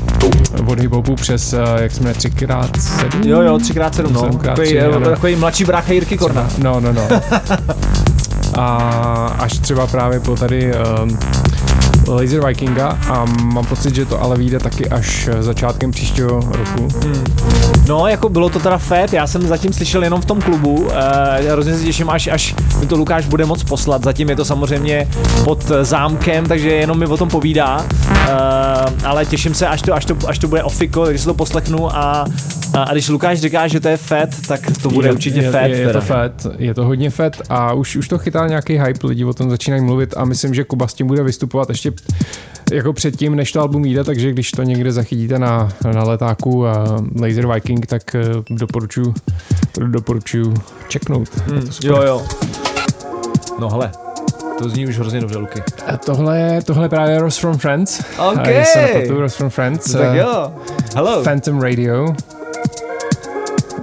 od 0.66 0.78
hiphopu 0.78 1.14
přes, 1.14 1.52
eh, 1.52 1.58
jak 1.82 1.92
jsme 1.92 2.12
3x7? 2.12 3.26
Jo, 3.26 3.40
jo, 3.40 3.58
3x7, 3.58 4.12
no. 4.12 4.20
Sedmkrát 4.20 4.56
Takový, 4.56 4.66
tři, 4.66 4.80
ano. 4.80 5.00
takový 5.10 5.36
mladší 5.36 5.64
brácha 5.64 5.92
Jirky 5.92 6.18
Korna. 6.18 6.48
No, 6.58 6.80
no, 6.80 6.92
no. 6.92 7.02
A 8.58 8.76
až 9.38 9.58
třeba 9.58 9.86
právě 9.86 10.20
po 10.20 10.36
tady 10.36 10.72
um, 11.02 11.18
Laser 12.08 12.46
Vikinga 12.46 12.98
a 13.08 13.24
mám 13.24 13.66
pocit, 13.66 13.94
že 13.94 14.06
to 14.06 14.22
ale 14.22 14.36
vyjde 14.36 14.58
taky 14.58 14.88
až 14.88 15.28
začátkem 15.40 15.90
příštího 15.90 16.28
roku. 16.28 16.88
No, 17.88 18.06
jako 18.06 18.28
bylo 18.28 18.50
to 18.50 18.58
teda 18.58 18.78
fét, 18.78 19.12
já 19.12 19.26
jsem 19.26 19.42
zatím 19.42 19.72
slyšel 19.72 20.04
jenom 20.04 20.20
v 20.20 20.24
tom 20.24 20.40
klubu, 20.40 20.88
e, 20.92 21.50
hrozně 21.50 21.74
se 21.74 21.84
těším, 21.84 22.10
až, 22.10 22.26
až 22.26 22.54
mi 22.80 22.86
to 22.86 22.96
Lukáš 22.96 23.26
bude 23.26 23.44
moc 23.44 23.64
poslat, 23.64 24.04
zatím 24.04 24.30
je 24.30 24.36
to 24.36 24.44
samozřejmě 24.44 25.08
pod 25.44 25.64
zámkem, 25.82 26.46
takže 26.46 26.70
jenom 26.70 26.98
mi 26.98 27.06
o 27.06 27.16
tom 27.16 27.28
povídá, 27.28 27.86
e, 28.26 29.06
ale 29.06 29.26
těším 29.26 29.54
se, 29.54 29.66
až 29.66 29.82
to, 29.82 29.94
až 29.94 30.04
to, 30.04 30.16
až 30.26 30.38
to 30.38 30.48
bude 30.48 30.62
ofiko, 30.62 31.04
takže 31.04 31.18
si 31.18 31.24
to 31.24 31.34
poslechnu 31.34 31.96
a, 31.96 32.26
a, 32.74 32.82
a 32.82 32.92
když 32.92 33.08
Lukáš 33.08 33.40
říká, 33.40 33.68
že 33.68 33.80
to 33.80 33.88
je 33.88 33.96
fét, 33.96 34.30
tak 34.48 34.60
to 34.82 34.90
bude 34.90 35.08
je, 35.08 35.12
určitě 35.12 35.40
je. 35.40 35.52
Je, 35.62 35.76
je 35.76 35.86
teda. 35.86 36.00
to 36.00 36.06
fet, 36.06 36.46
je 36.58 36.74
to 36.74 36.84
hodně 36.84 37.10
fet 37.10 37.42
a 37.48 37.72
už, 37.72 37.96
už 37.96 38.08
to 38.08 38.18
chytá 38.18 38.46
nějaký 38.46 38.78
hype, 38.78 39.06
lidi 39.06 39.24
o 39.24 39.34
tom 39.34 39.50
začínají 39.50 39.82
mluvit 39.82 40.14
a 40.16 40.24
myslím, 40.24 40.54
že 40.54 40.64
Kuba 40.64 40.88
s 40.88 40.94
tím 40.94 41.06
bude 41.06 41.22
vystupovat 41.22 41.68
ještě 41.68 41.92
jako 42.72 42.92
předtím, 42.92 43.36
než 43.36 43.52
to 43.52 43.60
album 43.60 43.84
jde, 43.84 44.04
takže 44.04 44.30
když 44.30 44.50
to 44.50 44.62
někde 44.62 44.92
zachytíte 44.92 45.38
na, 45.38 45.72
na 45.94 46.02
letáku 46.04 46.50
uh, 46.58 46.66
Laser 47.20 47.46
Viking, 47.46 47.86
tak 47.86 48.02
uh, 48.36 48.42
doporučuji. 48.56 49.14
Je 50.94 51.00
Hmm, 51.46 51.66
to 51.66 51.72
super. 51.72 51.90
jo, 51.90 52.02
jo. 52.02 52.22
No 53.60 53.68
hele, 53.70 53.90
to 54.58 54.68
zní 54.68 54.86
už 54.86 54.98
hrozně 54.98 55.20
dobře, 55.20 55.38
Luky. 55.38 55.62
A 55.86 55.96
tohle 55.96 56.38
je, 56.40 56.62
tohle 56.62 56.84
je 56.84 56.88
právě 56.88 57.18
Ross 57.18 57.38
from 57.38 57.58
Friends. 57.58 58.00
OK. 58.18 58.38
A 58.38 58.48
jestli 58.48 58.72
se 58.72 58.80
nepletu, 58.82 59.20
Ross 59.20 59.34
from 59.34 59.50
Friends. 59.50 59.92
Tak 59.92 60.00
eh, 60.14 60.18
jo, 60.18 60.52
hello. 60.94 61.22
Phantom 61.22 61.60
Radio. 61.60 62.14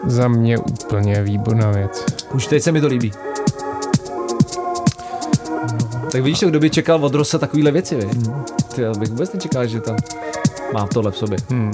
Za 0.06 0.28
mě 0.28 0.58
úplně 0.58 1.24
výborná 1.24 1.72
věc. 1.72 2.06
Už 2.34 2.48
teď 2.48 2.64
se 2.64 2.72
mi 2.72 2.82
to 2.82 2.88
líbí. 2.88 3.12
Tak 6.12 6.24
víš, 6.24 6.40
to, 6.40 6.48
kdo 6.50 6.60
by 6.60 6.70
čekal 6.70 7.06
od 7.06 7.14
Rosa 7.16 7.38
takovýhle 7.38 7.72
věci, 7.72 7.96
vy? 7.96 8.08
Ty, 8.80 8.84
já 8.86 8.94
bych 8.94 9.10
vůbec 9.10 9.34
nečekal, 9.34 9.68
že 9.68 9.82
tam 9.82 9.96
má 10.74 10.88
tohle 10.88 11.12
v 11.12 11.18
sobě. 11.18 11.38
Hmm. 11.50 11.72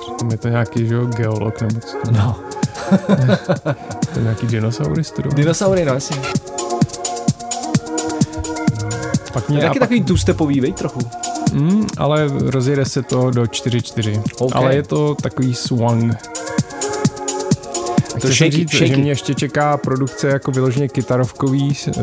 Přitom 0.00 0.30
je 0.30 0.38
to 0.38 0.48
nějaký 0.48 0.86
že, 0.86 0.94
jo, 0.94 1.06
geolog 1.06 1.60
nebo 1.62 1.80
co? 1.80 1.96
No. 2.10 2.36
To 4.12 4.18
je 4.18 4.22
nějaký 4.22 4.46
dinosaury 4.46 5.04
studoval. 5.04 5.36
Dinosaury, 5.36 5.84
no 5.84 5.94
jasně. 5.94 6.16
Pak 9.32 9.44
Je 9.48 9.54
mě, 9.54 9.60
taky 9.62 9.66
a 9.66 9.72
pak, 9.72 9.80
takový 9.80 10.04
two-stepový, 10.04 10.60
vej 10.60 10.72
trochu. 10.72 11.00
mm, 11.52 11.86
ale 11.98 12.28
rozjede 12.40 12.84
se 12.84 13.02
to 13.02 13.30
do 13.30 13.42
4-4. 13.42 14.22
OK. 14.38 14.56
Ale 14.56 14.74
je 14.74 14.82
to 14.82 15.14
takový 15.14 15.54
swang. 15.54 16.14
A 18.28 18.32
chtěl 18.32 18.48
shaky, 18.48 18.50
říct, 18.56 18.70
shaky. 18.70 18.88
že 18.88 18.96
mě 18.96 19.10
ještě 19.10 19.34
čeká 19.34 19.76
produkce 19.76 20.28
jako 20.28 20.50
vyloženě 20.50 20.88
kytarovkový 20.88 21.76
uh, 21.86 22.02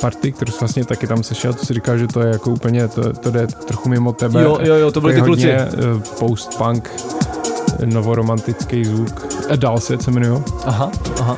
party, 0.00 0.32
kterou 0.32 0.52
jsi 0.52 0.58
vlastně 0.60 0.84
taky 0.84 1.06
tam 1.06 1.22
sešel, 1.22 1.54
to 1.54 1.66
si 1.66 1.74
říkal, 1.74 1.98
že 1.98 2.06
to 2.06 2.20
je 2.20 2.28
jako 2.32 2.50
úplně, 2.50 2.88
to, 2.88 3.12
to 3.12 3.30
jde 3.30 3.46
trochu 3.46 3.88
mimo 3.88 4.12
tebe. 4.12 4.42
Jo, 4.42 4.58
jo, 4.62 4.74
jo, 4.74 4.90
to 4.90 5.00
byli 5.00 5.12
je 5.14 5.20
ty 5.20 5.26
kluci. 5.26 5.52
uh, 5.54 6.00
post-punk, 6.18 6.90
novoromantický 7.84 8.84
zvuk. 8.84 9.26
A 9.50 9.56
Dalset 9.56 10.02
se 10.02 10.10
jmenuje. 10.10 10.42
Aha, 10.64 10.90
aha. 11.20 11.36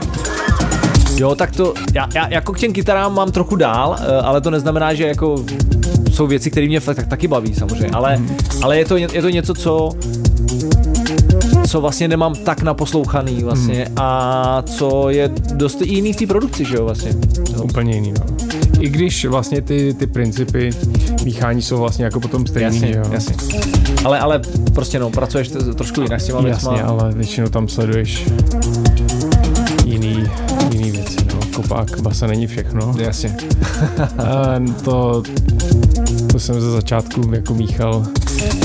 Jo, 1.17 1.35
tak 1.35 1.51
to, 1.57 1.75
já, 1.95 2.09
já 2.15 2.29
jako 2.29 2.53
k 2.53 2.59
těm 2.59 2.73
kytarám 2.73 3.15
mám 3.15 3.33
trochu 3.33 3.57
dál, 3.57 3.97
eh, 4.01 4.17
ale 4.23 4.41
to 4.41 4.51
neznamená, 4.51 4.95
že 4.95 5.07
jako 5.07 5.45
jsou 6.13 6.27
věci, 6.27 6.51
které 6.51 6.67
mě 6.67 6.81
fakt 6.81 6.97
tak, 6.97 7.07
taky 7.07 7.29
baví 7.29 7.55
samozřejmě, 7.55 7.91
ale, 7.93 8.17
Mhm. 8.19 8.37
ale 8.63 8.79
je, 8.79 8.85
to, 8.85 8.97
je 8.97 9.23
to 9.23 9.29
něco, 9.29 9.55
co 9.55 9.91
co 11.69 11.81
vlastně 11.81 12.09
nemám 12.09 12.35
tak 12.35 12.63
naposlouchaný 12.63 13.43
vlastně 13.43 13.85
Mhm. 13.89 13.95
a 13.99 14.63
co 14.63 15.11
je 15.11 15.31
dost 15.55 15.81
jiný 15.83 16.13
v 16.13 16.17
té 16.17 16.27
produkci, 16.27 16.65
že 16.65 16.77
jo 16.77 16.85
vlastně. 16.85 17.13
Úplně 17.63 17.95
jiný, 17.95 18.13
no. 18.13 18.37
I 18.81 18.89
když 18.89 19.25
vlastně 19.25 19.63
ty, 19.63 19.95
ty 19.99 20.07
principy 20.07 20.71
míchání 21.25 21.63
jsou 21.63 21.77
vlastně 21.77 22.05
jako 22.05 22.21
potom 22.21 22.47
stejný, 22.47 22.77
Jasně, 22.81 22.97
jo. 22.97 23.05
jasně. 23.11 23.35
Ale, 24.05 24.19
ale 24.21 24.41
prostě 24.75 24.99
no, 24.99 25.11
pracuješ 25.11 25.49
t- 25.49 25.75
trošku 25.75 26.01
jinak 26.01 26.21
s 26.21 26.25
těma 26.27 26.41
věcma. 26.41 26.73
Jasně, 26.73 26.85
ale 26.87 27.13
většinou 27.15 27.49
tam 27.49 27.69
sleduješ 27.69 28.25
jiný, 29.85 30.25
jiný 30.73 30.91
věci, 30.91 31.17
no. 31.35 31.41
Kopák, 31.55 32.01
basa 32.01 32.27
není 32.27 32.47
všechno. 32.47 32.95
Jasně. 32.99 33.37
A 34.19 34.55
to, 34.85 35.23
to 36.33 36.39
jsem 36.39 36.61
ze 36.61 36.71
začátku 36.71 37.21
jako 37.35 37.55
míchal. 37.55 38.07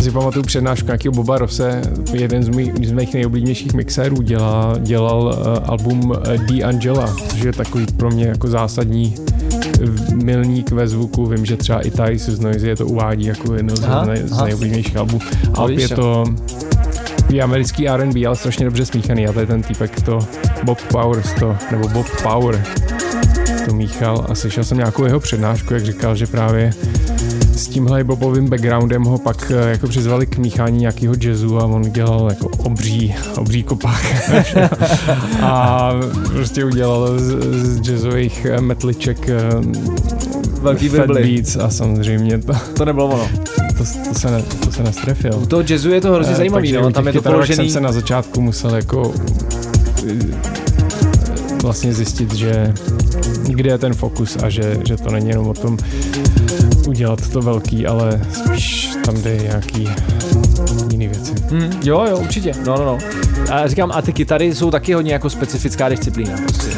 Si 0.03 0.11
pamatuju 0.11 0.45
přednášku 0.45 0.85
nějakého 0.85 1.11
Boba 1.11 1.37
Rose, 1.37 1.81
jeden 2.13 2.43
z 2.43 2.49
mých, 2.49 2.73
z 2.87 2.91
mých 2.91 3.13
nejoblíbenějších 3.13 3.73
mixérů 3.73 4.21
dělá, 4.21 4.75
dělal 4.79 5.23
uh, 5.23 5.69
album 5.69 6.09
uh, 6.09 6.17
The 6.23 6.63
Angela, 6.63 7.15
což 7.29 7.39
je 7.39 7.53
takový 7.53 7.85
pro 7.97 8.11
mě 8.11 8.25
jako 8.25 8.47
zásadní 8.47 9.15
eh, 9.81 10.15
milník 10.15 10.71
ve 10.71 10.87
zvuku. 10.87 11.25
Vím, 11.25 11.45
že 11.45 11.57
třeba 11.57 11.79
i 11.79 11.91
Thais 11.91 12.21
z 12.21 12.39
Noisy 12.39 12.67
je 12.67 12.75
to 12.75 12.85
uvádí 12.85 13.25
jako 13.25 13.53
jedno 13.53 13.75
z, 13.75 13.83
Aha, 13.83 14.07
z 14.23 14.41
nejoblíbenějších 14.43 14.97
albů. 14.97 15.19
A 15.53 15.69
je 15.69 15.89
to 15.89 16.23
takový 17.33 17.41
americký 17.41 17.89
R&B, 17.89 18.25
ale 18.25 18.35
strašně 18.35 18.65
dobře 18.65 18.85
smíchaný. 18.85 19.27
A 19.27 19.33
to 19.33 19.39
je 19.39 19.45
ten 19.45 19.63
týpek 19.63 20.01
to 20.01 20.19
Bob 20.63 20.81
Powers 20.81 21.33
to, 21.39 21.55
nebo 21.71 21.87
Bob 21.87 22.05
Power 22.23 22.63
to 23.65 23.73
míchal 23.73 24.25
a 24.29 24.35
slyšel 24.35 24.63
jsem 24.63 24.77
nějakou 24.77 25.05
jeho 25.05 25.19
přednášku, 25.19 25.73
jak 25.73 25.85
říkal, 25.85 26.15
že 26.15 26.27
právě 26.27 26.73
s 27.55 27.67
tímhle 27.67 28.03
bobovým 28.03 28.49
backgroundem 28.49 29.03
ho 29.03 29.17
pak 29.17 29.51
eh, 29.51 29.69
jako 29.69 29.87
přizvali 29.87 30.25
k 30.25 30.37
míchání 30.37 30.77
nějakého 30.77 31.15
jazzu 31.21 31.59
a 31.59 31.65
on 31.65 31.81
dělal 31.91 32.29
jako 32.29 32.47
obří, 32.47 33.15
obří 33.37 33.63
kopák. 33.63 34.05
a 35.41 35.91
prostě 36.33 36.65
udělal 36.65 37.19
z, 37.19 37.37
z 37.53 37.81
jazzových 37.81 38.45
eh, 38.45 38.61
metliček 38.61 39.29
eh, 39.29 39.39
Velký 40.61 40.89
fat 40.89 41.07
beats 41.07 41.55
a 41.55 41.69
samozřejmě 41.69 42.37
to, 42.37 42.53
To 42.77 42.85
nebylo 42.85 43.07
ono. 43.07 43.27
to, 43.77 43.83
to, 44.09 44.19
se, 44.19 44.31
ne, 44.31 44.41
to 44.65 44.71
se 44.71 44.83
nestrefil. 44.83 45.39
U 45.41 45.45
toho 45.45 45.63
jazzu 45.69 45.89
je 45.89 46.01
to 46.01 46.13
hrozně 46.13 46.35
zajímavý, 46.35 46.71
no, 46.71 46.91
tam 46.91 47.07
je 47.07 47.13
to 47.13 47.21
položený. 47.21 47.55
jsem 47.55 47.69
se 47.69 47.79
na 47.81 47.91
začátku 47.91 48.41
musel 48.41 48.75
jako 48.75 49.13
vlastně 51.63 51.93
zjistit, 51.93 52.33
že 52.33 52.73
kde 53.47 53.69
je 53.69 53.77
ten 53.77 53.93
fokus 53.93 54.37
a 54.43 54.49
že, 54.49 54.77
že 54.87 54.97
to 54.97 55.11
není 55.11 55.29
jenom 55.29 55.47
o 55.47 55.53
tom 55.53 55.77
udělat 56.87 57.29
to 57.29 57.41
velký, 57.41 57.87
ale 57.87 58.21
spíš 58.33 58.97
tam 59.05 59.21
jde 59.21 59.37
nějaký 59.37 59.89
jiný 60.91 61.07
věci. 61.07 61.33
Hmm, 61.49 61.79
jo, 61.83 62.05
jo, 62.09 62.17
určitě. 62.17 62.51
No, 62.65 62.75
no, 62.77 62.85
no. 62.85 62.97
A 63.51 63.67
říkám, 63.67 63.91
a 63.91 64.01
ty 64.01 64.13
kytary 64.13 64.55
jsou 64.55 64.71
taky 64.71 64.93
hodně 64.93 65.13
jako 65.13 65.29
specifická 65.29 65.89
disciplína. 65.89 66.37
Prostě. 66.37 66.77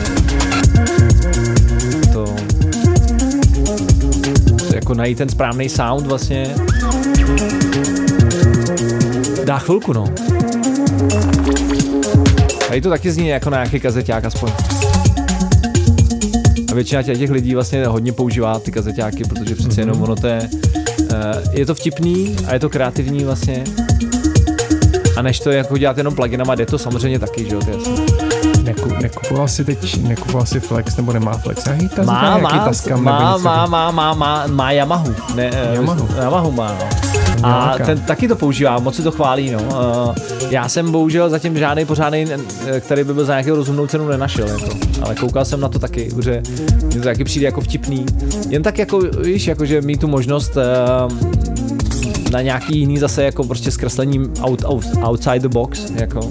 To, 2.14 2.36
to 4.68 4.76
jako 4.76 4.94
najít 4.94 5.18
ten 5.18 5.30
správný 5.30 5.70
sound 5.70 6.08
vlastně 6.08 6.56
dá 9.46 9.60
chvilku, 9.60 9.94
no. 9.94 10.06
Tady 12.68 12.82
to 12.82 12.90
taky 12.90 13.12
zní 13.12 13.28
jako 13.28 13.50
na 13.50 13.58
nějaký 13.58 13.80
kazeťák 13.80 14.26
aspoň. 14.26 14.52
Většina 16.76 17.04
těch 17.04 17.32
lidí 17.32 17.54
vlastně 17.54 17.88
hodně 17.88 18.14
používá 18.14 18.60
ty 18.60 18.72
kazeťáky, 18.72 19.24
protože 19.24 19.56
přece 19.56 19.82
jenom 19.82 20.02
ono 20.02 20.16
to 20.16 20.28
je, 20.28 20.50
eh, 21.14 21.42
je 21.52 21.66
to 21.66 21.76
vtipný 21.76 22.36
a 22.48 22.54
je 22.54 22.60
to 22.60 22.70
kreativní 22.70 23.24
vlastně. 23.24 23.64
A 25.18 25.22
než 25.22 25.40
to 25.40 25.52
jako 25.52 25.78
dělat 25.78 25.98
jenom 25.98 26.16
pluginama, 26.16 26.56
jde 26.56 26.66
to 26.66 26.78
samozřejmě 26.78 27.20
taky, 27.20 27.50
že 27.50 27.56
jo, 27.56 27.62
to 27.62 27.70
je. 27.70 27.78
Neku, 28.64 28.90
nekupoval 29.02 29.48
si 29.48 29.66
teď, 29.66 30.04
nekupoval 30.04 30.46
si 30.46 30.60
Flex 30.60 30.98
nebo 30.98 31.14
nemá 31.14 31.38
Flex? 31.38 31.66
Nějaký 31.66 31.90
tas, 31.90 32.06
Má, 32.06 32.38
má, 32.38 32.66
Tascam 32.66 33.04
má, 33.04 33.38
má, 33.38 33.68
má, 33.68 33.92
má, 33.92 34.14
má, 34.14 34.48
má 34.48 34.72
Yamahu. 34.72 35.16
Ne, 35.36 35.52
eh, 35.54 35.76
Yamahu. 35.76 36.08
Yamahu 36.22 36.52
má, 36.52 36.78
no. 36.80 36.90
A 37.48 37.78
ten 37.86 38.00
taky 38.02 38.28
to 38.28 38.36
používá, 38.36 38.80
moc 38.80 38.96
si 38.96 39.04
to 39.04 39.12
chválí, 39.12 39.52
no. 39.52 39.60
Uh, 39.62 40.16
já 40.50 40.70
jsem 40.70 40.92
bohužel 40.92 41.30
zatím 41.30 41.58
žádný 41.58 41.86
pořádný, 41.86 42.26
eh, 42.68 42.80
který 42.80 43.04
by 43.04 43.14
byl 43.14 43.26
za 43.26 43.34
nějakou 43.42 43.56
rozumnou 43.56 43.88
cenu 43.88 44.08
nenašel, 44.08 44.48
jako. 44.48 44.70
ale 45.02 45.16
koukal 45.16 45.46
jsem 45.46 45.60
na 45.60 45.70
to 45.70 45.80
taky, 45.80 46.10
že 46.24 46.42
mě 46.86 46.96
to 46.96 47.02
taky 47.02 47.24
přijde 47.24 47.46
jako 47.46 47.62
vtipný. 47.62 48.06
Jen 48.50 48.64
tak 48.64 48.78
jako, 48.80 49.00
víš, 49.00 49.48
jako, 49.48 49.66
že 49.66 49.82
mít 49.82 50.00
tu 50.00 50.08
možnost 50.08 50.52
uh, 50.58 51.12
na 52.32 52.42
nějaký 52.42 52.80
jiný 52.80 52.98
zase 52.98 53.24
jako 53.24 53.44
prostě 53.44 53.72
zkreslením 53.72 54.34
out, 54.42 54.62
out, 54.66 54.86
outside 55.04 55.40
the 55.40 55.48
box, 55.50 55.92
jako. 55.96 56.30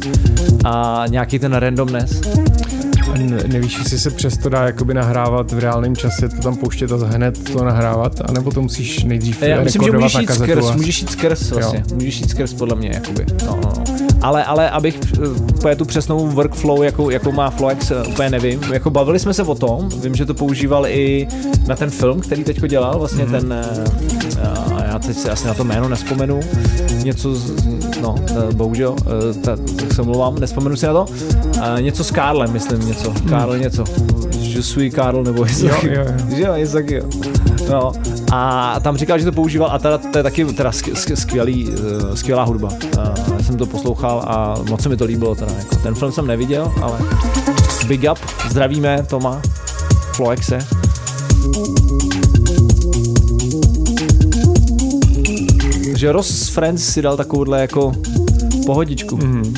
A 0.64 1.04
nějaký 1.08 1.38
ten 1.38 1.52
randomness. 1.54 2.20
Ne- 3.18 3.42
Nevíš, 3.46 3.78
jestli 3.78 3.98
se 3.98 4.10
přesto 4.10 4.48
dá 4.48 4.62
jakoby 4.66 4.94
nahrávat 4.94 5.52
v 5.52 5.58
reálném 5.58 5.96
čase, 5.96 6.28
to 6.28 6.36
tam 6.42 6.56
pouštět 6.56 6.92
a 6.92 6.96
hned 6.96 7.52
to 7.52 7.64
nahrávat, 7.64 8.20
anebo 8.28 8.50
to 8.50 8.62
musíš 8.62 9.04
nejdřív 9.04 9.42
Já 9.42 9.60
myslím, 9.62 9.82
že 9.82 9.92
můžeš 9.92 10.14
jít 10.14 10.30
skrz, 10.30 10.66
a- 10.70 10.76
můžeš 10.76 11.00
jít 11.00 11.10
skrz 11.10 11.50
vlastně, 11.50 11.84
můžeš 11.94 12.20
jít 12.20 12.30
skrz 12.30 12.52
podle 12.52 12.76
mě, 12.76 12.90
jakoby. 12.94 13.26
No, 13.46 13.58
no, 13.62 13.72
no. 13.78 14.03
Ale, 14.24 14.44
ale 14.44 14.70
abych 14.70 14.98
eh, 15.12 15.28
úplně 15.28 15.76
tu 15.76 15.84
přesnou 15.84 16.26
workflow, 16.26 16.82
jakou, 16.82 17.10
jakou 17.10 17.32
má 17.32 17.50
Floex, 17.50 17.90
eh, 17.90 18.02
úplně 18.08 18.30
nevím. 18.30 18.62
Jako 18.72 18.90
bavili 18.90 19.18
jsme 19.18 19.34
se 19.34 19.42
o 19.42 19.54
tom, 19.54 19.88
vím, 19.88 20.14
že 20.14 20.26
to 20.26 20.34
používal 20.34 20.86
i 20.86 21.28
na 21.68 21.76
ten 21.76 21.90
film, 21.90 22.20
který 22.20 22.44
teďko 22.44 22.66
dělal, 22.66 22.98
vlastně 22.98 23.24
mm-hmm. 23.24 23.30
ten, 23.30 23.52
eh, 23.52 24.84
já 24.92 24.98
teď 24.98 25.16
si 25.16 25.30
asi 25.30 25.46
na 25.46 25.54
to 25.54 25.64
jméno 25.64 25.88
nespomenu, 25.88 26.40
něco, 27.02 27.34
z, 27.34 27.52
no, 28.02 28.14
eh, 28.30 28.54
bohužel, 28.54 28.96
eh, 29.00 29.34
ta, 29.34 29.56
tak 29.76 29.92
se 29.92 30.02
mluvám, 30.02 30.38
nespomenu 30.38 30.76
si 30.76 30.86
na 30.86 30.92
to, 30.92 31.06
Eh, 31.62 31.82
něco 31.82 32.04
s 32.04 32.10
Karlem, 32.10 32.52
myslím, 32.52 32.86
něco, 32.86 33.14
Karl 33.28 33.58
něco, 33.58 33.84
Je 34.32 34.62
suis 34.62 34.94
Karl, 34.94 35.22
nebo 35.24 35.44
něco 35.44 35.66
Jo, 35.66 35.74
jo, 35.82 36.04
jo. 36.40 36.56
že 36.86 37.02
No, 37.70 37.92
a 38.32 38.80
tam 38.80 38.96
říkal, 38.96 39.18
že 39.18 39.24
to 39.24 39.32
používal 39.32 39.70
a 39.72 39.78
teda, 39.78 39.98
to 39.98 40.18
je 40.18 40.22
taky 40.22 40.44
teda 40.44 40.70
sk- 40.70 40.92
sk- 40.92 41.14
skvělý, 41.14 41.68
skvělá 42.14 42.44
hudba. 42.44 42.68
Uh, 42.96 43.33
jsem 43.44 43.56
to 43.56 43.66
poslouchal 43.66 44.22
a 44.26 44.54
moc 44.68 44.82
se 44.82 44.88
mi 44.88 44.96
to 44.96 45.04
líbilo 45.04 45.34
teda. 45.34 45.52
Jako. 45.58 45.76
Ten 45.76 45.94
film 45.94 46.12
jsem 46.12 46.26
neviděl, 46.26 46.72
ale 46.82 46.98
big 47.88 48.00
up, 48.12 48.18
zdravíme 48.50 49.02
Toma, 49.08 49.42
Floexe. 50.16 50.58
Že 55.96 56.12
Ross 56.12 56.30
z 56.30 56.48
Friends 56.48 56.84
si 56.84 57.02
dal 57.02 57.16
takovouhle 57.16 57.60
jako 57.60 57.92
pohodičku. 58.66 59.16
Mhm. 59.16 59.54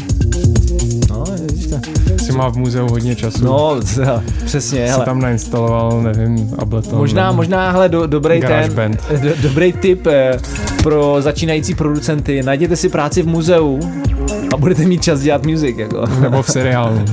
No, 1.11 1.25
vidíš 1.47 1.67
to. 1.67 1.77
Si 2.25 2.33
má 2.33 2.49
v 2.49 2.57
muzeu 2.57 2.89
hodně 2.89 3.17
času. 3.17 3.45
No, 3.45 3.81
teda, 3.95 4.23
přesně, 4.45 4.93
si 4.93 5.01
tam 5.05 5.21
nainstaloval, 5.21 6.03
nevím, 6.03 6.55
Ableton. 6.59 6.99
Možná, 6.99 7.33
možná, 7.33 7.71
hele, 7.71 7.89
do, 7.89 8.07
dobrý 8.07 8.41
ten, 8.41 8.99
do, 9.23 9.31
dobrý 9.43 9.73
tip 9.73 10.07
eh, 10.07 10.39
pro 10.87 11.17
začínající 11.21 11.75
producenty. 11.75 12.43
Najděte 12.43 12.77
si 12.77 12.89
práci 12.89 13.23
v 13.23 13.27
muzeu 13.27 13.81
a 14.55 14.57
budete 14.57 14.83
mít 14.83 15.03
čas 15.03 15.21
dělat 15.21 15.47
music, 15.47 15.79
jako. 15.79 16.05
Nebo 16.21 16.43
v 16.43 16.51
seriálu. 16.51 17.05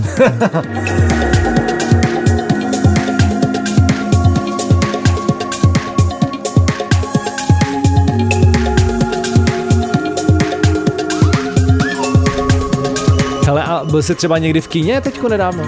Hele, 13.46 13.64
a 13.64 13.86
byl 13.86 14.04
jsi 14.04 14.16
třeba 14.16 14.38
někdy 14.38 14.62
v 14.62 14.68
kině 14.68 15.02
teďko 15.02 15.30
nedávno? 15.30 15.64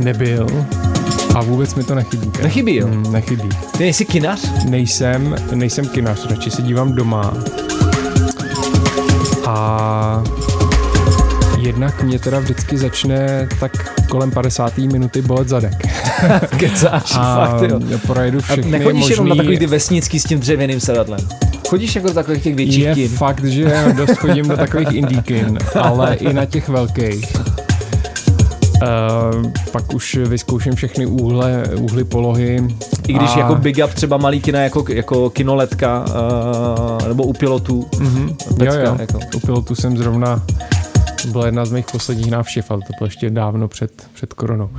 Nebyl. 0.00 0.46
A 1.34 1.42
vůbec 1.42 1.74
mi 1.74 1.84
to 1.84 1.94
nechybí. 1.94 2.30
teda. 2.30 2.44
Nechybí, 2.44 2.76
jo? 2.76 2.86
Mm, 2.86 3.12
nechybí. 3.12 3.48
Ty 3.76 3.82
nejsi 3.84 4.04
kinař? 4.04 4.64
Nejsem, 4.68 5.36
nejsem 5.54 5.88
kinař, 5.88 6.26
radši 6.30 6.50
se 6.50 6.62
dívám 6.62 6.92
doma. 6.94 7.34
A 9.46 10.22
jednak 11.58 12.02
mě 12.02 12.18
teda 12.18 12.38
vždycky 12.38 12.78
začne 12.78 13.48
tak 13.60 13.94
kolem 14.08 14.30
50. 14.30 14.78
minuty 14.78 15.22
bolet 15.22 15.48
zadek. 15.48 15.74
Kecáš, 16.56 17.12
A 17.18 17.46
fakt, 17.46 17.70
jo. 17.70 17.80
projedu 18.06 18.38
A 18.38 18.42
všechny 18.42 18.70
nechodíš 18.70 19.00
možný... 19.00 19.12
jenom 19.12 19.28
na 19.28 19.34
takový 19.34 19.58
ty 19.58 19.66
vesnický 19.66 20.20
s 20.20 20.24
tím 20.24 20.40
dřevěným 20.40 20.80
sedadlem? 20.80 21.20
Chodíš 21.68 21.94
jako 21.96 22.08
do 22.08 22.14
takových 22.14 22.42
těch 22.42 22.54
větších 22.54 22.84
Je 22.84 22.94
kin? 22.94 23.08
fakt, 23.08 23.44
že 23.44 23.84
dost 23.96 24.16
chodím 24.18 24.48
do 24.48 24.56
takových 24.56 24.92
indíkin, 24.92 25.58
ale 25.80 26.14
i 26.14 26.32
na 26.32 26.44
těch 26.44 26.68
velkých. 26.68 27.32
Uh, 28.84 29.52
pak 29.72 29.94
už 29.94 30.14
vyzkouším 30.14 30.74
všechny 30.74 31.06
úhle, 31.06 31.64
úhly 31.76 32.04
polohy. 32.04 32.68
I 33.08 33.12
když 33.12 33.36
a, 33.36 33.38
jako 33.38 33.54
big 33.54 33.78
up 33.84 33.94
třeba 33.94 34.16
malý 34.16 34.40
kina 34.40 34.60
jako, 34.60 34.84
jako 34.88 35.30
kinoletka 35.30 36.04
uh, 37.00 37.08
nebo 37.08 37.24
u 37.24 37.32
pilotů. 37.32 37.86
Mhm, 37.98 38.28
jo, 38.28 38.56
Pecka, 38.58 38.80
jo. 38.80 38.96
jako. 38.98 39.18
U 39.36 39.40
pilotu 39.40 39.74
jsem 39.74 39.96
zrovna 39.96 40.42
byla 41.32 41.46
jedna 41.46 41.64
z 41.64 41.72
mých 41.72 41.86
posledních 41.92 42.30
návštěv, 42.30 42.70
ale 42.70 42.80
to 42.80 42.92
bylo 42.98 43.06
ještě 43.06 43.30
dávno 43.30 43.68
před, 43.68 44.08
před 44.14 44.32
koronou. 44.32 44.70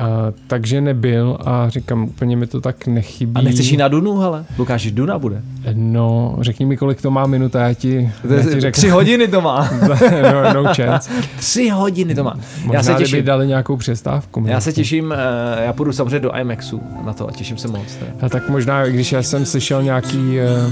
A, 0.00 0.32
takže 0.46 0.80
nebyl 0.80 1.38
a 1.44 1.68
říkám, 1.68 2.04
úplně 2.04 2.36
mi 2.36 2.46
to 2.46 2.60
tak 2.60 2.86
nechybí. 2.86 3.32
A 3.34 3.40
nechceš 3.42 3.70
jít 3.70 3.76
na 3.76 3.88
Dunu, 3.88 4.18
hele? 4.18 4.44
Lukáš, 4.58 4.90
Duna 4.90 5.18
bude. 5.18 5.42
No, 5.72 6.36
řekni 6.40 6.66
mi, 6.66 6.76
kolik 6.76 7.02
to 7.02 7.10
má 7.10 7.26
minut 7.26 7.56
a 7.56 7.60
já 7.68 7.74
ti, 7.74 8.10
já 8.30 8.42
ti 8.42 8.60
řeknu. 8.60 8.70
Tři 8.78 8.88
hodiny 8.90 9.28
to 9.28 9.40
má. 9.40 9.68
no, 10.54 10.62
no 10.62 10.74
chance. 10.74 11.10
Tři 11.36 11.68
hodiny 11.68 12.14
to 12.14 12.24
má. 12.24 12.34
Možná, 12.64 12.74
já 12.74 12.82
se 12.82 12.94
těším. 12.94 13.24
dali 13.24 13.46
nějakou 13.46 13.76
přestávku. 13.76 14.44
Já 14.46 14.60
se 14.60 14.68
mezi- 14.70 14.76
těším, 14.76 15.12
eh, 15.12 15.64
já 15.64 15.72
půjdu 15.72 15.92
samozřejmě 15.92 16.18
do 16.20 16.36
IMAXu 16.36 16.80
na 17.06 17.12
to 17.12 17.28
a 17.28 17.32
těším 17.32 17.56
se 17.58 17.68
moc. 17.68 17.94
teda. 17.98 18.12
A 18.22 18.28
tak 18.28 18.48
možná, 18.48 18.86
když 18.86 19.12
já 19.12 19.22
jsem 19.22 19.46
slyšel 19.46 19.82
nějaký... 19.82 20.38
eh, 20.40 20.70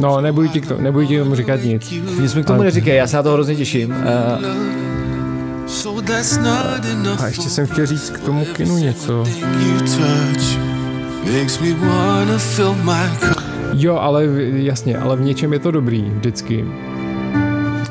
No, 0.00 0.20
nebudu 0.20 0.48
ti, 0.48 0.60
k 0.60 0.66
to, 0.68 0.78
nebudu 0.80 1.06
ti 1.06 1.18
tomu 1.18 1.34
říkat 1.34 1.60
nic. 1.64 1.90
Nic 2.20 2.34
mi 2.34 2.42
k 2.42 2.46
tomu 2.46 2.56
Ale- 2.58 2.64
neříkej, 2.64 2.96
já 2.96 3.06
se 3.06 3.16
na 3.16 3.22
to 3.22 3.32
hrozně 3.32 3.54
těším. 3.56 3.92
Eh, 3.92 4.85
A 7.20 7.26
ještě 7.26 7.50
jsem 7.50 7.66
chtěl 7.66 7.86
říct 7.86 8.10
k 8.10 8.18
tomu 8.18 8.44
kinu 8.44 8.76
něco. 8.78 9.24
Jo, 13.72 13.96
ale 13.96 14.24
jasně, 14.52 14.98
ale 14.98 15.16
v 15.16 15.20
něčem 15.20 15.52
je 15.52 15.58
to 15.58 15.70
dobrý 15.70 16.02
vždycky. 16.02 16.64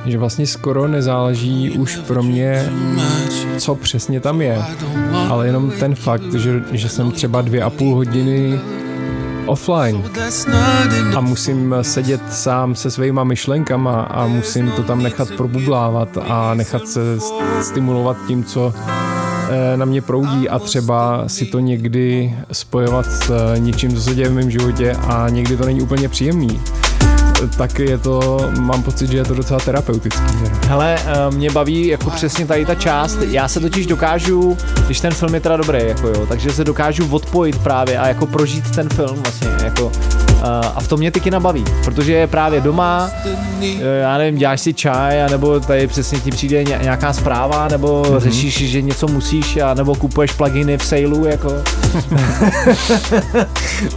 Že 0.06 0.18
vlastně 0.18 0.48
skoro 0.48 0.88
nezáleží 0.88 1.72
už 1.72 1.98
pro 1.98 2.24
mě, 2.24 2.70
co 3.58 3.76
přesně 3.76 4.20
tam 4.20 4.42
je, 4.42 4.64
ale 5.30 5.48
jenom 5.48 5.72
ten 5.72 5.96
fakt, 5.96 6.34
že, 6.34 6.62
že 6.72 6.90
jsem 6.90 7.12
třeba 7.12 7.42
dvě 7.42 7.64
a 7.64 7.70
půl 7.70 7.96
hodiny 7.96 8.60
offline 9.46 10.04
a 11.16 11.22
musím 11.22 11.76
sedět 11.82 12.22
sám 12.34 12.76
se 12.76 12.91
svýma 12.91 13.24
myšlenkama 13.24 14.02
a 14.02 14.28
musím 14.28 14.72
to 14.72 14.84
tam 14.84 15.04
nechat 15.04 15.32
probublávat 15.38 16.18
a 16.28 16.54
nechat 16.54 16.88
se 16.88 17.18
st- 17.18 17.62
stimulovat 17.62 18.18
tím, 18.28 18.43
co 18.43 18.74
eh, 19.50 19.78
na 19.78 19.86
mě 19.86 20.02
proudí 20.02 20.50
a 20.50 20.60
třeba 20.60 21.24
si 21.28 21.46
to 21.46 21.60
někdy 21.60 22.36
spojovat 22.52 23.06
s 23.06 23.30
eh, 23.30 23.60
něčím, 23.60 23.96
co 23.96 24.02
se 24.02 24.16
děje 24.16 24.30
v 24.30 24.34
mém 24.34 24.52
životě 24.52 24.91
a 24.91 25.30
někdy 25.30 25.58
to 25.58 25.66
není 25.66 25.82
úplně 25.82 26.10
příjemný. 26.10 26.62
Tak 27.48 27.80
je 27.80 27.98
to, 27.98 28.39
mám 28.60 28.84
pocit, 28.84 29.12
že 29.12 29.18
je 29.18 29.24
to 29.24 29.34
docela 29.34 29.60
terapeutický. 29.60 30.24
Hele, 30.68 30.98
eh, 31.06 31.32
mě 31.32 31.52
baví 31.52 31.88
jako 31.88 32.10
přesně 32.10 32.46
tady 32.46 32.66
ta 32.66 32.76
část, 32.76 33.18
já 33.22 33.48
se 33.48 33.60
totiž 33.60 33.86
dokážu, 33.86 34.58
když 34.86 35.00
ten 35.00 35.14
film 35.14 35.34
je 35.34 35.39
teda 35.39 35.58
dobrý, 35.58 35.80
jako 35.88 36.08
jo, 36.08 36.26
takže 36.30 36.52
se 36.52 36.64
dokážu 36.64 37.16
odpojit 37.16 37.58
právě 37.58 37.98
a 37.98 38.08
jako 38.08 38.26
prožít 38.26 38.76
ten 38.76 38.89
film 38.89 39.16
vlastně, 39.24 39.50
jako 39.64 39.91
a 40.76 40.82
v 40.82 40.88
tom 40.88 41.00
mě 41.00 41.12
ty 41.12 41.20
kina 41.20 41.39
baví, 41.39 41.64
protože 41.86 42.14
je 42.14 42.28
právě 42.28 42.62
doma, 42.62 43.10
eh, 43.62 44.00
já 44.02 44.18
nevím, 44.18 44.39
děláš 44.39 44.62
si 44.62 44.74
čaj, 44.74 45.30
nebo 45.30 45.60
tady 45.60 45.88
přesně 45.88 46.20
ti 46.20 46.32
přijde 46.32 46.64
ně- 46.64 46.80
nějaká 46.82 47.14
zpráva, 47.14 47.68
nebo 47.68 48.02
mm-hmm. 48.02 48.20
řešíš, 48.20 48.70
že 48.70 48.82
něco 48.82 49.08
musíš, 49.08 49.58
a 49.58 49.74
nebo 49.74 49.96
kupuješ 49.96 50.32
pluginy 50.32 50.78
v 50.78 50.86
sailu, 50.86 51.26
jako. 51.26 51.50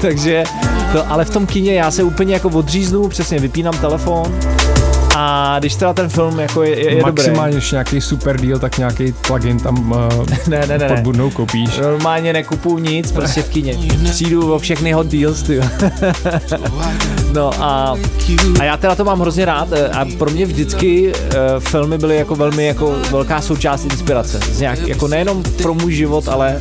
takže 0.01 0.44
to, 0.92 1.12
ale 1.12 1.24
v 1.24 1.30
tom 1.30 1.46
kině 1.46 1.74
já 1.74 1.90
se 1.90 2.03
úplně 2.03 2.34
jako 2.34 2.49
odříznu, 2.49 3.09
přesně 3.09 3.38
vypínám 3.38 3.78
telefon 3.78 4.38
a 5.20 5.56
když 5.58 5.74
teda 5.74 5.92
ten 5.92 6.08
film 6.08 6.40
jako 6.40 6.62
je, 6.62 6.70
je, 6.70 6.84
je 6.84 6.90
dobrý. 6.90 7.02
Maximálně, 7.02 7.52
když 7.52 7.70
nějaký 7.70 8.00
super 8.00 8.40
deal, 8.40 8.58
tak 8.58 8.78
nějaký 8.78 9.12
plugin 9.12 9.58
tam 9.58 9.90
uh, 9.90 9.98
Ne, 10.48 10.66
ne, 10.66 10.78
ne, 10.78 10.88
pod 10.88 10.98
budnou 10.98 11.30
koupíš. 11.30 11.78
Normálně 11.78 12.32
nekupuju 12.32 12.78
nic, 12.78 13.12
prostě 13.12 13.42
v 13.42 13.48
kině. 13.48 13.78
Přijdu 14.10 14.54
o 14.54 14.58
všechny 14.58 14.92
hot 14.92 15.06
deals, 15.06 15.42
ty. 15.42 15.60
No 17.32 17.50
a, 17.62 17.96
a 18.60 18.64
já 18.64 18.76
teda 18.76 18.94
to 18.94 19.04
mám 19.04 19.20
hrozně 19.20 19.44
rád 19.44 19.68
eh, 19.72 19.88
a 19.88 20.06
pro 20.18 20.30
mě 20.30 20.46
vždycky 20.46 21.12
uh, 21.12 21.14
filmy 21.58 21.98
byly 21.98 22.16
jako 22.16 22.36
velmi 22.36 22.66
jako 22.66 22.96
velká 23.10 23.40
součást 23.40 23.84
inspirace. 23.84 24.40
Z 24.52 24.60
nějak, 24.60 24.88
jako 24.88 25.08
nejenom 25.08 25.42
pro 25.42 25.74
můj 25.74 25.92
život, 25.92 26.28
ale 26.28 26.60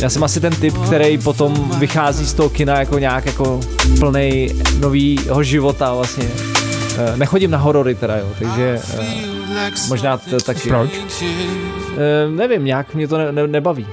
já 0.00 0.10
jsem 0.10 0.24
asi 0.24 0.40
ten 0.40 0.52
typ, 0.52 0.78
který 0.78 1.18
potom 1.18 1.70
vychází 1.78 2.26
z 2.26 2.34
toho 2.34 2.48
kina 2.48 2.78
jako 2.78 2.98
nějak 2.98 3.26
jako 3.26 3.60
plnej 3.98 4.54
novýho 4.80 5.42
života 5.42 5.94
vlastně. 5.94 6.55
Eh, 6.98 7.16
Nechodím 7.16 7.50
na 7.50 7.58
horory 7.58 7.94
teda, 7.94 8.16
jo, 8.16 8.26
takže 8.38 8.80
eh, 8.98 9.70
možná 9.88 10.16
to 10.16 10.36
taky. 10.40 10.68
Proč? 10.68 10.90
Eh, 11.22 12.30
nevím, 12.30 12.64
nějak 12.64 12.94
mě 12.94 13.08
to 13.08 13.18
ne, 13.18 13.32
ne, 13.32 13.46
nebaví. 13.46 13.86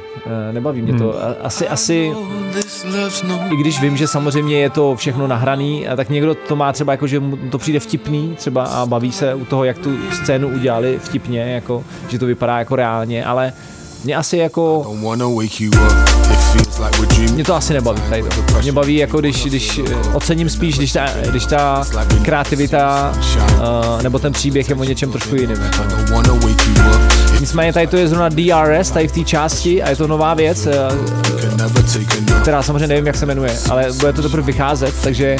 Nebaví 0.51 0.81
mě 0.81 0.93
to. 0.93 1.23
A- 1.23 1.35
Asi, 1.45 1.67
asi, 1.67 2.11
i 3.51 3.55
když 3.55 3.81
vím, 3.81 3.97
že 3.97 4.07
samozřejmě 4.07 4.57
je 4.59 4.69
to 4.69 4.95
všechno 4.95 5.27
nahraný, 5.27 5.85
tak 5.95 6.09
někdo 6.09 6.35
to 6.35 6.55
má 6.55 6.73
třeba 6.73 6.93
jako, 6.93 7.07
že 7.07 7.19
mu 7.19 7.37
to 7.37 7.57
přijde 7.57 7.79
vtipný 7.79 8.33
třeba 8.37 8.63
a 8.63 8.85
baví 8.85 9.11
se 9.11 9.33
u 9.33 9.45
toho, 9.45 9.63
jak 9.63 9.77
tu 9.77 9.97
scénu 10.11 10.47
udělali 10.47 10.99
vtipně, 11.03 11.39
jako, 11.41 11.83
že 12.09 12.19
to 12.19 12.25
vypadá 12.25 12.59
jako 12.59 12.75
reálně, 12.75 13.25
ale 13.25 13.53
mě 14.03 14.15
asi 14.15 14.37
jako, 14.37 14.95
mě 17.33 17.43
to 17.43 17.55
asi 17.55 17.73
nebaví 17.73 18.01
tady 18.09 18.23
to. 18.23 18.61
Mě 18.61 18.71
baví 18.71 18.95
jako, 18.95 19.19
když, 19.19 19.45
když 19.45 19.77
eh, 19.77 19.95
ocením 20.13 20.49
spíš, 20.49 20.77
když 20.77 20.91
ta, 20.91 21.05
když 21.29 21.45
ta 21.45 21.83
kreativita 22.21 23.13
uh, 23.57 24.01
nebo 24.01 24.19
ten 24.19 24.33
příběh 24.33 24.69
je 24.69 24.75
o 24.75 24.83
něčem 24.83 25.11
trošku 25.11 25.35
jiným. 25.35 25.61
Jako. 25.61 25.83
It 27.35 27.39
Nicméně 27.39 27.73
tady 27.73 27.87
to 27.87 27.97
je 27.97 28.07
zrovna 28.07 28.29
DRS, 28.29 28.91
tady 28.91 29.07
v 29.07 29.11
té 29.11 29.23
části 29.23 29.83
a 29.83 29.89
je 29.89 29.95
to 29.95 30.07
nová 30.07 30.33
věc, 30.33 30.65
eh, 30.65 30.87
note. 32.21 32.41
která 32.41 32.63
samozřejmě 32.63 32.87
nevím, 32.87 33.07
jak 33.07 33.15
se 33.15 33.25
jmenuje, 33.25 33.57
ale 33.69 33.91
bude 33.99 34.13
to 34.13 34.21
teprve 34.21 34.43
vycházet, 34.43 34.93
takže 35.03 35.37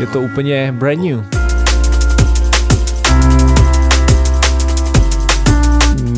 je 0.00 0.06
to 0.06 0.20
úplně 0.20 0.72
brand 0.72 1.00
new. 1.00 1.45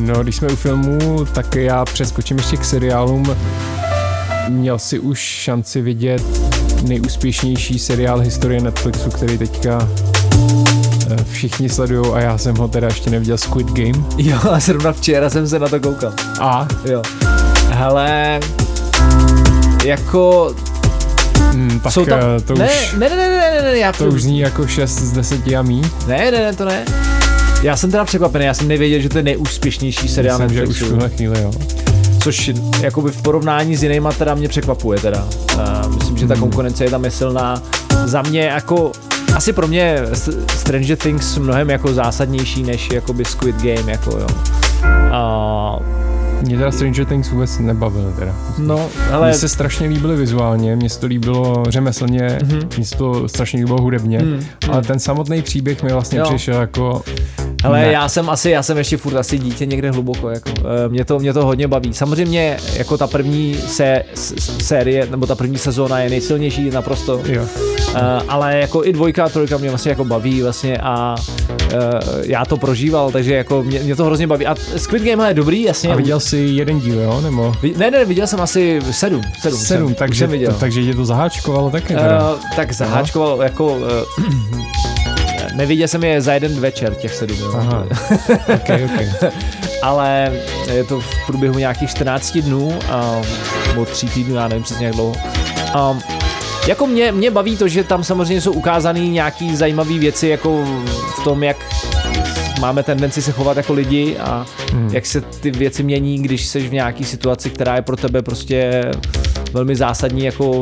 No, 0.09 0.23
když 0.23 0.37
jsme 0.37 0.49
u 0.49 0.57
filmů, 0.57 1.25
tak 1.33 1.55
já 1.55 1.85
přeskočím 1.85 2.37
ještě 2.37 2.57
k 2.57 2.65
seriálům. 2.65 3.37
Měl 4.49 4.79
si 4.79 4.99
už 4.99 5.19
šanci 5.19 5.81
vidět 5.83 6.23
nejúspěšnější 6.83 7.79
seriál 7.79 8.19
historie 8.19 8.61
Netflixu, 8.61 9.11
který 9.11 9.39
teďka 9.39 9.89
eh, 11.11 11.17
všichni 11.31 11.69
sledují 11.69 12.13
a 12.13 12.21
já 12.21 12.39
jsem 12.39 12.57
ho 12.57 12.69
teda 12.69 12.87
ještě 12.87 13.11
neviděl 13.11 13.39
Squid 13.39 13.67
Game. 13.67 14.05
Jo, 14.19 14.39
a 14.51 14.61
zrovna 14.61 14.93
včera 14.93 15.31
jsem 15.31 15.49
se 15.49 15.59
na 15.59 15.69
to 15.69 15.81
koukal. 15.81 16.13
A 16.41 16.69
Jo. 16.85 17.03
Hele, 17.71 18.41
jako 19.85 20.55
hm, 21.55 21.81
tak 21.83 21.93
jsou 21.93 22.05
tam... 22.07 22.19
eh, 22.37 22.41
to, 22.41 22.55
ne, 22.55 22.69
už, 22.69 22.93
ne, 22.99 23.09
ne, 23.09 23.17
ne, 23.17 23.29
ne, 23.29 23.51
ne, 23.51 23.63
ne, 23.63 23.79
já 23.79 23.93
to 23.93 24.05
už 24.07 24.23
zní 24.23 24.39
jako 24.39 24.67
6 24.67 24.91
z 24.99 25.13
10 25.13 25.47
a 25.59 25.63
mí. 25.63 25.83
Ne, 26.07 26.31
ne, 26.31 26.39
ne, 26.39 26.53
to 26.53 26.65
ne. 26.65 26.85
Já 27.63 27.77
jsem 27.77 27.91
teda 27.91 28.05
překvapený, 28.05 28.45
já 28.45 28.55
jsem 28.55 28.69
nevěděl, 28.69 29.01
že 29.01 29.09
to 29.09 29.19
je 29.19 29.25
nejúspěšnější 29.25 30.09
seriál 30.09 30.39
Myslím, 30.39 30.57
že 30.59 30.63
už 30.67 30.67
v 30.67 30.71
Netflixu. 30.71 30.95
tuhle 30.95 31.09
chvíli, 31.11 31.43
jo. 31.43 31.53
což 32.23 32.51
jakoby 32.81 33.11
v 33.11 33.23
porovnání 33.23 33.77
s 33.77 33.83
jinýma 33.83 34.13
teda 34.13 34.35
mě 34.35 34.49
překvapuje 34.49 35.01
teda. 35.01 35.29
Uh, 35.55 35.95
myslím, 35.95 36.17
že 36.17 36.27
ta 36.27 36.37
konkurence 36.37 36.85
je 36.85 36.91
tam 36.91 37.05
je 37.05 37.11
silná. 37.11 37.63
Za 38.05 38.23
mě 38.23 38.41
jako 38.41 38.93
asi 39.35 39.53
pro 39.53 39.69
mě 39.69 39.99
Stranger 40.57 40.97
Things 40.97 41.39
mnohem 41.39 41.71
jako 41.71 41.93
zásadnější 41.95 42.63
než 42.63 42.91
jakoby 42.91 43.25
Squid 43.25 43.57
Game 43.57 43.93
jako 43.93 44.11
jo. 44.11 44.27
Uh, 44.85 45.83
Mě 46.43 46.57
teda 46.59 46.71
Stranger 46.71 47.05
Things 47.07 47.31
vůbec 47.31 47.59
nebavily 47.59 48.13
teda. 48.19 48.35
no, 48.59 48.89
ale 49.13 49.29
Mně 49.29 49.35
se 49.39 49.49
strašně 49.49 49.89
líbily 49.89 50.17
vizuálně, 50.17 50.77
mně 50.77 50.91
se 50.91 51.01
to 51.01 51.07
líbilo 51.07 51.65
řemeslně, 51.69 52.39
mm-hmm. 52.43 52.69
mně 52.77 52.87
se 52.87 52.97
to 52.97 53.29
strašně 53.29 53.59
líbilo 53.61 53.81
hudebně, 53.83 54.19
Mhm, 54.19 54.29
mm, 54.31 54.45
ale 54.73 54.83
ten 54.83 54.99
samotný 54.99 55.43
příběh 55.43 55.83
mi 55.83 55.93
vlastně 55.93 56.19
Jo. 56.19 56.25
přišel 56.29 56.61
jako... 56.61 57.03
Ale 57.65 57.81
Ne. 57.81 57.93
já 57.93 58.09
jsem 58.09 58.31
asi, 58.31 58.51
já 58.51 58.63
jsem 58.63 58.79
ještě 58.79 58.97
furt 58.97 59.17
asi 59.17 59.39
dítě 59.39 59.67
někde 59.67 59.91
hluboko, 59.91 60.31
jako, 60.31 60.51
eh, 60.59 60.89
mě, 60.89 61.05
to, 61.05 61.19
mě 61.19 61.33
to 61.33 61.45
hodně 61.47 61.69
baví. 61.69 61.95
Samozřejmě 61.95 62.57
jako 62.77 62.99
ta 62.99 63.07
první 63.07 63.55
sé, 63.67 64.03
série, 64.63 65.07
nebo 65.11 65.27
ta 65.27 65.35
první 65.35 65.59
sezóna 65.59 65.99
je 66.01 66.11
nejsilnější 66.11 66.71
naprosto, 66.71 67.21
Jo. 67.27 67.43
uh, 67.43 67.99
ale 68.29 68.59
jako 68.59 68.85
i 68.85 68.93
dvojka 68.93 69.25
a 69.25 69.29
trojka 69.29 69.57
mě 69.59 69.69
vlastně 69.69 69.89
jako 69.91 70.05
baví 70.05 70.43
vlastně 70.43 70.79
a 70.83 71.15
uh, 71.73 71.79
já 72.23 72.45
to 72.45 72.57
prožíval, 72.57 73.11
takže 73.11 73.35
jako 73.35 73.63
mě, 73.63 73.81
mě 73.81 73.97
to 73.97 74.05
hrozně 74.05 74.27
baví. 74.27 74.47
A 74.47 74.55
Squid 74.77 75.03
Game 75.03 75.29
je 75.29 75.35
dobrý, 75.35 75.63
jasně. 75.63 75.91
A 75.93 75.97
viděl 75.97 76.21
jsi 76.21 76.37
jeden 76.39 76.81
díl, 76.81 77.01
jo? 77.01 77.21
Nebo 77.21 77.55
Ne, 77.77 77.91
ne, 77.91 78.05
viděl 78.05 78.27
jsem 78.27 78.41
asi 78.41 78.81
sedm. 78.91 79.23
Sedm, 79.41 79.59
sedm, 79.59 79.87
jsem, 79.89 79.95
takže, 79.95 80.19
jsem 80.19 80.31
viděl. 80.31 80.53
to, 80.53 80.59
takže 80.59 80.85
tě 80.85 80.95
to 80.95 81.05
zaháčkovalo 81.05 81.71
taky 81.71 81.95
teda. 81.95 82.33
Uh, 82.35 82.41
tak 82.57 82.73
zaháčkoval 82.73 83.43
jako... 83.43 83.67
Uh, 83.77 83.83
neviděl 85.59 85.89
jsem 85.89 86.05
je 86.05 86.21
za 86.21 86.35
jeden 86.35 86.61
večer, 86.61 86.95
těch 86.95 87.15
sedm. 87.15 87.39
Aha, 87.55 87.87
ok, 88.55 88.71
ok. 88.85 89.33
ale 89.83 90.33
je 90.73 90.85
to 90.85 91.01
v 91.01 91.27
průběhu 91.27 91.59
nějakých 91.59 91.91
14 91.91 92.39
dnů, 92.39 92.69
um, 92.69 92.79
nebo 93.69 93.85
3 93.85 94.07
týdnů, 94.07 94.35
já 94.35 94.49
nevím 94.49 94.65
přesně 94.65 94.87
jak 94.87 94.95
dlouho. 94.95 95.15
Um, 95.91 96.01
jako 96.67 96.87
mě, 96.87 97.13
mě 97.13 97.31
baví 97.31 97.57
to, 97.57 97.69
že 97.69 97.85
tam 97.85 98.05
samozřejmě 98.05 98.41
jsou 98.41 98.53
ukázány 98.53 99.01
nějaký 99.01 99.57
zajímavé 99.57 99.99
věci, 99.99 100.29
jako 100.29 100.65
v 101.21 101.25
tom, 101.25 101.43
jak 101.43 101.57
máme 102.61 102.83
tendenci 102.83 103.23
se 103.23 103.33
chovat 103.33 103.57
jako 103.57 103.73
lidi 103.73 104.17
a 104.19 104.47
hmm. 104.73 104.89
jak 104.93 105.07
se 105.07 105.21
ty 105.21 105.51
věci 105.51 105.83
mění, 105.83 106.23
když 106.23 106.47
jsi 106.47 106.69
v 106.69 106.73
nějaký 106.73 107.05
situaci, 107.05 107.51
která 107.51 107.77
je 107.77 107.83
pro 107.83 107.97
tebe 107.97 108.23
prostě 108.23 108.91
velmi 109.53 109.77
zásadní 109.77 110.25
jako 110.25 110.61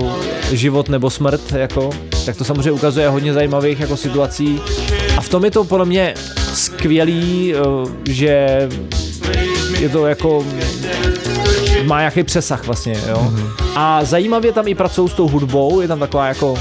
život 0.53 0.89
nebo 0.89 1.11
smrt, 1.11 1.53
jako, 1.53 1.91
tak 2.27 2.37
to 2.37 2.45
samozřejmě 2.45 2.73
ukazuje 2.73 3.09
hodně 3.09 3.33
zajímavých 3.33 3.81
jako 3.81 3.97
situací 3.97 4.61
a 5.17 5.21
v 5.21 5.29
tom 5.29 5.45
je 5.45 5.51
to 5.51 5.65
podle 5.65 5.85
mě 5.85 6.15
skvělý, 6.55 7.55
eh, 7.55 8.13
že 8.13 8.69
je 9.81 9.89
to 9.89 10.07
jako 10.07 10.45
má 11.85 11.99
nějaký 11.99 12.23
přesah 12.23 12.67
vlastně, 12.67 12.97
jo. 13.09 13.31
Mm-hmm. 13.31 13.51
A 13.77 14.05
zajímavě 14.05 14.53
tam 14.53 14.69
i 14.69 14.75
pracují 14.75 15.09
s 15.09 15.13
tou 15.13 15.29
hudbou, 15.29 15.81
je 15.81 15.89
tam 15.89 15.99
taková 15.99 16.27
jako 16.27 16.55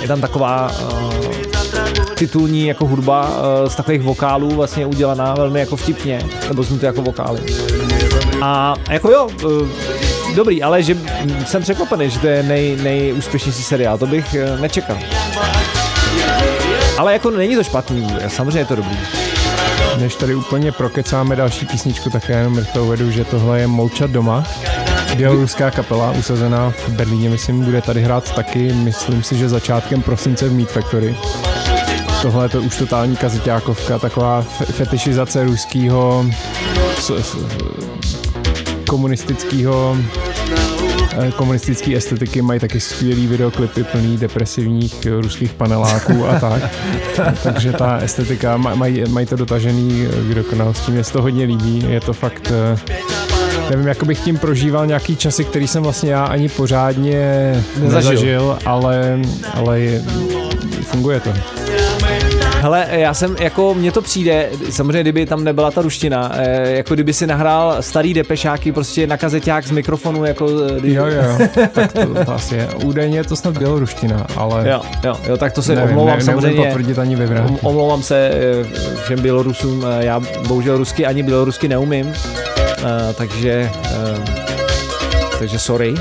je 0.00 0.08
tam 0.08 0.20
taková 0.20 0.72
uh, 0.82 1.14
titulní 2.14 2.66
jako 2.66 2.86
hudba 2.86 3.28
uh, 3.28 3.68
z 3.68 3.74
takových 3.74 4.02
vokálů 4.02 4.50
vlastně 4.50 4.86
udělaná 4.86 5.34
velmi 5.34 5.60
jako 5.60 5.76
vtipně, 5.76 6.22
nebo 6.48 6.62
zní 6.62 6.78
to 6.78 6.86
jako 6.86 7.02
vokály. 7.02 7.40
A 8.42 8.74
jako 8.90 9.10
jo, 9.10 9.28
uh, 9.44 9.68
dobrý, 10.34 10.62
ale 10.62 10.82
že 10.82 10.96
jsem 11.46 11.62
překvapený, 11.62 12.10
že 12.10 12.18
to 12.18 12.26
je 12.26 12.42
nej, 12.42 12.76
nejúspěšnější 12.82 13.62
seriál, 13.62 13.98
to 13.98 14.06
bych 14.06 14.36
uh, 14.54 14.60
nečekal. 14.60 14.98
Ale 16.98 17.12
jako 17.12 17.30
není 17.30 17.56
to 17.56 17.64
špatný, 17.64 18.16
samozřejmě 18.28 18.58
je 18.58 18.64
to 18.64 18.76
dobrý. 18.76 18.98
Než 19.96 20.14
tady 20.14 20.34
úplně 20.34 20.72
prokecáme 20.72 21.36
další 21.36 21.66
písničku, 21.66 22.10
tak 22.10 22.28
já 22.28 22.38
jenom 22.38 22.58
rychle 22.58 22.82
uvedu, 22.82 23.10
že 23.10 23.24
tohle 23.24 23.60
je 23.60 23.66
Molčat 23.66 24.10
doma. 24.10 24.44
Běloruská 25.16 25.70
kapela, 25.70 26.10
usazená 26.10 26.70
v 26.70 26.88
Berlíně, 26.88 27.28
myslím, 27.28 27.64
bude 27.64 27.82
tady 27.82 28.02
hrát 28.02 28.34
taky, 28.34 28.72
myslím 28.72 29.22
si, 29.22 29.36
že 29.36 29.48
začátkem 29.48 30.02
prosince 30.02 30.48
v 30.48 30.52
Meat 30.52 30.68
Factory. 30.68 31.16
Tohle 32.22 32.44
je 32.44 32.48
to 32.48 32.60
už 32.60 32.76
totální 32.76 33.16
kaziťákovka, 33.16 33.98
taková 33.98 34.44
fe- 34.58 34.72
fetišizace 34.72 35.44
ruského 35.44 36.26
komunistického 38.90 39.96
eh, 41.18 41.30
komunistické 41.36 41.96
estetiky 41.96 42.42
mají 42.42 42.60
taky 42.60 42.80
skvělý 42.80 43.26
videoklipy 43.26 43.84
plný 43.84 44.16
depresivních 44.18 45.06
eh, 45.06 45.10
ruských 45.10 45.52
paneláků 45.52 46.26
a 46.28 46.40
tak. 46.40 46.62
Takže 47.42 47.72
ta 47.72 47.96
estetika, 47.96 48.58
maj- 48.58 48.74
mají, 48.76 49.04
mají 49.08 49.26
to 49.26 49.36
dotažený 49.36 50.06
eh, 50.06 50.32
k 50.32 50.34
dokonalosti, 50.34 50.92
mě 50.92 51.04
se 51.04 51.12
to 51.12 51.22
hodně 51.22 51.44
líbí, 51.44 51.84
je 51.88 52.00
to 52.00 52.12
fakt 52.12 52.52
eh, 52.74 52.78
nevím, 53.70 53.86
jako 53.86 54.04
bych 54.06 54.20
tím 54.20 54.38
prožíval 54.38 54.86
nějaký 54.86 55.16
časy, 55.16 55.44
který 55.44 55.68
jsem 55.68 55.82
vlastně 55.82 56.10
já 56.10 56.24
ani 56.24 56.48
pořádně 56.48 57.14
Nezažil. 57.78 58.10
nezažil, 58.10 58.58
ale, 58.66 59.18
ale 59.54 59.80
je, 59.80 60.02
funguje 60.82 61.20
to. 61.20 61.30
Hele, 62.60 62.86
já 62.90 63.14
jsem, 63.14 63.36
jako 63.40 63.74
mně 63.74 63.92
to 63.92 64.02
přijde, 64.02 64.48
samozřejmě 64.70 65.00
kdyby 65.00 65.26
tam 65.26 65.44
nebyla 65.44 65.70
ta 65.70 65.82
ruština, 65.82 66.32
eh, 66.34 66.70
jako 66.76 66.94
kdyby 66.94 67.12
si 67.12 67.26
nahrál 67.26 67.76
starý 67.80 68.14
depešáky 68.14 68.72
prostě 68.72 69.06
na 69.06 69.16
kazeťák 69.16 69.66
z 69.66 69.70
mikrofonu, 69.70 70.24
jako... 70.24 70.46
eh, 70.84 70.88
Jo, 70.88 71.06
jo, 71.06 71.48
tak 71.74 71.92
to, 71.92 72.24
to 72.24 72.32
asi 72.32 72.54
je. 72.56 72.68
Údajně 72.84 73.18
je 73.18 73.24
to 73.24 73.36
snad 73.36 73.58
běloruština, 73.58 74.26
ale 74.36 74.68
Jo, 74.70 74.80
jo, 75.04 75.14
jo, 75.28 75.36
tak 75.36 75.52
to 75.52 75.62
se 75.62 75.74
nevím, 75.74 75.90
omlouvám 75.90 76.18
ne, 76.18 76.24
neumím 76.24 76.42
samozřejmě. 76.42 76.66
potvrdit 76.66 76.98
ani 76.98 77.16
vyvrátit. 77.16 77.50
Om- 77.50 77.58
Omlouvám 77.62 78.02
se 78.02 78.30
eh, 78.32 78.64
všem 79.04 79.20
Bělorusům, 79.22 79.84
já 79.98 80.20
bohužel 80.48 80.76
rusky 80.76 81.06
ani 81.06 81.22
bělorusky 81.22 81.68
neumím, 81.68 82.12
takže, 83.16 83.70
takže 85.38 85.58
sorry. 85.58 85.94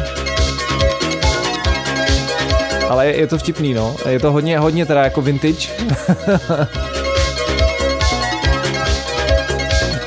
Ale 2.90 3.08
je, 3.08 3.16
je 3.20 3.28
to 3.28 3.38
vtipný, 3.38 3.74
no. 3.74 3.96
Je 4.10 4.20
to 4.20 4.32
hodně, 4.32 4.60
hodně 4.60 4.86
teda 4.86 5.04
jako 5.04 5.22
vintage. 5.22 5.68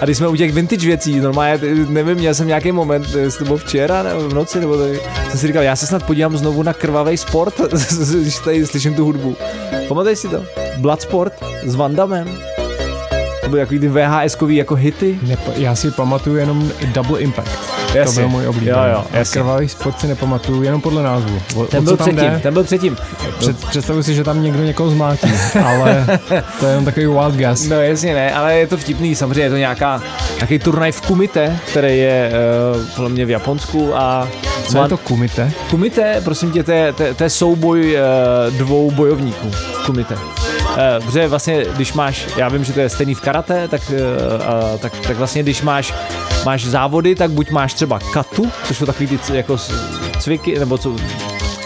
A 0.01 0.05
když 0.05 0.17
jsme 0.17 0.29
u 0.29 0.37
těch 0.37 0.53
vintage 0.53 0.87
věcí, 0.87 1.21
normálně, 1.21 1.61
nevím, 1.89 2.15
měl 2.19 2.35
jsem 2.35 2.47
nějaký 2.49 2.73
moment, 2.73 3.07
jestli 3.15 3.39
to 3.39 3.45
bylo 3.45 3.57
včera 3.57 4.03
nebo 4.03 4.29
v 4.29 4.35
noci, 4.35 4.61
nebo 4.61 4.77
tady, 4.77 5.01
jsem 5.31 5.41
si 5.41 5.47
říkal, 5.47 5.63
já 5.63 5.77
se 5.77 5.87
snad 5.87 6.03
podívám 6.03 6.37
znovu 6.37 6.63
na 6.63 6.73
krvavý 6.73 7.17
sport, 7.17 7.55
když 8.21 8.39
tady 8.39 8.67
slyším 8.67 8.95
tu 8.95 9.05
hudbu. 9.05 9.37
Pamatuješ 9.89 10.19
si 10.19 10.29
to? 10.29 10.45
Bloodsport 10.79 11.33
s 11.65 11.75
Van 11.75 11.97
Dammem? 11.97 12.39
To 13.43 13.49
byly 13.49 13.63
takový 13.63 13.79
ty 13.79 13.89
VHS-kový 13.89 14.57
jako 14.57 14.75
hity. 14.75 15.19
Nepa- 15.23 15.53
já 15.57 15.75
si 15.75 15.91
pamatuju 15.91 16.37
jenom 16.37 16.73
Double 16.93 17.21
Impact. 17.21 17.72
To 17.93 17.99
Jasně. 17.99 18.21
byl 18.21 18.29
můj 18.29 18.49
oblíbený. 18.49 18.79
Jo, 18.79 18.85
jo, 18.93 19.05
jasně. 19.13 19.41
Krvavý 19.41 19.69
sport 19.69 20.01
si 20.01 20.07
nepamatuju, 20.09 20.63
jenom 20.63 20.81
podle 20.81 21.03
názvu. 21.03 21.41
O, 21.57 21.65
Ten 21.67 21.79
o 21.81 21.83
byl 21.83 21.97
předtím, 21.97 22.17
jde? 22.17 22.41
ten 22.43 22.55
byl 22.55 22.65
předtím. 22.65 22.97
Před, 23.39 23.65
představuji 23.69 24.03
si, 24.03 24.15
že 24.15 24.25
tam 24.25 24.43
někdo 24.43 24.63
někoho 24.63 24.91
zmátí, 24.91 25.33
ale 25.65 26.07
to 26.61 26.67
je 26.67 26.71
jenom 26.73 26.85
takový 26.85 27.07
wild 27.07 27.35
guess. 27.35 27.69
No 27.69 27.81
jasně 27.81 28.15
ne, 28.15 28.35
ale 28.35 28.55
je 28.59 28.67
to 28.67 28.77
vtipný, 28.77 29.15
samozřejmě 29.15 29.43
je 29.43 29.51
to 29.51 29.57
nějaká, 29.57 30.03
nějaký 30.37 30.59
turnaj 30.59 30.93
v 30.93 31.01
Kumite, 31.01 31.59
který 31.71 31.99
je 31.99 32.33
uh, 32.75 32.81
podle 32.97 33.11
mě 33.11 33.27
v 33.27 33.31
Japonsku 33.31 33.97
a 33.97 34.29
Co 34.69 34.83
je 34.83 34.89
to 34.89 34.97
kumite? 34.97 35.53
Kumite, 35.71 36.21
prosím 36.25 36.51
tě, 36.53 36.63
to 36.63 36.73
je, 36.73 36.93
to, 36.93 37.05
to 37.15 37.25
je 37.25 37.31
souboj 37.31 37.97
uh, 38.51 38.57
dvou 38.59 38.91
bojovníků. 38.91 39.51
Kumite. 39.87 40.15
Uh, 40.15 41.05
protože 41.05 41.29
vlastně, 41.29 41.65
když 41.75 41.93
máš, 41.93 42.27
já 42.37 42.49
vím, 42.49 42.65
že 42.65 42.73
to 42.73 42.81
je 42.81 42.89
stejný 42.89 43.15
v 43.15 43.21
karate, 43.21 43.69
tak, 43.69 43.81
uh, 43.91 44.79
tak, 44.79 44.93
tak 45.07 45.17
vlastně, 45.17 45.43
když 45.43 45.63
máš, 45.63 45.95
máš 46.45 46.65
závody, 46.67 47.15
tak 47.15 47.31
buď 47.31 47.51
máš 47.51 47.75
třeba 47.75 47.99
katu, 48.13 48.51
což 48.65 48.77
jsou 48.79 48.87
takový 48.87 49.07
ty 49.07 49.37
jako 49.37 49.57
cviky, 50.21 50.59
nebo 50.59 50.79
co, 50.79 50.95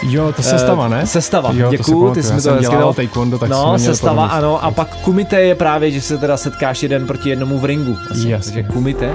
Jo, 0.03 0.33
to 0.33 0.43
sestava, 0.43 0.89
ne? 0.89 1.01
Eh, 1.03 1.07
Sestava, 1.07 1.51
Jo, 1.53 1.71
děkuju, 1.71 2.15
ty 2.15 2.23
jsi 2.23 2.33
mi 2.33 2.43
to 2.43 2.51
hezky 2.51 2.71
dělal 2.71 2.95
taekwondo, 2.95 3.39
tak 3.39 3.49
no, 3.49 3.79
sestava, 3.79 4.15
podobný 4.15 4.39
ano, 4.39 4.65
a 4.65 4.71
pak 4.71 4.97
kumite 4.97 5.41
je 5.41 5.55
právě, 5.55 5.91
že 5.91 6.01
se 6.01 6.19
teda 6.19 6.37
setkáš 6.37 6.83
jeden 6.83 7.07
proti 7.07 7.29
jednomu 7.29 7.59
v 7.59 7.65
ringu. 7.65 7.97
Asi, 8.11 8.29
Jasně. 8.29 8.53
Takže 8.53 8.73
kumite. 8.73 9.13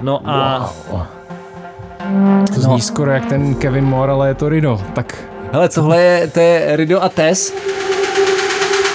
No 0.00 0.20
a 0.24 0.70
Wow. 0.90 1.02
To 2.54 2.60
zní 2.60 2.72
No. 2.72 2.80
skoro 2.80 3.10
jak 3.10 3.26
ten 3.26 3.54
Kevin 3.54 3.84
Moore, 3.84 4.12
ale 4.12 4.28
je 4.28 4.34
to 4.34 4.48
Rido. 4.48 4.80
Tak 4.92 5.14
hele, 5.52 5.68
tohle 5.68 6.02
je, 6.02 6.26
to 6.26 6.40
je 6.40 6.76
Rido 6.76 7.02
a 7.02 7.08
Tess. 7.08 7.52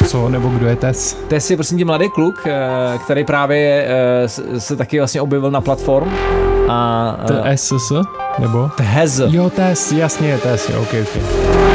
co, 0.08 0.30
nebo 0.30 0.50
kdo 0.50 0.68
je 0.68 0.76
Tess? 0.76 1.18
Tess 1.28 1.52
je 1.52 1.58
prosím 1.58 1.78
tě 1.78 1.86
mladý 1.86 2.10
kluk, 2.10 2.42
eh, 2.48 2.98
který 3.06 3.24
právě 3.24 3.86
eh, 3.88 4.60
se 4.60 4.76
taky 4.76 4.98
vlastně 5.00 5.22
objevil 5.22 5.52
na 5.52 5.62
platform. 5.62 6.12
A 6.70 7.18
To 7.28 7.34
eh, 7.44 7.58
SSS? 7.58 7.92
Nebo? 8.40 8.70
Thez. 8.78 9.22
Jo, 9.28 9.50
Tess, 9.50 9.92
jasně, 9.92 10.38
Tess, 10.38 10.70
jo, 10.70 10.82
ok, 10.82 10.94
ok. 11.02 11.71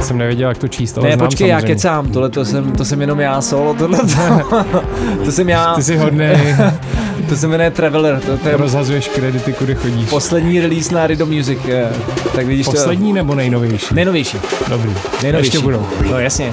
Jsem 0.00 0.18
nevěděl, 0.18 0.48
jak 0.48 0.58
to 0.58 0.68
číst, 0.68 0.98
ale 0.98 1.08
Ne, 1.08 1.14
znám 1.16 1.28
počkej, 1.28 1.48
já 1.48 1.56
samozřejmě. 1.56 1.74
kecám, 1.74 2.08
tohle 2.08 2.28
to 2.30 2.44
jsem, 2.44 2.72
to 2.72 2.84
jsem 2.84 3.00
jenom 3.00 3.20
já 3.20 3.40
solo, 3.40 3.74
tohle 3.74 3.98
to, 3.98 4.64
to 5.24 5.32
jsem 5.32 5.48
já, 5.48 5.74
Ty 5.74 5.82
jsi 5.82 5.96
hodnej, 5.96 6.56
to 7.28 7.36
se 7.36 7.48
jmenuje 7.48 7.70
Traveler, 7.70 8.20
to, 8.20 8.36
to 8.38 8.48
je 8.48 8.56
rozhazuješ 8.56 9.08
kredity, 9.08 9.52
kudy 9.52 9.74
chodíš. 9.74 10.08
poslední 10.10 10.60
release 10.60 10.94
na 10.94 11.06
Rido 11.06 11.26
Music, 11.26 11.58
eh, 11.68 11.88
tak 12.34 12.46
vidíš 12.46 12.66
Poslední 12.66 13.12
nebo 13.12 13.34
nejnovější? 13.34 13.86
to, 13.88 13.94
nejnovější, 13.94 14.38
Dobrý. 14.68 14.90
nejnovější. 15.22 15.46
Ještě 15.56 15.58
budou. 15.64 15.86
No 16.10 16.18
jasně. 16.18 16.50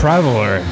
Traveler. 0.00 0.62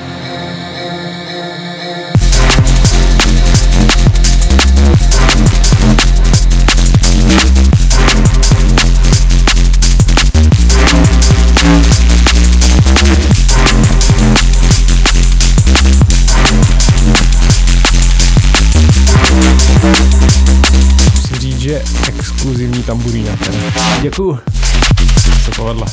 Tamburína. 22.87 23.33
Děkuju. 24.03 24.39
Se 25.45 25.51
povedla. 25.57 25.87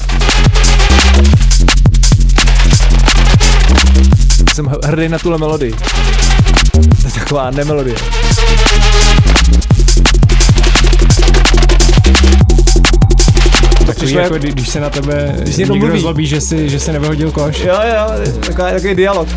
Jsem 4.54 4.66
hr- 4.66 4.86
hrdý 4.86 5.10
na 5.10 5.20
tuhle 5.20 5.38
melodii. 5.38 5.72
To 6.72 6.80
je 7.08 7.12
taková 7.20 7.52
nemelodie. 7.52 7.96
Takový 13.86 14.14
jako, 14.14 14.34
jak- 14.34 14.42
kdy- 14.44 14.52
když 14.52 14.70
se 14.70 14.80
na 14.80 14.90
tebe 14.90 15.36
Když 15.40 15.58
někdo 15.58 15.74
někdo 15.74 15.88
mluví. 15.88 16.02
zlobí, 16.02 16.28
že 16.28 16.42
si, 16.42 16.70
že 16.70 16.80
se 16.80 16.92
nevyhodil 16.94 17.32
koš. 17.32 17.60
Jo, 17.60 17.76
jo, 17.96 18.34
taková, 18.48 18.72
takový 18.72 18.96
dialog. 18.96 19.28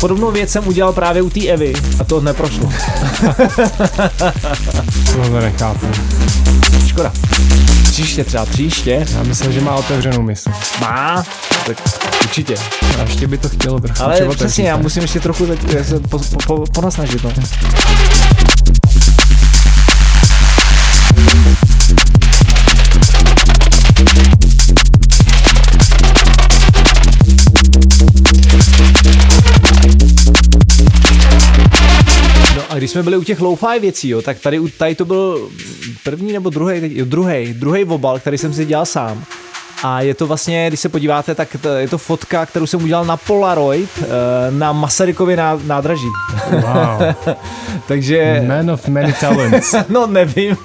Podobnou 0.00 0.30
věc 0.30 0.50
jsem 0.50 0.68
udělal 0.68 0.92
právě 0.92 1.22
u 1.22 1.30
té 1.30 1.46
Evy 1.46 1.72
a 1.98 2.04
to 2.04 2.20
neprošlo. 2.20 2.72
Tohle 5.12 5.40
nechápu. 5.40 5.86
Škoda. 6.86 7.12
Příště 7.82 8.24
třeba, 8.24 8.46
příště. 8.46 9.06
Já 9.14 9.22
myslím, 9.22 9.52
že 9.52 9.60
má 9.60 9.74
otevřenou 9.74 10.22
mysl. 10.22 10.50
Má. 10.80 11.24
Tak 11.66 11.76
určitě. 12.22 12.54
A 12.98 13.02
ještě 13.02 13.26
by 13.26 13.38
to 13.38 13.48
chtělo 13.48 13.80
trochu 13.80 14.02
Ale 14.02 14.28
přesně, 14.34 14.68
já 14.68 14.76
musím 14.76 15.02
ještě 15.02 15.20
trochu 15.20 15.46
se 15.82 16.00
po, 16.00 16.18
po, 16.18 16.38
po, 16.46 16.64
ponasnažit. 16.74 17.24
No. 17.24 17.32
A 32.70 32.74
když 32.78 32.90
jsme 32.90 33.02
byli 33.02 33.16
u 33.16 33.24
těch 33.24 33.40
lo-fi 33.40 33.78
věcí, 33.80 34.08
jo, 34.08 34.22
tak 34.22 34.38
tady, 34.38 34.58
u- 34.58 34.68
tady 34.68 34.94
to 34.94 35.04
byl 35.04 35.48
první 36.04 36.32
nebo 36.32 36.50
druhý, 36.50 36.80
jo, 36.98 37.04
druhý, 37.04 37.52
druhý 37.54 37.84
obal, 37.84 38.18
který 38.18 38.38
jsem 38.38 38.52
si 38.52 38.64
dělal 38.64 38.86
sám. 38.86 39.24
A 39.82 40.00
je 40.00 40.14
to 40.14 40.26
vlastně, 40.26 40.68
když 40.68 40.80
se 40.80 40.88
podíváte, 40.88 41.34
tak 41.34 41.56
to, 41.60 41.68
je 41.68 41.88
to 41.88 41.98
fotka, 41.98 42.46
kterou 42.46 42.66
jsem 42.66 42.82
udělal 42.84 43.04
na 43.04 43.16
Polaroid 43.16 43.90
eh, 44.02 44.06
na 44.50 44.72
Masarykově 44.72 45.36
ná- 45.36 45.60
nádraží. 45.66 46.06
Wow. 46.50 47.34
Takže... 47.88 48.44
Man 48.48 48.70
of 48.70 48.88
many 48.88 49.12
talents. 49.12 49.74
No 49.88 50.06
nevím, 50.06 50.56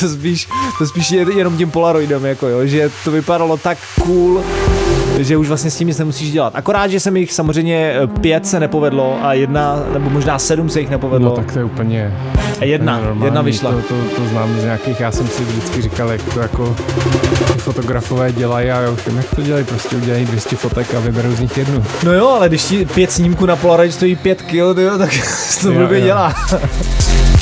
to 0.00 0.08
spíš, 0.08 0.48
to 0.78 0.86
spíš 0.86 1.10
je 1.10 1.26
jenom 1.36 1.56
tím 1.56 1.70
Polaroidem, 1.70 2.24
jako 2.24 2.48
jo, 2.48 2.66
že 2.66 2.90
to 3.04 3.10
vypadalo 3.10 3.56
tak 3.56 3.78
cool, 4.00 4.44
že 5.18 5.36
už 5.36 5.48
vlastně 5.48 5.70
s 5.70 5.76
tím 5.76 5.88
nic 5.88 5.98
nemusíš 5.98 6.32
dělat. 6.32 6.52
Akorát, 6.56 6.86
že 6.86 7.00
se 7.00 7.10
mi 7.10 7.20
jich 7.20 7.32
samozřejmě 7.32 7.92
eh, 7.94 8.06
pět 8.06 8.46
se 8.46 8.60
nepovedlo 8.60 9.18
a 9.22 9.32
jedna, 9.32 9.82
nebo 9.92 10.10
možná 10.10 10.38
sedm 10.38 10.68
se 10.68 10.80
jich 10.80 10.90
nepovedlo. 10.90 11.30
No 11.30 11.36
tak 11.36 11.52
to 11.52 11.58
je 11.58 11.64
úplně... 11.64 12.14
a 12.60 12.64
jedna, 12.64 12.96
normální. 12.96 13.24
jedna 13.24 13.42
vyšla. 13.42 13.70
To, 13.70 13.82
to, 13.82 13.94
to 14.16 14.26
znám 14.26 14.60
z 14.60 14.64
nějakých, 14.64 15.00
já 15.00 15.12
jsem 15.12 15.28
si 15.28 15.44
vždycky 15.44 15.82
říkal, 15.82 16.08
jak 16.08 16.34
to 16.34 16.40
jako 16.40 16.76
fotografové 17.58 18.32
dělají 18.32 18.70
a 18.70 18.80
já 18.80 18.90
už 18.90 19.06
vím, 19.06 19.16
jak 19.16 19.34
to 19.34 19.42
dělají, 19.42 19.64
prostě 19.64 19.96
udělají 19.96 20.24
200 20.24 20.56
fotek 20.56 20.94
a 20.94 21.00
vyberou 21.00 21.32
z 21.32 21.40
nich 21.40 21.58
jednu. 21.58 21.84
No 22.04 22.12
jo, 22.12 22.28
ale 22.28 22.48
když 22.48 22.64
ti 22.64 22.86
pět 22.86 23.12
snímků 23.12 23.46
na 23.46 23.56
Polaroid 23.56 23.92
stojí 23.92 24.16
pět 24.16 24.42
kil, 24.42 24.74
tyjo, 24.74 24.98
tak 24.98 25.10
to 25.62 25.72
blbě 25.72 25.98
jo. 25.98 26.04
dělá. 26.04 26.34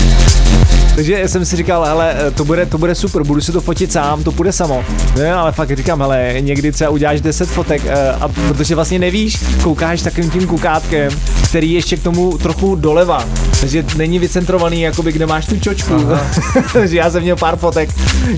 Takže 0.95 1.29
jsem 1.29 1.45
si 1.45 1.57
říkal, 1.57 1.85
hele, 1.85 2.15
to 2.35 2.45
bude, 2.45 2.67
to 2.67 2.79
bude 2.79 2.95
super, 2.95 3.23
budu 3.23 3.41
si 3.41 3.53
to 3.53 3.61
fotit 3.61 3.93
sám, 3.93 4.25
to 4.25 4.33
půjde 4.33 4.53
samo. 4.53 4.85
Ne, 5.17 5.33
ale 5.33 5.53
fakt 5.53 5.77
říkám, 5.77 6.01
hele, 6.01 6.35
někdy 6.41 6.73
třeba 6.73 6.91
uděláš 6.91 7.21
10 7.21 7.49
fotek, 7.49 7.83
eh, 7.87 8.13
a 8.13 8.29
protože 8.29 8.75
vlastně 8.75 8.99
nevíš, 8.99 9.39
koukáš 9.63 10.03
takovým 10.03 10.31
tím 10.31 10.47
kukátkem, 10.47 11.13
který 11.49 11.71
je 11.71 11.79
ještě 11.79 11.97
k 11.97 12.03
tomu 12.03 12.39
trochu 12.39 12.75
doleva. 12.77 13.25
Takže 13.61 13.85
není 13.97 14.19
vycentrovaný, 14.19 14.81
jakoby 14.81 15.13
kde 15.13 15.27
máš 15.27 15.47
tu 15.47 15.61
čočku. 15.61 15.95
Takže 16.73 16.97
já 16.97 17.11
jsem 17.11 17.23
měl 17.23 17.37
pár 17.37 17.57
fotek, 17.57 17.91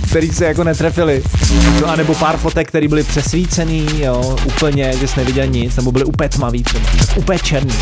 kterých 0.08 0.34
se 0.34 0.44
jako 0.44 0.64
netrefily. 0.64 1.22
No 1.80 1.86
a 1.86 1.96
nebo 1.96 2.14
pár 2.14 2.36
fotek, 2.36 2.68
které 2.68 2.88
byly 2.88 3.02
přesvícený, 3.02 3.86
jo, 3.98 4.36
úplně, 4.46 4.92
že 5.00 5.08
jsi 5.08 5.20
neviděl 5.20 5.46
nic, 5.46 5.76
nebo 5.76 5.92
byly 5.92 6.04
úplně 6.04 6.28
tmavý 6.28 6.62
třeba, 6.62 6.84
úplně 7.16 7.38
černý. 7.38 7.74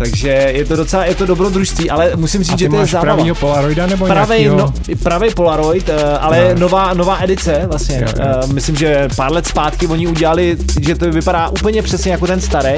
Takže 0.00 0.28
je 0.28 0.64
to 0.64 0.76
docela, 0.76 1.04
je 1.04 1.14
to 1.14 1.26
dobrodružství, 1.26 1.90
ale 1.90 2.10
musím 2.16 2.42
říct, 2.42 2.52
A 2.54 2.56
že 2.56 2.68
to 2.68 2.76
je 2.76 2.86
zábava. 2.86 3.14
pravýho 3.14 3.34
Polaroida 3.34 3.86
nebo 3.86 4.06
Pravej, 4.06 4.40
nějakýho? 4.40 4.56
no, 4.66 4.94
pravej 5.02 5.30
Polaroid, 5.30 5.88
eh, 5.88 6.02
ale 6.18 6.54
No. 6.54 6.60
nová, 6.60 6.94
nová 6.94 7.18
edice 7.22 7.62
vlastně. 7.66 7.96
Jo, 7.96 8.06
jo. 8.24 8.24
Eh, 8.44 8.46
Myslím, 8.52 8.76
že 8.76 9.08
pár 9.16 9.32
let 9.32 9.46
zpátky 9.46 9.86
oni 9.86 10.06
udělali, 10.06 10.56
že 10.80 10.94
to 10.94 11.10
vypadá 11.10 11.48
úplně 11.48 11.82
přesně 11.82 12.12
jako 12.12 12.26
ten 12.26 12.40
starý, 12.40 12.72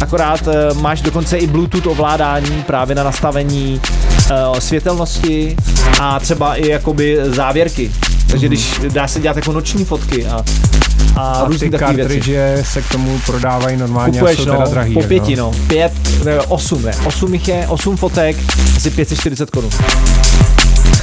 akorát 0.00 0.48
eh, 0.48 0.74
máš 0.74 1.00
dokonce 1.02 1.36
i 1.38 1.46
Bluetooth 1.46 1.86
ovládání 1.86 2.62
právě 2.66 2.94
na 2.94 3.02
nastavení 3.04 3.80
světelnosti 4.58 5.56
a 6.00 6.20
třeba 6.20 6.54
i 6.54 6.68
jakoby 6.68 7.18
závěrky. 7.22 7.90
Takže 8.30 8.46
když 8.48 8.80
dá 8.92 9.08
se 9.08 9.20
dělat 9.20 9.36
jako 9.36 9.52
noční 9.52 9.84
fotky 9.84 10.26
a, 10.26 10.42
a, 11.16 11.20
A 11.20 11.44
různý 11.44 11.70
ty 11.70 11.78
takové 11.78 12.04
věci. 12.08 12.64
se 12.64 12.82
k 12.82 12.88
tomu 12.88 13.20
prodávají 13.26 13.76
normálně 13.76 14.18
a 14.18 14.20
Kupuješ, 14.20 14.38
jsou 14.38 14.44
no, 14.44 14.52
teda 14.52 14.68
drahý. 14.70 14.94
po 14.94 15.02
pěti, 15.02 15.36
no. 15.36 15.50
Pět, 15.68 15.92
ne, 16.24 16.40
osm, 16.40 16.82
ne. 16.82 16.92
Osm 17.04 17.34
jich 17.34 17.48
je, 17.48 17.66
osm 17.68 17.96
fotek, 17.96 18.36
asi 18.76 18.90
540 18.90 19.50
korun. 19.50 19.70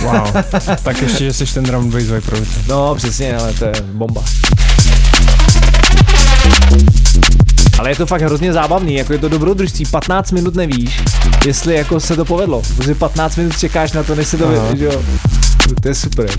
Wow. 0.01 0.31
tak 0.83 1.01
ještě, 1.01 1.23
že 1.23 1.33
jsi 1.33 1.53
ten 1.53 1.63
drum 1.63 1.89
bass 1.91 2.05
producent. 2.25 2.67
No, 2.67 2.95
přesně, 2.95 3.37
ale 3.37 3.53
to 3.53 3.65
je 3.65 3.73
bomba. 3.93 4.23
Ale 7.79 7.91
je 7.91 7.95
to 7.95 8.05
fakt 8.05 8.21
hrozně 8.21 8.53
zábavný, 8.53 8.95
jako 8.95 9.13
je 9.13 9.19
to 9.19 9.29
dobrodružství, 9.29 9.85
15 9.85 10.31
minut 10.31 10.55
nevíš, 10.55 11.03
jestli 11.45 11.75
jako 11.75 11.99
se 11.99 12.15
to 12.15 12.25
povedlo, 12.25 12.61
protože 12.77 12.95
15 12.95 13.35
minut 13.35 13.57
čekáš 13.57 13.91
na 13.91 14.03
to, 14.03 14.15
než 14.15 14.27
se 14.27 14.37
to 14.37 14.47
vy, 14.47 14.77
že 14.77 14.85
jo. 14.85 15.01
To 15.82 15.88
je 15.88 15.95
super. 15.95 16.30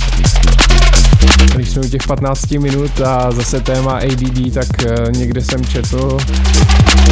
Když 1.55 1.71
jsme 1.71 1.83
u 1.83 1.89
těch 1.89 2.07
15 2.07 2.51
minut 2.51 3.01
a 3.01 3.31
zase 3.31 3.61
téma 3.61 3.97
ADD, 3.97 4.55
tak 4.55 4.67
uh, 4.87 5.13
někde 5.13 5.41
jsem 5.41 5.65
četl, 5.65 6.19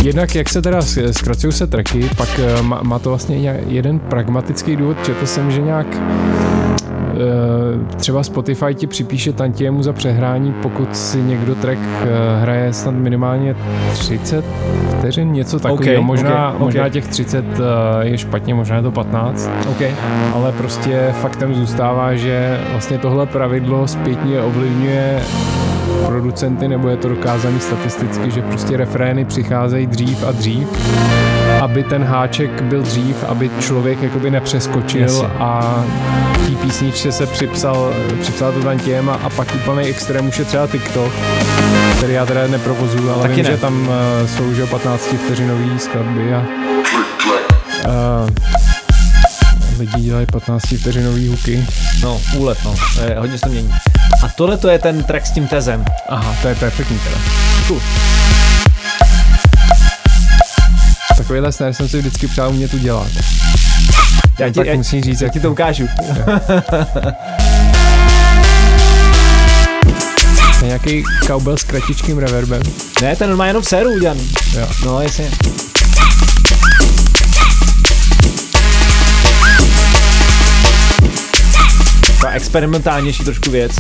jednak 0.02 0.34
jak 0.34 0.48
se 0.48 0.62
teda 0.62 0.78
zkracují 1.10 1.52
se 1.52 1.66
tracky, 1.66 2.10
pak 2.16 2.40
uh, 2.60 2.82
má, 2.82 2.98
to 2.98 3.08
vlastně 3.08 3.60
jeden 3.68 3.98
pragmatický 3.98 4.76
důvod, 4.76 4.96
četl 5.04 5.26
jsem, 5.26 5.50
že 5.50 5.60
nějak 5.60 5.86
eh, 5.92 6.55
třeba 7.96 8.22
Spotify 8.22 8.74
ti 8.74 8.86
připíše 8.86 9.32
tantiemu 9.32 9.82
za 9.82 9.92
přehrání, 9.92 10.54
pokud 10.62 10.96
si 10.96 11.22
někdo 11.22 11.54
track 11.54 11.78
eh, 11.78 12.06
hraje 12.40 12.72
snad 12.72 12.94
minimálně 12.94 13.56
30 13.92 14.44
vteřin, 14.98 15.32
něco 15.32 15.58
takového. 15.58 16.00
Ok, 16.00 16.06
možná, 16.06 16.48
ok, 16.48 16.54
ok. 16.54 16.60
možná 16.60 16.88
těch 16.88 17.06
30 17.06 17.44
eh, 17.44 17.60
je 18.00 18.18
špatně, 18.18 18.54
možná 18.54 18.76
je 18.76 18.82
to 18.82 18.90
15 18.90 19.50
OK. 19.70 19.82
ale 20.34 20.52
prostě 20.52 21.08
faktem 21.20 21.54
zůstává, 21.54 22.14
že 22.14 22.60
vlastně 22.70 22.98
tohle 22.98 23.26
pravidlo 23.26 23.88
zpětně 23.88 24.40
ovlivňuje 24.40 25.22
producenty, 26.06 26.68
nebo 26.68 26.88
je 26.88 26.96
to 26.96 27.08
dokázaný 27.08 27.60
statisticky, 27.60 28.30
že 28.30 28.42
prostě 28.42 28.76
refrény 28.76 29.24
přicházejí 29.24 29.86
dřív 29.86 30.24
a 30.28 30.32
dřív, 30.32 30.68
aby 31.60 31.82
ten 31.84 32.04
háček 32.04 32.62
byl 32.62 32.82
dřív, 32.82 33.24
aby 33.24 33.50
člověk 33.60 34.02
jakoby 34.02 34.30
nepřeskočil 34.30 35.00
Jasně. 35.02 35.28
a 35.38 35.84
tý 36.46 36.56
písničce 36.56 37.12
se 37.12 37.26
připsal, 37.26 37.92
připsal 38.20 38.52
to 38.52 38.62
tam 38.62 38.78
těm 38.78 39.10
a, 39.10 39.14
a 39.14 39.30
pak 39.30 39.54
úplný 39.54 39.84
extrém 39.84 40.28
už 40.28 40.38
je 40.38 40.44
třeba 40.44 40.66
TikTok, 40.66 41.12
který 41.96 42.12
já 42.12 42.26
teda 42.26 42.46
neprovozuju, 42.46 43.10
ale 43.10 43.22
Taky 43.22 43.34
vím, 43.34 43.44
ne. 43.44 43.50
že 43.50 43.56
tam 43.56 43.88
uh, 43.88 43.94
jsou 44.36 44.54
že 44.54 44.60
jo, 44.60 44.66
15 44.66 45.14
vteřinový 45.24 45.78
skladby 45.78 46.34
a 46.34 46.42
uh, 47.86 48.30
lidi 49.78 50.00
dělají 50.02 50.26
15 50.26 50.62
vteřinový 50.80 51.28
huky. 51.28 51.66
No, 52.02 52.20
úlet, 52.36 52.58
no. 52.64 52.74
Je, 53.08 53.16
hodně 53.18 53.38
se 53.38 53.48
mění. 53.48 53.70
A 54.24 54.28
tohle 54.28 54.56
to 54.56 54.68
je 54.68 54.78
ten 54.78 55.04
track 55.04 55.26
s 55.26 55.30
tím 55.30 55.46
tezem. 55.46 55.84
Aha, 56.08 56.34
to 56.42 56.48
je 56.48 56.54
perfektní 56.54 56.98
teda. 56.98 57.16
Cool. 57.68 57.80
Takovýhle 61.26 61.52
snare 61.52 61.74
jsem 61.74 61.88
si 61.88 61.98
vždycky 61.98 62.26
přál 62.26 62.50
umět 62.50 62.74
udělat. 62.74 63.08
Já 64.38 64.48
ti, 64.48 64.54
tak 64.54 64.66
já, 64.66 64.74
musím 64.74 65.02
říct, 65.02 65.20
já 65.20 65.24
jak 65.24 65.32
ti 65.32 65.40
to 65.40 65.52
ukážu. 65.52 65.82
je 70.60 70.66
nějaký 70.66 71.04
cowbell 71.26 71.56
s 71.56 71.64
kratičkým 71.64 72.18
reverbem. 72.18 72.62
Ne, 73.02 73.16
ten 73.16 73.36
má 73.36 73.46
jenom 73.46 73.62
v 73.62 73.68
séru 73.68 73.90
udělaný. 73.94 74.30
Jo. 74.58 74.68
No, 74.84 75.00
jasně. 75.00 75.30
Experimentálnější 82.32 83.24
trošku 83.24 83.50
věc. 83.50 83.72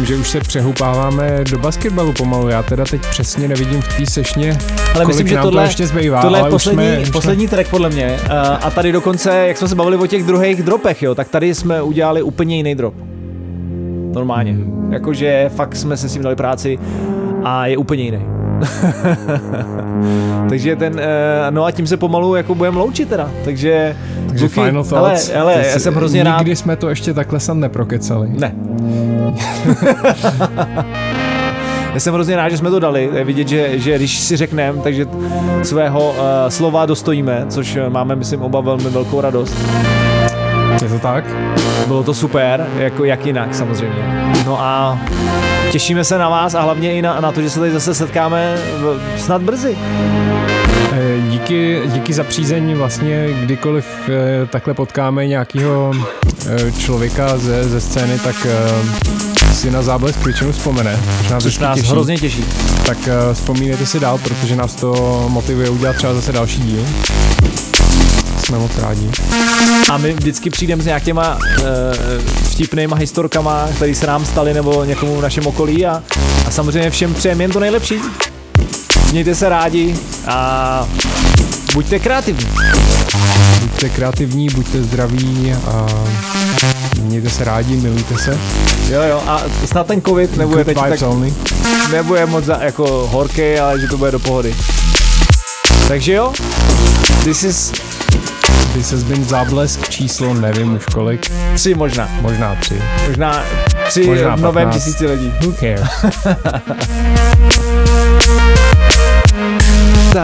Myslím, 0.00 0.16
že 0.16 0.20
už 0.20 0.28
se 0.30 0.40
přehoupáváme 0.40 1.44
do 1.50 1.58
basketbalu 1.58 2.12
pomalu. 2.12 2.48
Já 2.48 2.62
teda 2.62 2.84
teď 2.84 3.00
přesně 3.10 3.48
nevidím 3.48 3.82
v 3.82 3.96
té 3.96 4.06
sešně, 4.06 4.58
Ale 4.78 4.92
kolik 4.92 5.08
myslím, 5.08 5.28
že 5.28 5.34
nám 5.34 5.44
tohle, 5.44 5.62
to 5.62 5.66
ještě 5.66 5.86
zbývá. 5.86 6.22
tohle 6.22 6.38
je 6.38 6.44
poslední, 6.44 6.86
jsme, 6.86 6.98
už 6.98 7.08
jsme- 7.08 7.12
poslední 7.12 7.48
track 7.48 7.70
podle 7.70 7.88
mě. 7.88 8.18
Uh, 8.24 8.30
a 8.62 8.70
tady 8.70 8.92
dokonce, 8.92 9.46
jak 9.46 9.56
jsme 9.56 9.68
se 9.68 9.74
bavili 9.74 9.96
o 9.96 10.06
těch 10.06 10.24
druhých 10.24 10.62
dropech, 10.62 11.02
jo, 11.02 11.14
tak 11.14 11.28
tady 11.28 11.54
jsme 11.54 11.82
udělali 11.82 12.22
úplně 12.22 12.56
jiný 12.56 12.74
drop. 12.74 12.94
Normálně. 14.14 14.52
Hmm. 14.52 14.92
Jakože 14.92 15.50
fakt 15.56 15.76
jsme 15.76 15.96
se 15.96 16.08
s 16.08 16.12
tím 16.12 16.22
dali 16.22 16.36
práci 16.36 16.78
a 17.44 17.66
je 17.66 17.76
úplně 17.76 18.04
jiný. 18.04 18.20
Takže 20.48 20.76
ten, 20.76 20.94
uh, 20.94 21.00
no 21.50 21.64
a 21.64 21.70
tím 21.70 21.86
se 21.86 21.96
pomalu 21.96 22.34
jako 22.34 22.54
budeme 22.54 22.78
loučit 22.78 23.08
teda. 23.08 23.30
Takže, 23.44 23.96
Takže 24.28 24.48
kluky, 24.48 24.54
final 24.54 24.84
hele, 24.84 25.10
thoughts. 25.10 25.28
hele, 25.28 25.64
já 25.72 25.78
jsem 25.78 25.94
hrozně 25.94 26.24
rád. 26.24 26.38
Nikdy 26.38 26.56
jsme 26.56 26.76
to 26.76 26.88
ještě 26.88 27.14
takhle 27.14 27.40
snad 27.40 27.54
neprokecali. 27.54 28.28
Ne. 28.28 28.54
Já 31.96 32.00
jsem 32.00 32.14
hrozně 32.14 32.36
rád, 32.36 32.48
že 32.48 32.56
jsme 32.56 32.70
to 32.70 32.80
dali. 32.80 33.10
Je 33.14 33.24
vidět, 33.24 33.48
že, 33.48 33.78
že 33.78 33.98
když 33.98 34.18
si 34.18 34.36
řekneme, 34.36 34.82
takže 34.82 35.06
svého 35.62 36.08
uh, 36.08 36.16
slova 36.48 36.86
dostojíme, 36.86 37.46
což 37.48 37.76
eh, 37.76 37.90
máme, 37.90 38.16
myslím, 38.16 38.42
oba 38.42 38.60
velmi 38.60 38.90
velkou 38.90 39.20
radost. 39.20 39.56
Je 40.82 40.88
to 40.88 40.98
tak? 40.98 41.24
Bylo 41.86 42.02
to 42.02 42.14
super, 42.14 42.66
jako 42.76 43.04
jak 43.04 43.26
jinak 43.26 43.54
samozřejmě. 43.54 44.32
No 44.46 44.60
a 44.60 44.98
těšíme 45.70 46.04
se 46.04 46.18
na 46.18 46.28
vás 46.28 46.54
a 46.54 46.60
hlavně 46.62 46.94
i 46.94 47.02
na, 47.02 47.20
na 47.20 47.32
to, 47.32 47.42
že 47.42 47.50
se 47.50 47.58
tady 47.60 47.72
zase 47.72 47.94
setkáme 47.94 48.56
v, 48.78 49.00
snad 49.18 49.42
brzy. 49.42 49.76
Eh, 50.92 51.20
Díky, 51.30 51.82
díky 51.86 52.14
za 52.14 52.24
přízeň 52.24 52.74
vlastně 52.74 53.28
kdykoliv 53.44 53.86
eh, 54.08 54.46
takhle 54.46 54.74
potkáme 54.74 55.26
nějakého 55.26 55.92
člověka 56.78 57.36
ze, 57.38 57.68
ze 57.68 57.80
scény, 57.80 58.18
tak 58.18 58.46
eh, 58.46 59.54
si 59.54 59.70
na 59.70 59.82
záblesk 59.82 60.24
většinou 60.24 60.52
vzpomene. 60.52 60.98
Což 61.18 61.30
nás, 61.30 61.42
Což 61.42 61.58
nás 61.58 61.78
těší. 61.78 61.90
hrozně 61.90 62.16
těší. 62.16 62.44
Tak 62.86 62.98
eh, 63.08 63.34
vzpomínejte 63.34 63.86
si 63.86 64.00
dál, 64.00 64.18
protože 64.18 64.56
nás 64.56 64.74
to 64.74 65.24
motivuje 65.28 65.70
udělat 65.70 65.96
třeba 65.96 66.14
zase 66.14 66.32
další 66.32 66.60
díl. 66.60 66.82
Jsme 68.46 68.58
moc 68.58 68.78
rádi. 68.78 69.10
A 69.88 69.98
my 69.98 70.12
vždycky 70.12 70.50
přijdeme 70.50 70.82
s 70.82 70.86
nějakýma 70.86 71.34
uh, 71.36 71.42
vtipnýma 72.50 72.96
historkama, 72.96 73.68
které 73.76 73.94
se 73.94 74.06
nám 74.06 74.26
staly 74.26 74.54
nebo 74.54 74.84
někomu 74.84 75.16
v 75.16 75.22
našem 75.22 75.46
okolí 75.46 75.86
a, 75.86 76.02
a 76.46 76.50
samozřejmě 76.50 76.90
všem 76.90 77.14
přejeme 77.14 77.44
jen 77.44 77.50
to 77.50 77.60
nejlepší. 77.60 77.94
Mějte 79.12 79.34
se 79.34 79.48
rádi 79.48 79.94
a 80.26 80.88
buďte 81.74 81.98
kreativní. 81.98 82.46
Buďte 83.60 83.88
kreativní, 83.88 84.48
buďte 84.48 84.82
zdraví 84.82 85.54
a 85.66 85.86
mějte 87.00 87.30
se 87.30 87.44
rádi, 87.44 87.76
milujte 87.76 88.18
se. 88.18 88.38
Jo, 88.90 89.02
jo, 89.02 89.22
a 89.26 89.42
snad 89.64 89.86
ten 89.86 90.02
covid 90.02 90.36
nebude 90.36 90.64
Good 90.64 90.66
teď 90.66 91.00
tak, 91.00 91.10
only. 91.10 91.34
nebude 91.92 92.26
moc 92.26 92.44
za, 92.44 92.58
jako 92.62 93.08
horký, 93.12 93.58
ale 93.58 93.80
že 93.80 93.86
to 93.86 93.98
bude 93.98 94.10
do 94.10 94.18
pohody. 94.18 94.54
Takže 95.88 96.12
jo, 96.12 96.32
this 97.24 97.44
is 97.44 97.72
This 98.76 98.90
has 98.90 99.04
been 99.04 99.24
záblesk 99.24 99.88
číslo, 99.88 100.34
nevím 100.34 100.74
už 100.74 100.86
kolik, 100.86 101.32
tři 101.54 101.74
možná. 101.74 102.08
možná 102.20 102.54
tři. 102.54 102.82
Možná 103.08 103.42
tři 103.88 104.06
Možná 104.06 104.36
v 104.36 104.40
novém 104.40 104.68
15. 104.68 104.84
tisíciletí. 104.84 105.32
Who 105.40 105.52
cares? 105.52 105.88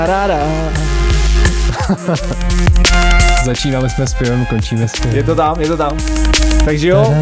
Začínali 3.44 3.90
jsme 3.90 4.06
s 4.06 4.14
pivem, 4.14 4.46
končíme 4.46 4.88
s 4.88 4.92
pivem. 4.92 5.16
Je 5.16 5.22
to 5.22 5.34
tam, 5.34 5.60
je 5.60 5.68
to 5.68 5.76
tam. 5.76 5.96
Takže 6.64 6.88
jo, 6.88 7.14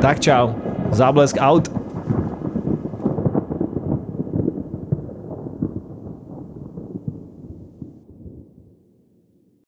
tak 0.00 0.20
čau. 0.20 0.48
Záblesk 0.90 1.36
out. 1.40 1.81